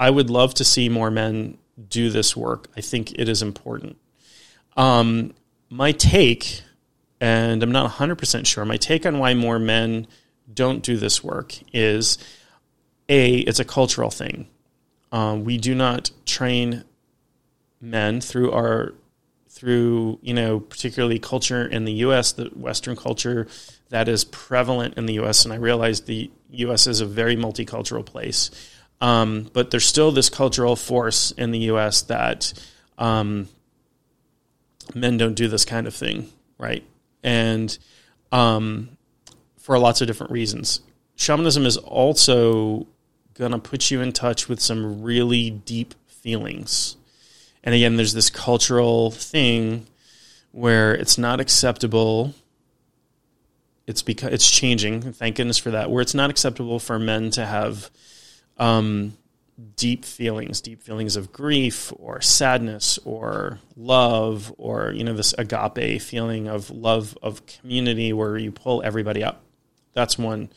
I 0.00 0.08
would 0.08 0.30
love 0.30 0.54
to 0.54 0.64
see 0.64 0.88
more 0.88 1.10
men 1.10 1.58
do 1.88 2.08
this 2.08 2.36
work. 2.36 2.68
I 2.76 2.80
think 2.80 3.12
it 3.12 3.28
is 3.28 3.42
important. 3.42 3.98
Um, 4.76 5.34
my 5.68 5.92
take, 5.92 6.62
and 7.20 7.62
I'm 7.62 7.72
not 7.72 7.90
100% 7.90 8.46
sure, 8.46 8.64
my 8.64 8.76
take 8.76 9.04
on 9.04 9.18
why 9.18 9.34
more 9.34 9.58
men 9.58 10.06
don't 10.52 10.82
do 10.82 10.96
this 10.96 11.22
work 11.22 11.54
is 11.72 12.16
A, 13.08 13.38
it's 13.38 13.60
a 13.60 13.64
cultural 13.64 14.10
thing. 14.10 14.46
Um, 15.10 15.44
we 15.44 15.58
do 15.58 15.74
not 15.74 16.10
train 16.24 16.84
men 17.80 18.20
through 18.20 18.52
our 18.52 18.94
through 19.54 20.18
you 20.20 20.34
know 20.34 20.58
particularly 20.58 21.18
culture 21.18 21.64
in 21.64 21.84
the 21.84 21.92
U.S. 21.92 22.32
the 22.32 22.46
Western 22.56 22.96
culture 22.96 23.46
that 23.90 24.08
is 24.08 24.24
prevalent 24.24 24.94
in 24.98 25.06
the 25.06 25.14
U.S. 25.14 25.44
and 25.44 25.54
I 25.54 25.56
realize 25.56 26.02
the 26.02 26.30
U.S. 26.50 26.88
is 26.88 27.00
a 27.00 27.06
very 27.06 27.36
multicultural 27.36 28.04
place, 28.04 28.50
um, 29.00 29.48
but 29.52 29.70
there's 29.70 29.86
still 29.86 30.10
this 30.10 30.28
cultural 30.28 30.74
force 30.74 31.30
in 31.30 31.52
the 31.52 31.60
U.S. 31.60 32.02
that 32.02 32.52
um, 32.98 33.48
men 34.92 35.16
don't 35.16 35.34
do 35.34 35.46
this 35.46 35.64
kind 35.64 35.86
of 35.86 35.94
thing, 35.94 36.28
right? 36.58 36.84
And 37.22 37.76
um, 38.32 38.96
for 39.56 39.78
lots 39.78 40.00
of 40.00 40.08
different 40.08 40.32
reasons, 40.32 40.80
shamanism 41.14 41.64
is 41.64 41.76
also 41.76 42.88
going 43.34 43.52
to 43.52 43.58
put 43.58 43.90
you 43.90 44.00
in 44.00 44.12
touch 44.12 44.48
with 44.48 44.60
some 44.60 45.02
really 45.02 45.50
deep 45.50 45.94
feelings. 46.06 46.96
And 47.64 47.74
again, 47.74 47.96
there's 47.96 48.12
this 48.12 48.30
cultural 48.30 49.10
thing 49.10 49.88
where 50.52 50.94
it's 50.94 51.18
not 51.18 51.40
acceptable 51.40 52.34
it's 53.86 54.02
because 54.02 54.32
it's 54.32 54.50
changing. 54.50 55.12
Thank 55.12 55.36
goodness 55.36 55.58
for 55.58 55.72
that. 55.72 55.90
Where 55.90 56.00
it's 56.00 56.14
not 56.14 56.30
acceptable 56.30 56.78
for 56.78 56.98
men 56.98 57.30
to 57.32 57.44
have 57.44 57.90
um, 58.56 59.16
deep 59.76 60.04
feelings, 60.04 60.60
deep 60.60 60.82
feelings 60.82 61.16
of 61.16 61.32
grief 61.32 61.92
or 61.98 62.20
sadness 62.20 62.98
or 63.04 63.58
love 63.76 64.54
or 64.56 64.92
you 64.92 65.04
know 65.04 65.12
this 65.12 65.34
agape 65.36 66.00
feeling 66.00 66.48
of 66.48 66.70
love 66.70 67.16
of 67.22 67.44
community 67.46 68.12
where 68.12 68.38
you 68.38 68.50
pull 68.50 68.82
everybody 68.82 69.22
up. 69.22 69.42
That's 69.92 70.18
one. 70.18 70.50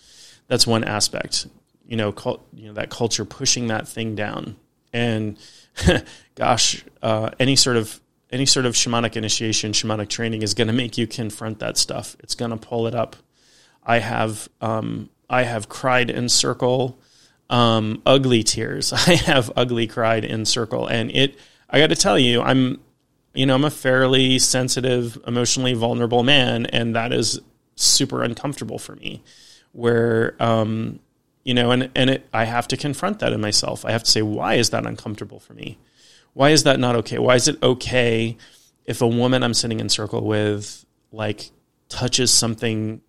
That's 0.47 0.65
one 0.65 0.85
aspect. 0.85 1.47
You 1.85 1.97
know, 1.97 2.11
cult, 2.11 2.47
you 2.53 2.67
know 2.67 2.73
that 2.73 2.89
culture 2.89 3.25
pushing 3.25 3.67
that 3.67 3.87
thing 3.87 4.15
down. 4.15 4.55
And 4.93 5.37
gosh, 6.36 6.84
uh, 7.01 7.32
any 7.39 7.55
sort 7.55 7.78
of 7.78 7.99
any 8.30 8.45
sort 8.45 8.65
of 8.65 8.73
shamanic 8.73 9.15
initiation, 9.15 9.71
shamanic 9.71 10.09
training 10.09 10.41
is 10.41 10.53
going 10.53 10.67
to 10.67 10.73
make 10.73 10.97
you 10.97 11.07
confront 11.07 11.59
that 11.59 11.78
stuff. 11.78 12.15
It's 12.19 12.36
going 12.36 12.51
to 12.51 12.57
pull 12.57 12.88
it 12.88 12.95
up. 12.95 13.15
I 13.86 13.99
have 13.99 14.49
um, 14.61 15.09
I 15.30 15.43
have 15.43 15.69
cried 15.69 16.09
in 16.09 16.30
circle, 16.30 16.99
um, 17.49 18.01
ugly 18.05 18.43
tears. 18.43 18.93
I 19.07 19.15
have 19.15 19.51
ugly 19.55 19.88
cried 19.88 20.25
in 20.25 20.45
circle, 20.45 20.88
and 20.88 21.11
it. 21.11 21.38
I 21.69 21.80
got 21.80 21.89
to 21.89 21.97
tell 21.97 22.17
you, 22.17 22.41
I'm, 22.41 22.80
you 23.34 23.45
know, 23.45 23.55
I'm 23.55 23.65
a 23.65 23.69
fairly 23.69 24.39
sensitive, 24.39 25.17
emotionally 25.28 25.73
vulnerable 25.73 26.23
man, 26.23 26.65
and 26.67 26.95
that 26.95 27.11
is 27.11 27.41
super 27.75 28.23
uncomfortable 28.23 28.80
for 28.80 28.95
me. 28.95 29.21
Where, 29.73 30.36
um, 30.39 30.99
you 31.47 31.53
know, 31.53 31.71
and 31.71 31.89
and 31.95 32.09
it, 32.09 32.27
I 32.33 32.43
have 32.43 32.67
to 32.67 32.77
confront 32.77 33.19
that 33.19 33.31
in 33.31 33.39
myself. 33.39 33.85
I 33.85 33.91
have 33.91 34.03
to 34.03 34.11
say, 34.11 34.21
why 34.21 34.55
is 34.55 34.71
that 34.71 34.85
uncomfortable 34.85 35.39
for 35.39 35.53
me? 35.53 35.77
Why 36.33 36.49
is 36.49 36.63
that 36.63 36.77
not 36.77 36.97
okay? 36.97 37.19
Why 37.19 37.35
is 37.35 37.47
it 37.47 37.57
okay 37.63 38.35
if 38.83 39.01
a 39.01 39.07
woman 39.07 39.43
I'm 39.43 39.53
sitting 39.53 39.79
in 39.79 39.87
circle 39.87 40.25
with 40.25 40.85
like 41.13 41.51
touches 41.87 42.31
something, 42.31 42.99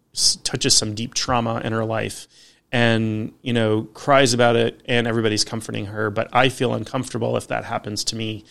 touches 0.44 0.76
some 0.76 0.94
deep 0.94 1.14
trauma 1.14 1.60
in 1.64 1.72
her 1.72 1.84
life, 1.84 2.28
and 2.70 3.32
you 3.42 3.52
know 3.52 3.88
cries 3.92 4.34
about 4.34 4.54
it, 4.54 4.84
and 4.84 5.08
everybody's 5.08 5.44
comforting 5.44 5.86
her, 5.86 6.08
but 6.08 6.28
I 6.32 6.48
feel 6.48 6.74
uncomfortable 6.74 7.36
if 7.36 7.48
that 7.48 7.64
happens 7.64 8.04
to 8.04 8.16
me. 8.16 8.44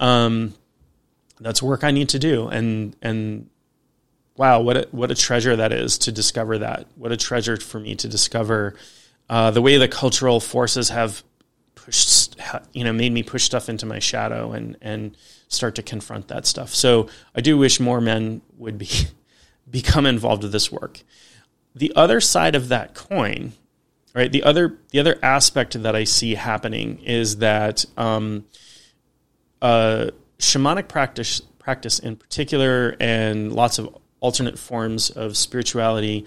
Um, 0.00 0.54
that's 1.38 1.62
work 1.62 1.84
I 1.84 1.92
need 1.92 2.08
to 2.08 2.18
do, 2.18 2.48
and 2.48 2.96
and 3.00 3.48
wow, 4.36 4.60
what 4.60 4.76
a, 4.76 4.88
what 4.90 5.12
a 5.12 5.14
treasure 5.14 5.54
that 5.54 5.72
is 5.72 5.98
to 5.98 6.10
discover 6.10 6.58
that. 6.58 6.88
What 6.96 7.12
a 7.12 7.16
treasure 7.16 7.56
for 7.58 7.78
me 7.78 7.94
to 7.94 8.08
discover 8.08 8.74
uh, 9.30 9.52
the 9.52 9.62
way 9.62 9.76
the 9.76 9.86
cultural 9.86 10.40
forces 10.40 10.88
have 10.88 11.22
pushed, 11.76 12.36
you 12.72 12.82
know, 12.82 12.92
made 12.92 13.12
me 13.12 13.22
push 13.22 13.44
stuff 13.44 13.68
into 13.68 13.86
my 13.86 14.00
shadow 14.00 14.50
and 14.50 14.76
and 14.82 15.16
start 15.46 15.76
to 15.76 15.82
confront 15.82 16.26
that 16.28 16.46
stuff. 16.46 16.74
So 16.74 17.08
I 17.34 17.40
do 17.40 17.56
wish 17.56 17.78
more 17.78 18.00
men 18.00 18.42
would 18.58 18.76
be 18.76 18.90
become 19.70 20.04
involved 20.04 20.42
with 20.42 20.50
this 20.50 20.72
work. 20.72 21.02
The 21.76 21.92
other 21.94 22.20
side 22.20 22.56
of 22.56 22.68
that 22.68 22.96
coin, 22.96 23.52
right? 24.14 24.32
The 24.32 24.42
other 24.42 24.78
the 24.90 24.98
other 24.98 25.16
aspect 25.22 25.80
that 25.80 25.94
I 25.94 26.02
see 26.02 26.34
happening 26.34 26.98
is 27.04 27.36
that 27.36 27.84
um, 27.96 28.46
uh, 29.62 30.10
shamanic 30.40 30.88
practice 30.88 31.40
practice 31.60 32.00
in 32.00 32.16
particular, 32.16 32.96
and 32.98 33.52
lots 33.52 33.78
of 33.78 33.96
alternate 34.18 34.58
forms 34.58 35.08
of 35.08 35.36
spirituality 35.36 36.26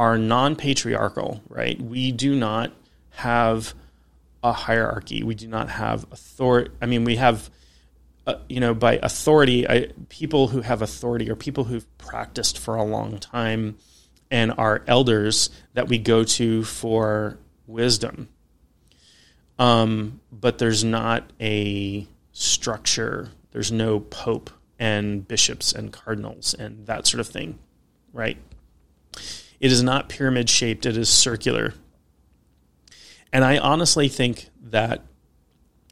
are 0.00 0.16
non-patriarchal. 0.16 1.42
Right? 1.48 1.78
We 1.80 2.10
do 2.10 2.34
not 2.34 2.72
have 3.10 3.74
a 4.42 4.52
hierarchy. 4.52 5.22
We 5.22 5.34
do 5.34 5.46
not 5.46 5.68
have 5.68 6.06
authority. 6.10 6.70
I 6.80 6.86
mean, 6.86 7.04
we 7.04 7.16
have, 7.16 7.50
uh, 8.26 8.36
you 8.48 8.60
know, 8.60 8.72
by 8.72 8.98
authority, 9.02 9.68
I, 9.68 9.88
people 10.08 10.48
who 10.48 10.62
have 10.62 10.80
authority 10.80 11.30
or 11.30 11.36
people 11.36 11.64
who've 11.64 11.86
practiced 11.98 12.58
for 12.58 12.74
a 12.74 12.82
long 12.82 13.18
time 13.18 13.76
and 14.30 14.54
are 14.56 14.82
elders 14.86 15.50
that 15.74 15.88
we 15.88 15.98
go 15.98 16.24
to 16.24 16.64
for 16.64 17.38
wisdom. 17.66 18.28
Um, 19.58 20.20
but 20.32 20.56
there's 20.56 20.82
not 20.84 21.30
a 21.38 22.06
structure. 22.32 23.28
There's 23.50 23.70
no 23.70 24.00
pope 24.00 24.48
and 24.78 25.28
bishops 25.28 25.72
and 25.72 25.92
cardinals 25.92 26.54
and 26.54 26.86
that 26.86 27.06
sort 27.06 27.20
of 27.20 27.26
thing, 27.28 27.58
right? 28.14 28.38
It 29.60 29.70
is 29.70 29.82
not 29.82 30.08
pyramid 30.08 30.48
shaped. 30.48 30.86
It 30.86 30.96
is 30.96 31.08
circular. 31.08 31.74
And 33.32 33.44
I 33.44 33.58
honestly 33.58 34.08
think 34.08 34.48
that, 34.62 35.02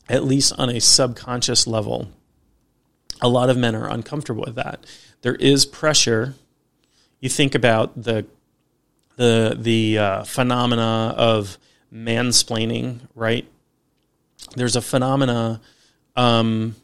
at 0.08 0.24
least 0.24 0.54
on 0.58 0.70
a 0.70 0.80
subconscious 0.80 1.66
level, 1.66 2.08
a 3.20 3.28
lot 3.28 3.50
of 3.50 3.56
men 3.56 3.74
are 3.74 3.88
uncomfortable 3.88 4.42
with 4.46 4.54
that. 4.54 4.84
There 5.20 5.34
is 5.34 5.66
pressure. 5.66 6.34
You 7.20 7.28
think 7.28 7.54
about 7.54 8.02
the 8.02 8.26
the 9.16 9.56
the 9.58 9.98
uh, 9.98 10.24
phenomena 10.24 11.14
of 11.16 11.58
mansplaining, 11.92 13.00
right? 13.14 13.46
There's 14.54 14.76
a 14.76 14.80
phenomena, 14.80 15.60
um, 16.16 16.76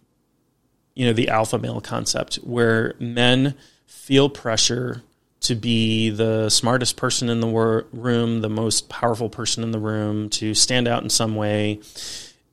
you 0.95 1.07
know, 1.07 1.13
the 1.13 1.29
alpha 1.29 1.59
male 1.59 1.81
concept, 1.81 2.37
where 2.37 2.95
men 2.99 3.55
feel 3.87 4.29
pressure 4.29 5.03
to 5.45 5.55
be 5.55 6.09
the 6.09 6.49
smartest 6.49 6.97
person 6.97 7.29
in 7.29 7.41
the 7.41 7.47
wor- 7.47 7.87
room, 7.93 8.41
the 8.41 8.49
most 8.49 8.89
powerful 8.89 9.29
person 9.29 9.63
in 9.63 9.73
the 9.73 9.79
room, 9.79 10.31
to 10.31 10.55
stand 10.55 10.89
out 10.89 11.03
in 11.03 11.11
some 11.11 11.37
way. 11.37 11.81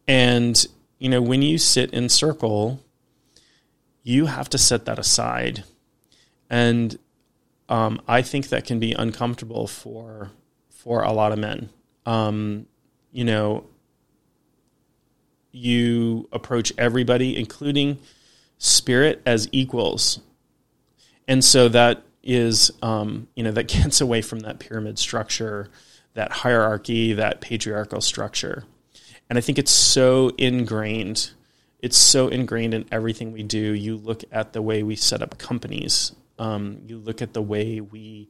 And, 0.09 0.65
you 0.99 1.07
know, 1.07 1.21
when 1.21 1.41
you 1.41 1.57
sit 1.57 1.93
in 1.93 2.09
circle, 2.09 2.83
you 4.03 4.25
have 4.25 4.49
to 4.49 4.57
set 4.57 4.85
that 4.85 4.99
aside. 4.99 5.63
And 6.49 6.99
um, 7.69 8.01
I 8.09 8.21
think 8.21 8.49
that 8.49 8.65
can 8.65 8.79
be 8.79 8.91
uncomfortable 8.91 9.67
for 9.67 10.31
for 10.69 11.03
a 11.03 11.13
lot 11.13 11.31
of 11.31 11.39
men. 11.39 11.69
Um, 12.05 12.65
you 13.13 13.23
know, 13.23 13.65
you 15.51 16.27
approach 16.33 16.73
everybody, 16.77 17.37
including 17.37 17.99
spirit, 18.57 19.21
as 19.25 19.47
equals, 19.53 20.19
and 21.25 21.45
so 21.45 21.69
that 21.69 22.03
is 22.23 22.71
um, 22.81 23.27
you 23.35 23.43
know 23.43 23.51
that 23.51 23.67
gets 23.67 24.01
away 24.01 24.21
from 24.21 24.39
that 24.41 24.59
pyramid 24.59 24.99
structure, 24.99 25.69
that 26.13 26.31
hierarchy, 26.31 27.13
that 27.13 27.41
patriarchal 27.41 28.01
structure, 28.01 28.63
and 29.29 29.37
I 29.37 29.41
think 29.41 29.57
it's 29.57 29.71
so 29.71 30.29
ingrained. 30.37 31.31
It's 31.79 31.97
so 31.97 32.27
ingrained 32.27 32.75
in 32.75 32.85
everything 32.91 33.31
we 33.31 33.41
do. 33.41 33.73
You 33.73 33.97
look 33.97 34.23
at 34.31 34.53
the 34.53 34.61
way 34.61 34.83
we 34.83 34.95
set 34.95 35.23
up 35.23 35.39
companies. 35.39 36.13
Um, 36.37 36.81
you 36.85 36.97
look 36.99 37.21
at 37.21 37.33
the 37.33 37.41
way 37.41 37.81
we 37.81 38.29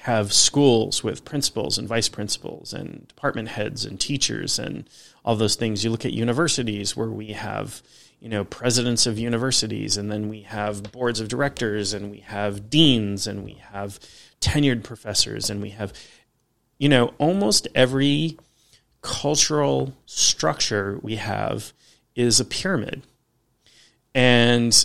have 0.00 0.32
schools 0.32 1.04
with 1.04 1.26
principals 1.26 1.76
and 1.76 1.86
vice 1.86 2.08
principals 2.08 2.72
and 2.72 3.06
department 3.08 3.48
heads 3.48 3.84
and 3.84 4.00
teachers 4.00 4.58
and 4.58 4.88
all 5.26 5.36
those 5.36 5.56
things. 5.56 5.84
You 5.84 5.90
look 5.90 6.06
at 6.06 6.12
universities 6.12 6.96
where 6.96 7.10
we 7.10 7.32
have 7.32 7.82
you 8.20 8.28
know 8.28 8.44
presidents 8.44 9.06
of 9.06 9.18
universities 9.18 9.96
and 9.96 10.12
then 10.12 10.28
we 10.28 10.42
have 10.42 10.92
boards 10.92 11.20
of 11.20 11.28
directors 11.28 11.92
and 11.92 12.10
we 12.10 12.18
have 12.18 12.70
deans 12.70 13.26
and 13.26 13.44
we 13.44 13.54
have 13.72 13.98
tenured 14.40 14.82
professors 14.82 15.50
and 15.50 15.60
we 15.60 15.70
have 15.70 15.92
you 16.78 16.88
know 16.88 17.12
almost 17.18 17.66
every 17.74 18.38
cultural 19.02 19.96
structure 20.06 20.98
we 21.02 21.16
have 21.16 21.72
is 22.14 22.40
a 22.40 22.44
pyramid. 22.44 23.02
And 24.14 24.84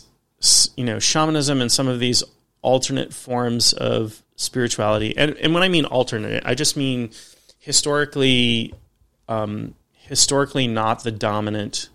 you 0.76 0.86
know 0.86 1.00
shamanism 1.00 1.60
and 1.60 1.72
some 1.72 1.88
of 1.88 2.00
these 2.00 2.24
alternate 2.62 3.14
forms 3.14 3.74
of 3.74 4.22
spirituality 4.36 5.16
and, 5.18 5.36
and 5.38 5.54
when 5.54 5.64
i 5.64 5.70
mean 5.70 5.86
alternate 5.86 6.44
i 6.46 6.54
just 6.54 6.78
mean 6.78 7.10
historically 7.58 8.74
um, 9.28 9.74
historically 9.94 10.68
not 10.68 11.04
the 11.04 11.12
dominant 11.12 11.90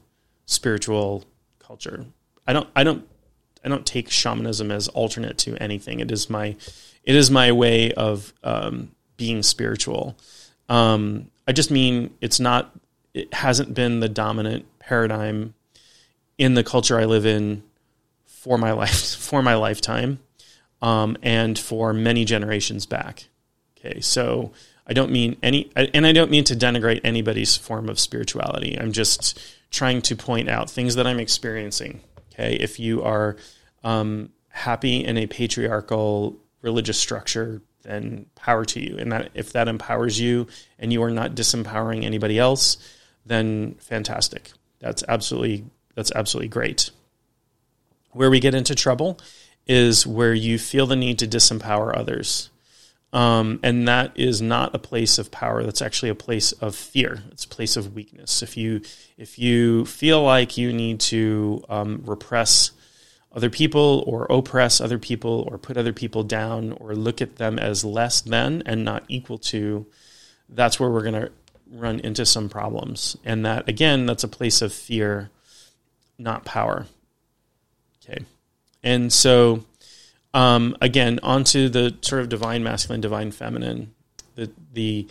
spiritual 0.46 1.24
culture. 1.70 2.04
I 2.48 2.52
don't 2.52 2.68
I 2.74 2.82
don't 2.82 3.06
I 3.64 3.68
don't 3.68 3.86
take 3.86 4.10
shamanism 4.10 4.72
as 4.72 4.88
alternate 4.88 5.38
to 5.38 5.56
anything. 5.62 6.00
It 6.00 6.10
is 6.10 6.28
my 6.28 6.56
it 7.04 7.14
is 7.14 7.30
my 7.30 7.52
way 7.52 7.92
of 7.92 8.32
um, 8.42 8.90
being 9.16 9.44
spiritual. 9.44 10.16
Um, 10.68 11.30
I 11.46 11.52
just 11.52 11.70
mean 11.70 12.12
it's 12.20 12.40
not 12.40 12.74
it 13.14 13.32
hasn't 13.32 13.72
been 13.72 14.00
the 14.00 14.08
dominant 14.08 14.66
paradigm 14.80 15.54
in 16.38 16.54
the 16.54 16.64
culture 16.64 16.98
I 16.98 17.04
live 17.04 17.24
in 17.24 17.62
for 18.26 18.58
my 18.58 18.72
life 18.72 19.14
for 19.28 19.40
my 19.40 19.54
lifetime 19.54 20.18
um, 20.82 21.16
and 21.22 21.56
for 21.56 21.92
many 21.92 22.24
generations 22.24 22.84
back. 22.84 23.28
Okay, 23.78 24.00
so 24.00 24.50
I 24.88 24.92
don't 24.92 25.12
mean 25.12 25.36
any, 25.40 25.70
and 25.76 26.04
I 26.04 26.10
don't 26.10 26.32
mean 26.32 26.42
to 26.44 26.56
denigrate 26.56 27.02
anybody's 27.04 27.56
form 27.56 27.88
of 27.88 28.00
spirituality. 28.00 28.76
I'm 28.76 28.90
just 28.90 29.38
trying 29.70 30.02
to 30.02 30.16
point 30.16 30.48
out 30.48 30.70
things 30.70 30.96
that 30.96 31.06
I'm 31.06 31.20
experiencing. 31.20 32.00
Okay, 32.32 32.54
if 32.56 32.78
you 32.78 33.02
are 33.02 33.36
um, 33.84 34.30
happy 34.48 35.04
in 35.04 35.16
a 35.16 35.26
patriarchal 35.26 36.36
religious 36.62 36.98
structure, 36.98 37.62
then 37.82 38.26
power 38.34 38.64
to 38.66 38.80
you. 38.80 38.98
And 38.98 39.12
that 39.12 39.30
if 39.34 39.52
that 39.52 39.68
empowers 39.68 40.20
you 40.20 40.46
and 40.78 40.92
you 40.92 41.02
are 41.02 41.10
not 41.10 41.34
disempowering 41.34 42.04
anybody 42.04 42.38
else, 42.38 42.76
then 43.24 43.74
fantastic. 43.74 44.52
That's 44.80 45.04
absolutely 45.08 45.64
that's 45.94 46.12
absolutely 46.12 46.48
great. 46.48 46.90
Where 48.12 48.30
we 48.30 48.40
get 48.40 48.54
into 48.54 48.74
trouble 48.74 49.20
is 49.66 50.06
where 50.06 50.34
you 50.34 50.58
feel 50.58 50.86
the 50.86 50.96
need 50.96 51.18
to 51.20 51.26
disempower 51.26 51.96
others. 51.96 52.50
Um, 53.12 53.58
and 53.62 53.88
that 53.88 54.12
is 54.14 54.40
not 54.40 54.74
a 54.74 54.78
place 54.78 55.18
of 55.18 55.32
power. 55.32 55.64
That's 55.64 55.82
actually 55.82 56.10
a 56.10 56.14
place 56.14 56.52
of 56.52 56.76
fear. 56.76 57.24
It's 57.32 57.44
a 57.44 57.48
place 57.48 57.76
of 57.76 57.94
weakness. 57.94 58.42
If 58.42 58.56
you 58.56 58.82
if 59.18 59.38
you 59.38 59.84
feel 59.84 60.22
like 60.22 60.56
you 60.56 60.72
need 60.72 61.00
to 61.00 61.64
um, 61.68 62.02
repress 62.06 62.70
other 63.32 63.50
people 63.50 64.04
or 64.06 64.26
oppress 64.30 64.80
other 64.80 64.98
people 64.98 65.48
or 65.50 65.58
put 65.58 65.76
other 65.76 65.92
people 65.92 66.22
down 66.22 66.72
or 66.72 66.94
look 66.94 67.20
at 67.20 67.36
them 67.36 67.58
as 67.58 67.84
less 67.84 68.20
than 68.20 68.62
and 68.66 68.84
not 68.84 69.04
equal 69.08 69.38
to, 69.38 69.86
that's 70.48 70.80
where 70.80 70.90
we're 70.90 71.02
going 71.02 71.20
to 71.20 71.30
run 71.70 72.00
into 72.00 72.26
some 72.26 72.48
problems. 72.48 73.16
And 73.24 73.44
that 73.44 73.68
again, 73.68 74.06
that's 74.06 74.24
a 74.24 74.28
place 74.28 74.62
of 74.62 74.72
fear, 74.72 75.30
not 76.16 76.44
power. 76.44 76.86
Okay, 78.04 78.24
and 78.84 79.12
so 79.12 79.64
um, 80.32 80.76
again, 80.80 81.18
onto 81.22 81.68
the 81.68 81.96
sort 82.02 82.20
of 82.20 82.28
divine 82.28 82.62
masculine, 82.62 83.00
divine 83.00 83.30
feminine. 83.30 83.94
The 84.36 84.50
the 84.72 85.08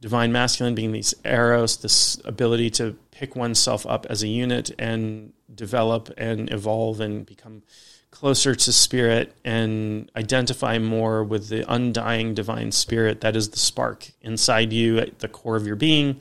divine 0.00 0.32
masculine 0.32 0.74
being 0.74 0.92
these 0.92 1.14
eros, 1.24 1.76
this 1.78 2.20
ability 2.24 2.70
to 2.70 2.96
pick 3.10 3.34
oneself 3.34 3.86
up 3.86 4.06
as 4.08 4.22
a 4.22 4.28
unit 4.28 4.70
and 4.78 5.32
develop 5.52 6.10
and 6.16 6.52
evolve 6.52 7.00
and 7.00 7.26
become 7.26 7.62
closer 8.10 8.54
to 8.54 8.72
spirit 8.72 9.36
and 9.44 10.10
identify 10.16 10.78
more 10.78 11.22
with 11.22 11.48
the 11.48 11.70
undying 11.72 12.34
divine 12.34 12.72
spirit 12.72 13.20
that 13.20 13.36
is 13.36 13.50
the 13.50 13.58
spark 13.58 14.10
inside 14.22 14.72
you 14.72 14.98
at 14.98 15.18
the 15.18 15.28
core 15.28 15.56
of 15.56 15.66
your 15.66 15.76
being 15.76 16.18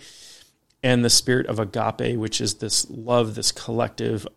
and 0.84 1.06
the 1.06 1.10
spirit 1.10 1.46
of 1.48 1.60
agape 1.60 2.18
which 2.18 2.42
is 2.42 2.56
this 2.56 2.90
love 2.90 3.36
this 3.36 3.52
collective 3.52 4.28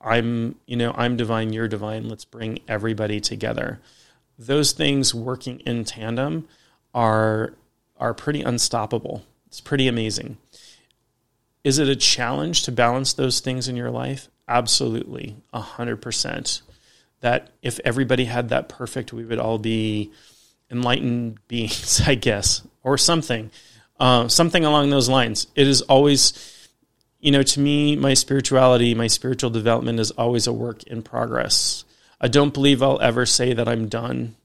i'm 0.00 0.54
you 0.66 0.76
know 0.76 0.92
i'm 0.96 1.16
divine 1.16 1.52
you're 1.52 1.68
divine 1.68 2.08
let's 2.08 2.24
bring 2.24 2.58
everybody 2.68 3.20
together. 3.20 3.80
Those 4.38 4.72
things 4.72 5.14
working 5.14 5.60
in 5.60 5.84
tandem 5.84 6.46
are 6.94 7.54
are 7.98 8.14
pretty 8.14 8.42
unstoppable. 8.42 9.24
It's 9.46 9.60
pretty 9.60 9.88
amazing. 9.88 10.36
Is 11.64 11.78
it 11.78 11.88
a 11.88 11.96
challenge 11.96 12.62
to 12.62 12.72
balance 12.72 13.12
those 13.12 13.40
things 13.40 13.68
in 13.68 13.76
your 13.76 13.90
life? 13.90 14.28
Absolutely 14.46 15.36
a 15.52 15.60
100% 15.60 16.62
that 17.20 17.50
if 17.62 17.80
everybody 17.84 18.26
had 18.26 18.50
that 18.50 18.68
perfect, 18.68 19.12
we 19.12 19.24
would 19.24 19.38
all 19.38 19.58
be 19.58 20.12
enlightened 20.70 21.38
beings, 21.48 22.00
I 22.06 22.14
guess, 22.14 22.62
or 22.82 22.96
something, 22.98 23.50
uh, 23.98 24.28
something 24.28 24.64
along 24.64 24.90
those 24.90 25.08
lines. 25.08 25.46
It 25.54 25.66
is 25.66 25.82
always, 25.82 26.34
you 27.20 27.30
know, 27.30 27.42
to 27.42 27.60
me, 27.60 27.96
my 27.96 28.14
spirituality, 28.14 28.94
my 28.94 29.06
spiritual 29.06 29.50
development 29.50 30.00
is 30.00 30.10
always 30.12 30.46
a 30.46 30.52
work 30.52 30.82
in 30.84 31.02
progress. 31.02 31.84
I 32.20 32.28
don't 32.28 32.54
believe 32.54 32.82
I'll 32.82 33.00
ever 33.00 33.26
say 33.26 33.52
that 33.52 33.68
I'm 33.68 33.88
done. 33.88 34.36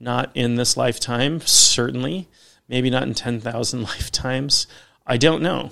Not 0.00 0.30
in 0.34 0.56
this 0.56 0.76
lifetime, 0.76 1.40
certainly. 1.40 2.28
Maybe 2.68 2.90
not 2.90 3.04
in 3.04 3.14
10,000 3.14 3.82
lifetimes. 3.84 4.66
I 5.06 5.16
don't 5.16 5.42
know. 5.42 5.70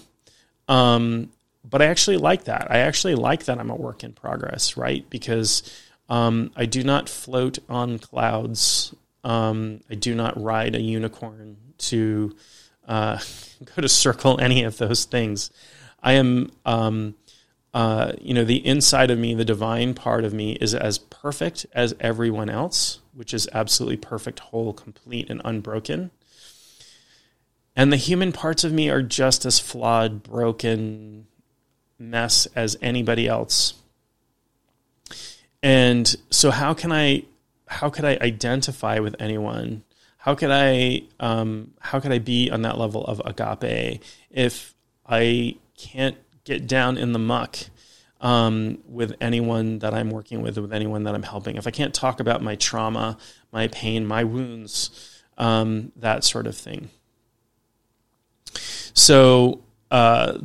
Um, 0.68 1.30
but 1.64 1.82
I 1.82 1.86
actually 1.86 2.16
like 2.16 2.44
that. 2.44 2.70
I 2.70 2.78
actually 2.78 3.14
like 3.14 3.44
that 3.44 3.58
I'm 3.58 3.70
a 3.70 3.76
work 3.76 4.04
in 4.04 4.12
progress, 4.12 4.76
right? 4.76 5.08
Because 5.10 5.62
um, 6.08 6.50
I 6.56 6.66
do 6.66 6.82
not 6.82 7.08
float 7.08 7.58
on 7.68 7.98
clouds. 7.98 8.94
Um, 9.24 9.80
I 9.90 9.94
do 9.94 10.14
not 10.14 10.40
ride 10.42 10.74
a 10.74 10.80
unicorn 10.80 11.56
to 11.78 12.36
uh, 12.86 13.18
go 13.64 13.82
to 13.82 13.88
circle 13.88 14.40
any 14.40 14.64
of 14.64 14.78
those 14.78 15.04
things. 15.04 15.50
I 16.02 16.12
am, 16.14 16.50
um, 16.64 17.14
uh, 17.72 18.12
you 18.20 18.34
know, 18.34 18.44
the 18.44 18.64
inside 18.66 19.10
of 19.10 19.18
me, 19.18 19.34
the 19.34 19.44
divine 19.44 19.94
part 19.94 20.24
of 20.24 20.34
me, 20.34 20.52
is 20.52 20.74
as 20.74 20.98
perfect 20.98 21.66
as 21.72 21.94
everyone 22.00 22.50
else, 22.50 23.00
which 23.14 23.32
is 23.32 23.48
absolutely 23.52 23.96
perfect, 23.96 24.40
whole, 24.40 24.72
complete, 24.72 25.30
and 25.30 25.40
unbroken. 25.44 26.10
And 27.74 27.92
the 27.92 27.96
human 27.96 28.32
parts 28.32 28.64
of 28.64 28.72
me 28.72 28.90
are 28.90 29.02
just 29.02 29.46
as 29.46 29.58
flawed, 29.58 30.22
broken 30.22 31.26
mess 31.98 32.46
as 32.54 32.76
anybody 32.82 33.28
else. 33.28 33.74
And 35.62 36.14
so 36.30 36.50
how 36.50 36.74
can 36.74 36.92
I 36.92 37.24
how 37.68 37.88
could 37.88 38.04
I 38.04 38.18
identify 38.20 38.98
with 38.98 39.16
anyone? 39.18 39.84
How 40.18 40.34
could 40.34 40.50
I 40.50 41.02
um, 41.20 41.72
how 41.80 42.00
could 42.00 42.12
I 42.12 42.18
be 42.18 42.50
on 42.50 42.62
that 42.62 42.78
level 42.78 43.04
of 43.06 43.22
agape 43.24 44.02
if 44.30 44.74
I 45.06 45.56
can't 45.76 46.16
get 46.44 46.66
down 46.66 46.98
in 46.98 47.12
the 47.12 47.18
muck 47.18 47.56
um, 48.20 48.78
with 48.86 49.14
anyone 49.20 49.80
that 49.80 49.94
I'm 49.94 50.10
working 50.10 50.42
with, 50.42 50.58
with 50.58 50.72
anyone 50.72 51.04
that 51.04 51.14
I'm 51.14 51.22
helping? 51.22 51.56
If 51.56 51.66
I 51.66 51.70
can't 51.70 51.94
talk 51.94 52.20
about 52.20 52.42
my 52.42 52.56
trauma, 52.56 53.18
my 53.52 53.68
pain, 53.68 54.06
my 54.06 54.24
wounds, 54.24 55.22
um, 55.38 55.92
that 55.96 56.24
sort 56.24 56.46
of 56.46 56.56
thing. 56.56 56.90
So 58.94 59.64
uh, 59.90 60.38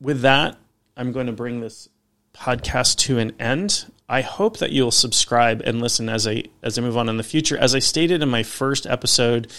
with 0.00 0.22
that, 0.22 0.56
I'm 0.96 1.12
going 1.12 1.26
to 1.26 1.32
bring 1.32 1.60
this 1.60 1.88
podcast 2.34 2.96
to 2.98 3.18
an 3.18 3.32
end. 3.38 3.90
I 4.08 4.22
hope 4.22 4.58
that 4.58 4.72
you'll 4.72 4.90
subscribe 4.90 5.62
and 5.64 5.80
listen 5.80 6.08
as 6.08 6.26
I 6.26 6.44
as 6.62 6.78
I 6.78 6.82
move 6.82 6.96
on 6.96 7.08
in 7.08 7.16
the 7.16 7.22
future. 7.22 7.56
As 7.56 7.74
I 7.74 7.78
stated 7.78 8.22
in 8.22 8.28
my 8.28 8.42
first 8.42 8.86
episode, 8.86 9.52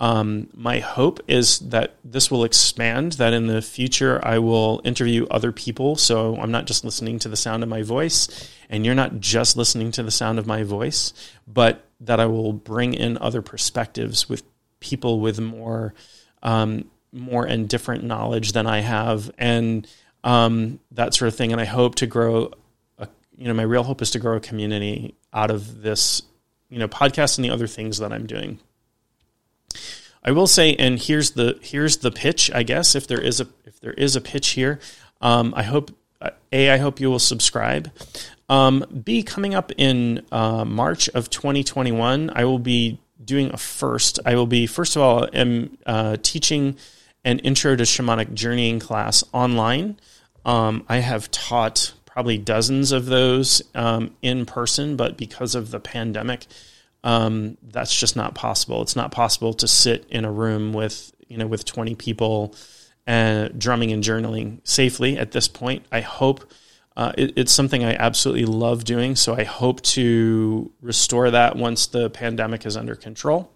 um, 0.00 0.48
my 0.54 0.80
hope 0.80 1.20
is 1.28 1.58
that 1.60 1.94
this 2.04 2.30
will 2.30 2.44
expand. 2.44 3.12
That 3.12 3.32
in 3.32 3.46
the 3.46 3.62
future 3.62 4.20
I 4.24 4.38
will 4.38 4.80
interview 4.84 5.26
other 5.30 5.52
people, 5.52 5.96
so 5.96 6.36
I'm 6.36 6.50
not 6.50 6.66
just 6.66 6.84
listening 6.84 7.18
to 7.20 7.28
the 7.28 7.36
sound 7.36 7.62
of 7.62 7.68
my 7.68 7.82
voice, 7.82 8.50
and 8.68 8.84
you're 8.84 8.94
not 8.94 9.20
just 9.20 9.56
listening 9.56 9.92
to 9.92 10.02
the 10.02 10.10
sound 10.10 10.38
of 10.38 10.46
my 10.46 10.62
voice, 10.62 11.12
but 11.46 11.84
that 12.00 12.18
I 12.18 12.26
will 12.26 12.52
bring 12.52 12.94
in 12.94 13.18
other 13.18 13.42
perspectives 13.42 14.28
with 14.28 14.42
people 14.80 15.20
with 15.20 15.38
more 15.38 15.94
um, 16.42 16.90
more 17.12 17.44
and 17.44 17.68
different 17.68 18.02
knowledge 18.02 18.52
than 18.52 18.66
I 18.66 18.80
have, 18.80 19.30
and 19.38 19.86
um, 20.24 20.80
that 20.92 21.14
sort 21.14 21.28
of 21.28 21.36
thing. 21.36 21.52
And 21.52 21.60
I 21.60 21.66
hope 21.66 21.96
to 21.96 22.06
grow 22.06 22.52
you 23.40 23.48
know, 23.48 23.54
my 23.54 23.62
real 23.62 23.82
hope 23.82 24.02
is 24.02 24.10
to 24.10 24.18
grow 24.18 24.36
a 24.36 24.40
community 24.40 25.14
out 25.32 25.50
of 25.50 25.80
this, 25.80 26.22
you 26.68 26.78
know, 26.78 26.86
podcast 26.86 27.38
and 27.38 27.44
the 27.44 27.50
other 27.50 27.66
things 27.66 27.98
that 27.98 28.12
I'm 28.12 28.26
doing. 28.26 28.60
I 30.22 30.32
will 30.32 30.46
say, 30.46 30.74
and 30.74 30.98
here's 30.98 31.32
the 31.32 31.58
here's 31.62 31.98
the 31.98 32.10
pitch, 32.10 32.50
I 32.54 32.62
guess, 32.62 32.94
if 32.94 33.06
there 33.06 33.20
is 33.20 33.40
a 33.40 33.48
if 33.64 33.80
there 33.80 33.92
is 33.92 34.16
a 34.16 34.20
pitch 34.20 34.50
here. 34.50 34.78
Um, 35.20 35.54
I 35.56 35.62
hope 35.62 35.90
a 36.52 36.70
I 36.70 36.76
hope 36.76 37.00
you 37.00 37.10
will 37.10 37.18
subscribe. 37.18 37.90
Um, 38.48 38.84
B 39.04 39.22
coming 39.22 39.54
up 39.54 39.70
in 39.76 40.26
uh, 40.32 40.64
March 40.64 41.08
of 41.10 41.30
2021, 41.30 42.30
I 42.34 42.44
will 42.44 42.58
be 42.58 42.98
doing 43.24 43.50
a 43.52 43.56
first. 43.56 44.18
I 44.26 44.34
will 44.34 44.46
be 44.46 44.66
first 44.66 44.96
of 44.96 45.02
all 45.02 45.28
am 45.32 45.78
uh, 45.86 46.16
teaching 46.22 46.76
an 47.24 47.38
intro 47.40 47.76
to 47.76 47.84
shamanic 47.84 48.34
journeying 48.34 48.80
class 48.80 49.22
online. 49.32 49.98
Um, 50.44 50.84
I 50.88 50.96
have 50.98 51.30
taught 51.30 51.92
probably 52.06 52.38
dozens 52.38 52.92
of 52.92 53.06
those 53.06 53.62
um, 53.74 54.16
in 54.20 54.46
person, 54.46 54.96
but 54.96 55.16
because 55.16 55.54
of 55.54 55.70
the 55.70 55.80
pandemic, 55.80 56.46
um, 57.04 57.56
that's 57.62 57.98
just 57.98 58.16
not 58.16 58.34
possible. 58.34 58.82
It's 58.82 58.96
not 58.96 59.12
possible 59.12 59.54
to 59.54 59.68
sit 59.68 60.06
in 60.10 60.24
a 60.24 60.32
room 60.32 60.72
with 60.72 61.12
you 61.28 61.38
know 61.38 61.46
with 61.46 61.64
twenty 61.64 61.94
people 61.94 62.54
and 63.06 63.50
uh, 63.50 63.52
drumming 63.56 63.92
and 63.92 64.02
journaling 64.04 64.60
safely 64.64 65.18
at 65.18 65.32
this 65.32 65.48
point. 65.48 65.86
I 65.90 66.00
hope. 66.00 66.50
Uh, 66.96 67.12
it, 67.16 67.32
it's 67.36 67.52
something 67.52 67.84
I 67.84 67.94
absolutely 67.94 68.44
love 68.44 68.84
doing, 68.84 69.16
so 69.16 69.34
I 69.34 69.44
hope 69.44 69.80
to 69.82 70.70
restore 70.82 71.30
that 71.30 71.56
once 71.56 71.86
the 71.86 72.10
pandemic 72.10 72.66
is 72.66 72.76
under 72.76 72.94
control. 72.94 73.50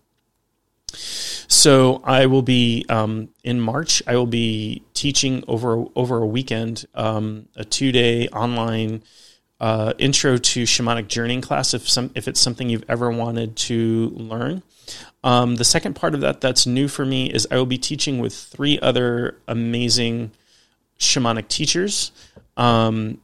So 1.48 2.00
I 2.04 2.26
will 2.26 2.42
be 2.42 2.86
um, 2.88 3.28
in 3.42 3.60
March. 3.60 4.02
I 4.06 4.16
will 4.16 4.26
be 4.26 4.82
teaching 4.94 5.44
over 5.48 5.84
over 5.94 6.18
a 6.18 6.26
weekend, 6.26 6.86
um, 6.94 7.48
a 7.56 7.64
two 7.64 7.92
day 7.92 8.28
online 8.28 9.02
uh, 9.64 9.94
intro 9.96 10.36
to 10.36 10.64
shamanic 10.64 11.08
journeying 11.08 11.40
class. 11.40 11.72
If 11.72 11.88
some 11.88 12.10
if 12.14 12.28
it's 12.28 12.38
something 12.38 12.68
you've 12.68 12.84
ever 12.86 13.10
wanted 13.10 13.56
to 13.56 14.10
learn. 14.14 14.62
Um, 15.24 15.56
the 15.56 15.64
second 15.64 15.94
part 15.94 16.14
of 16.14 16.20
that 16.20 16.42
that's 16.42 16.66
new 16.66 16.86
for 16.86 17.06
me 17.06 17.30
is 17.30 17.48
I 17.50 17.56
will 17.56 17.64
be 17.64 17.78
teaching 17.78 18.18
with 18.18 18.34
three 18.34 18.78
other 18.80 19.38
amazing 19.48 20.32
shamanic 21.00 21.48
teachers. 21.48 22.12
Um, 22.58 23.22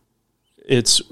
it's 0.64 1.02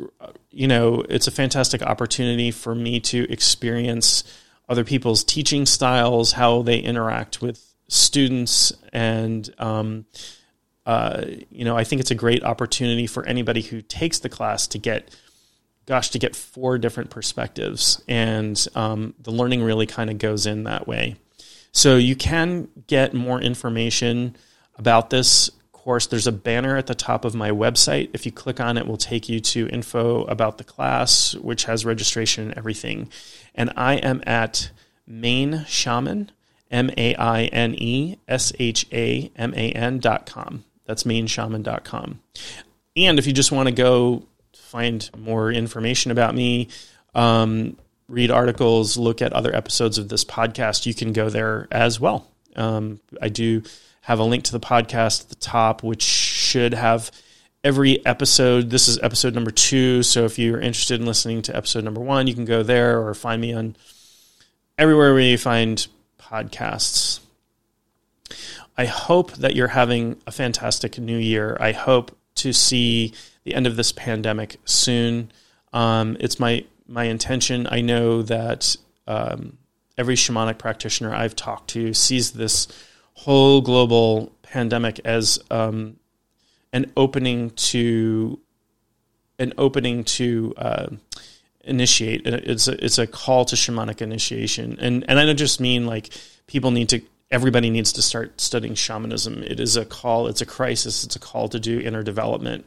you 0.51 0.67
know 0.67 1.05
it's 1.11 1.27
a 1.27 1.31
fantastic 1.31 1.83
opportunity 1.83 2.51
for 2.51 2.75
me 2.75 2.99
to 3.01 3.31
experience 3.31 4.25
other 4.67 4.83
people's 4.83 5.25
teaching 5.25 5.67
styles, 5.67 6.33
how 6.33 6.63
they 6.63 6.79
interact 6.79 7.43
with 7.43 7.63
students, 7.89 8.73
and 8.95 9.55
um, 9.59 10.07
uh, 10.89 11.25
you 11.51 11.65
know, 11.65 11.77
I 11.77 11.85
think 11.85 12.01
it's 12.01 12.11
a 12.11 12.17
great 12.17 12.43
opportunity 12.43 13.07
for 13.07 13.27
anybody 13.27 13.61
who 13.61 13.83
takes 13.83 14.19
the 14.19 14.29
class 14.29 14.67
to 14.69 14.79
get, 14.79 15.15
gosh, 15.87 16.11
to 16.11 16.19
get 16.19 16.35
four 16.35 16.79
different 16.79 17.11
perspectives, 17.11 18.03
and 18.09 18.67
um, 18.75 19.15
the 19.21 19.31
learning 19.31 19.63
really 19.63 19.87
kind 19.87 20.11
of 20.11 20.19
goes 20.19 20.47
in 20.47 20.65
that 20.65 20.89
way. 20.89 21.17
So 21.73 21.97
you 21.97 22.17
can 22.17 22.69
get 22.87 23.15
more 23.15 23.41
information 23.41 24.37
about 24.77 25.11
this 25.11 25.51
course. 25.73 26.07
There's 26.07 26.27
a 26.27 26.33
banner 26.33 26.77
at 26.77 26.87
the 26.87 26.95
top 26.95 27.25
of 27.25 27.35
my 27.35 27.51
website. 27.51 28.11
If 28.15 28.27
you 28.27 28.33
click 28.33 28.59
on 28.59 28.79
it, 28.79 28.87
will 28.87 28.97
take 28.97 29.29
you 29.29 29.41
to 29.41 29.69
info 29.69 30.25
about 30.25 30.59
the 30.59 30.65
class, 30.65 31.35
which 31.35 31.65
has 31.65 31.85
registration 31.85 32.49
and 32.49 32.59
everything 32.59 33.11
and 33.59 33.73
I 33.77 33.95
am 33.95 34.23
at 34.25 34.71
Maine 35.07 35.65
Shaman, 35.67 36.31
M 36.71 36.91
A 36.97 37.15
I 37.17 37.45
N 37.47 37.75
E 37.77 38.17
S 38.29 38.53
H 38.59 38.87
A 38.93 39.31
M 39.37 39.53
A 39.55 39.73
N 39.73 39.99
dot 39.99 40.27
com. 40.27 40.65
That's 40.89 41.05
maineshaman.com. 41.05 42.19
And 42.97 43.19
if 43.19 43.27
you 43.27 43.33
just 43.35 43.53
want 43.53 43.69
to 43.69 43.75
go 43.75 44.25
find 44.55 45.09
more 45.17 45.53
information 45.53 46.11
about 46.11 46.35
me, 46.35 46.69
um, 47.15 47.77
read 48.09 48.31
articles, 48.31 48.97
look 48.97 49.21
at 49.21 49.35
other 49.35 49.55
episodes 49.55 49.99
of 49.99 50.09
this 50.09 50.25
podcast, 50.25 50.87
you 50.87 50.95
can 50.95 51.13
go 51.13 51.29
there 51.29 51.69
as 51.71 52.01
well. 52.01 52.27
Um, 52.57 53.01
I 53.21 53.29
do 53.29 53.63
have 54.01 54.19
a 54.19 54.25
link 54.25 54.45
to 54.45 54.53
the 54.53 54.61
podcast 54.61 55.25
at 55.25 55.29
the 55.29 55.35
top, 55.37 55.83
which 55.83 56.03
should 56.03 56.73
have 56.73 57.11
every 57.63 58.05
episode. 58.07 58.71
This 58.71 58.89
is 58.89 58.99
episode 59.01 59.35
number 59.35 59.51
two. 59.51 60.03
So 60.03 60.25
if 60.25 60.39
you're 60.39 60.59
interested 60.59 60.99
in 60.99 61.07
listening 61.07 61.43
to 61.43 61.57
episode 61.57 61.85
number 61.85 62.01
one, 62.01 62.27
you 62.27 62.35
can 62.35 62.47
go 62.47 62.63
there 62.63 63.07
or 63.07 63.13
find 63.13 63.43
me 63.43 63.53
on 63.53 63.77
everywhere 64.79 65.13
where 65.13 65.23
you 65.23 65.37
find 65.37 65.87
podcasts. 66.19 67.21
I 68.79 68.87
hope 68.87 69.33
that 69.33 69.57
you're 69.57 69.69
having 69.69 70.23
a 70.27 70.31
fantastic 70.31 70.99
new 70.99 71.19
year. 71.19 71.57
I 71.59 71.73
hope 71.73 72.17
to 72.37 72.53
see 72.53 73.13
the 73.43 73.55
end 73.55 73.67
of 73.67 73.77
this 73.77 73.91
pandemic 73.91 74.57
soon. 74.65 75.33
Um, 75.73 76.17
it's 76.21 76.39
my 76.39 76.65
my 76.87 77.05
intention. 77.05 77.67
I 77.71 77.81
know 77.83 78.23
that 78.23 78.77
um, 79.07 79.59
every 79.99 80.15
shamanic 80.15 80.59
practitioner 80.59 81.13
I've 81.13 81.35
talked 81.35 81.71
to 81.71 81.93
sees 81.93 82.31
this 82.31 82.69
whole 83.15 83.61
global 83.61 84.33
pandemic 84.43 85.01
as 85.05 85.41
um, 85.51 85.97
an 86.73 86.93
opening 86.97 87.51
to 87.51 88.39
an 89.41 89.53
opening 89.59 90.05
to 90.05 90.55
uh, 90.57 90.87
initiate. 91.65 92.27
It's 92.27 92.69
a 92.69 92.85
it's 92.85 92.99
a 92.99 93.09
call 93.09 93.45
to 93.47 93.57
shamanic 93.57 94.01
initiation, 94.01 94.79
and 94.81 95.05
and 95.09 95.19
I 95.19 95.27
don't 95.27 95.37
just 95.37 95.61
mean 95.61 95.85
like 95.87 96.11
people 96.47 96.71
need 96.71 96.89
to. 96.91 97.03
Everybody 97.31 97.69
needs 97.71 97.93
to 97.93 98.03
start 98.03 98.41
studying 98.41 98.75
shamanism. 98.75 99.43
It 99.43 99.61
is 99.61 99.77
a 99.77 99.85
call. 99.85 100.29
It's 100.29 100.41
a 100.41 100.47
crisis. 100.47 101.05
It's 101.05 101.17
a 101.17 101.21
call 101.21 101.49
to 101.51 101.61
do 101.61 101.79
inner 101.79 102.03
development 102.03 102.67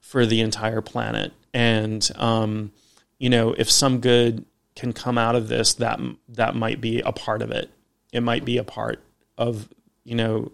for 0.00 0.26
the 0.26 0.40
entire 0.40 0.80
planet. 0.80 1.32
And 1.52 2.08
um, 2.16 2.72
you 3.18 3.30
know, 3.30 3.54
if 3.56 3.70
some 3.70 4.00
good 4.00 4.44
can 4.74 4.92
come 4.92 5.16
out 5.16 5.36
of 5.36 5.48
this, 5.48 5.74
that 5.74 6.00
that 6.28 6.56
might 6.56 6.80
be 6.80 7.00
a 7.00 7.12
part 7.12 7.42
of 7.42 7.50
it. 7.50 7.70
It 8.12 8.22
might 8.22 8.44
be 8.44 8.58
a 8.58 8.64
part 8.64 9.02
of 9.38 9.68
you 10.04 10.14
know, 10.14 10.52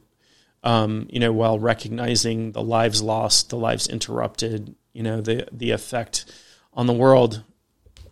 um, 0.63 1.09
you 1.11 1.19
know, 1.19 1.33
while 1.33 1.59
recognizing 1.59 2.53
the 2.53 2.63
lives 2.63 3.03
lost, 3.03 3.51
the 3.51 3.57
lives 3.57 3.89
interrupted, 3.89 4.75
you 4.93 5.03
know, 5.03 5.21
the 5.21 5.49
the 5.51 5.71
effect 5.71 6.27
on 6.73 6.87
the 6.87 6.93
world 6.93 7.43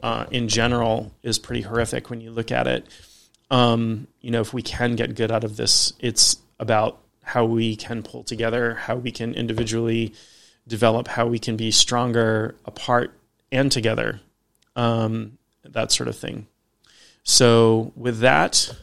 uh, 0.03 0.27
in 0.31 0.49
general 0.49 1.15
is 1.23 1.39
pretty 1.39 1.63
horrific 1.63 2.11
when 2.11 2.21
you 2.21 2.31
look 2.31 2.51
at 2.51 2.67
it. 2.67 2.87
Um, 3.51 4.09
you 4.21 4.31
know, 4.31 4.41
if 4.41 4.53
we 4.53 4.63
can 4.63 4.95
get 4.97 5.15
good 5.15 5.31
out 5.31 5.45
of 5.45 5.57
this, 5.57 5.93
it's 5.99 6.37
about 6.59 7.01
how 7.23 7.45
we 7.45 7.77
can 7.77 8.03
pull 8.03 8.25
together, 8.25 8.75
how 8.75 8.97
we 8.97 9.11
can 9.11 9.35
individually 9.35 10.15
develop 10.67 11.09
how 11.09 11.27
we 11.27 11.39
can 11.39 11.57
be 11.57 11.71
stronger 11.71 12.55
apart 12.65 13.19
and 13.51 13.73
together, 13.73 14.21
um, 14.77 15.39
that 15.65 15.91
sort 15.91 16.09
of 16.09 16.17
thing. 16.17 16.47
So, 17.23 17.93
with 17.97 18.21
that, 18.21 18.75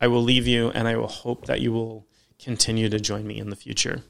I 0.00 0.08
will 0.08 0.22
leave 0.22 0.46
you 0.46 0.70
and 0.70 0.86
I 0.86 0.96
will 0.96 1.08
hope 1.08 1.46
that 1.46 1.60
you 1.60 1.72
will 1.72 2.06
continue 2.38 2.88
to 2.88 3.00
join 3.00 3.26
me 3.26 3.38
in 3.38 3.50
the 3.50 3.56
future. 3.56 4.02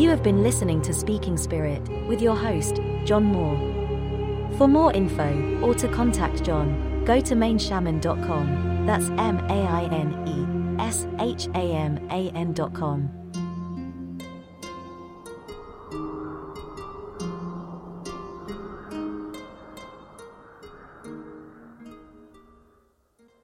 You 0.00 0.08
have 0.08 0.22
been 0.22 0.42
listening 0.42 0.80
to 0.82 0.94
Speaking 0.94 1.36
Spirit 1.36 1.86
with 2.08 2.22
your 2.22 2.34
host, 2.34 2.80
John 3.04 3.22
Moore. 3.22 3.58
For 4.56 4.66
more 4.66 4.90
info 4.94 5.60
or 5.60 5.74
to 5.74 5.88
contact 5.88 6.42
John, 6.42 7.04
go 7.04 7.20
to 7.20 7.34
maineshaman.com. 7.34 8.86
That's 8.86 9.10
M 9.10 9.36
A 9.50 9.66
I 9.68 9.82
N 9.92 10.26
E 10.26 10.82
S 10.82 11.06
H 11.18 11.48
A 11.48 11.74
M 11.74 11.98
A 12.10 12.30
N.com. 12.30 13.19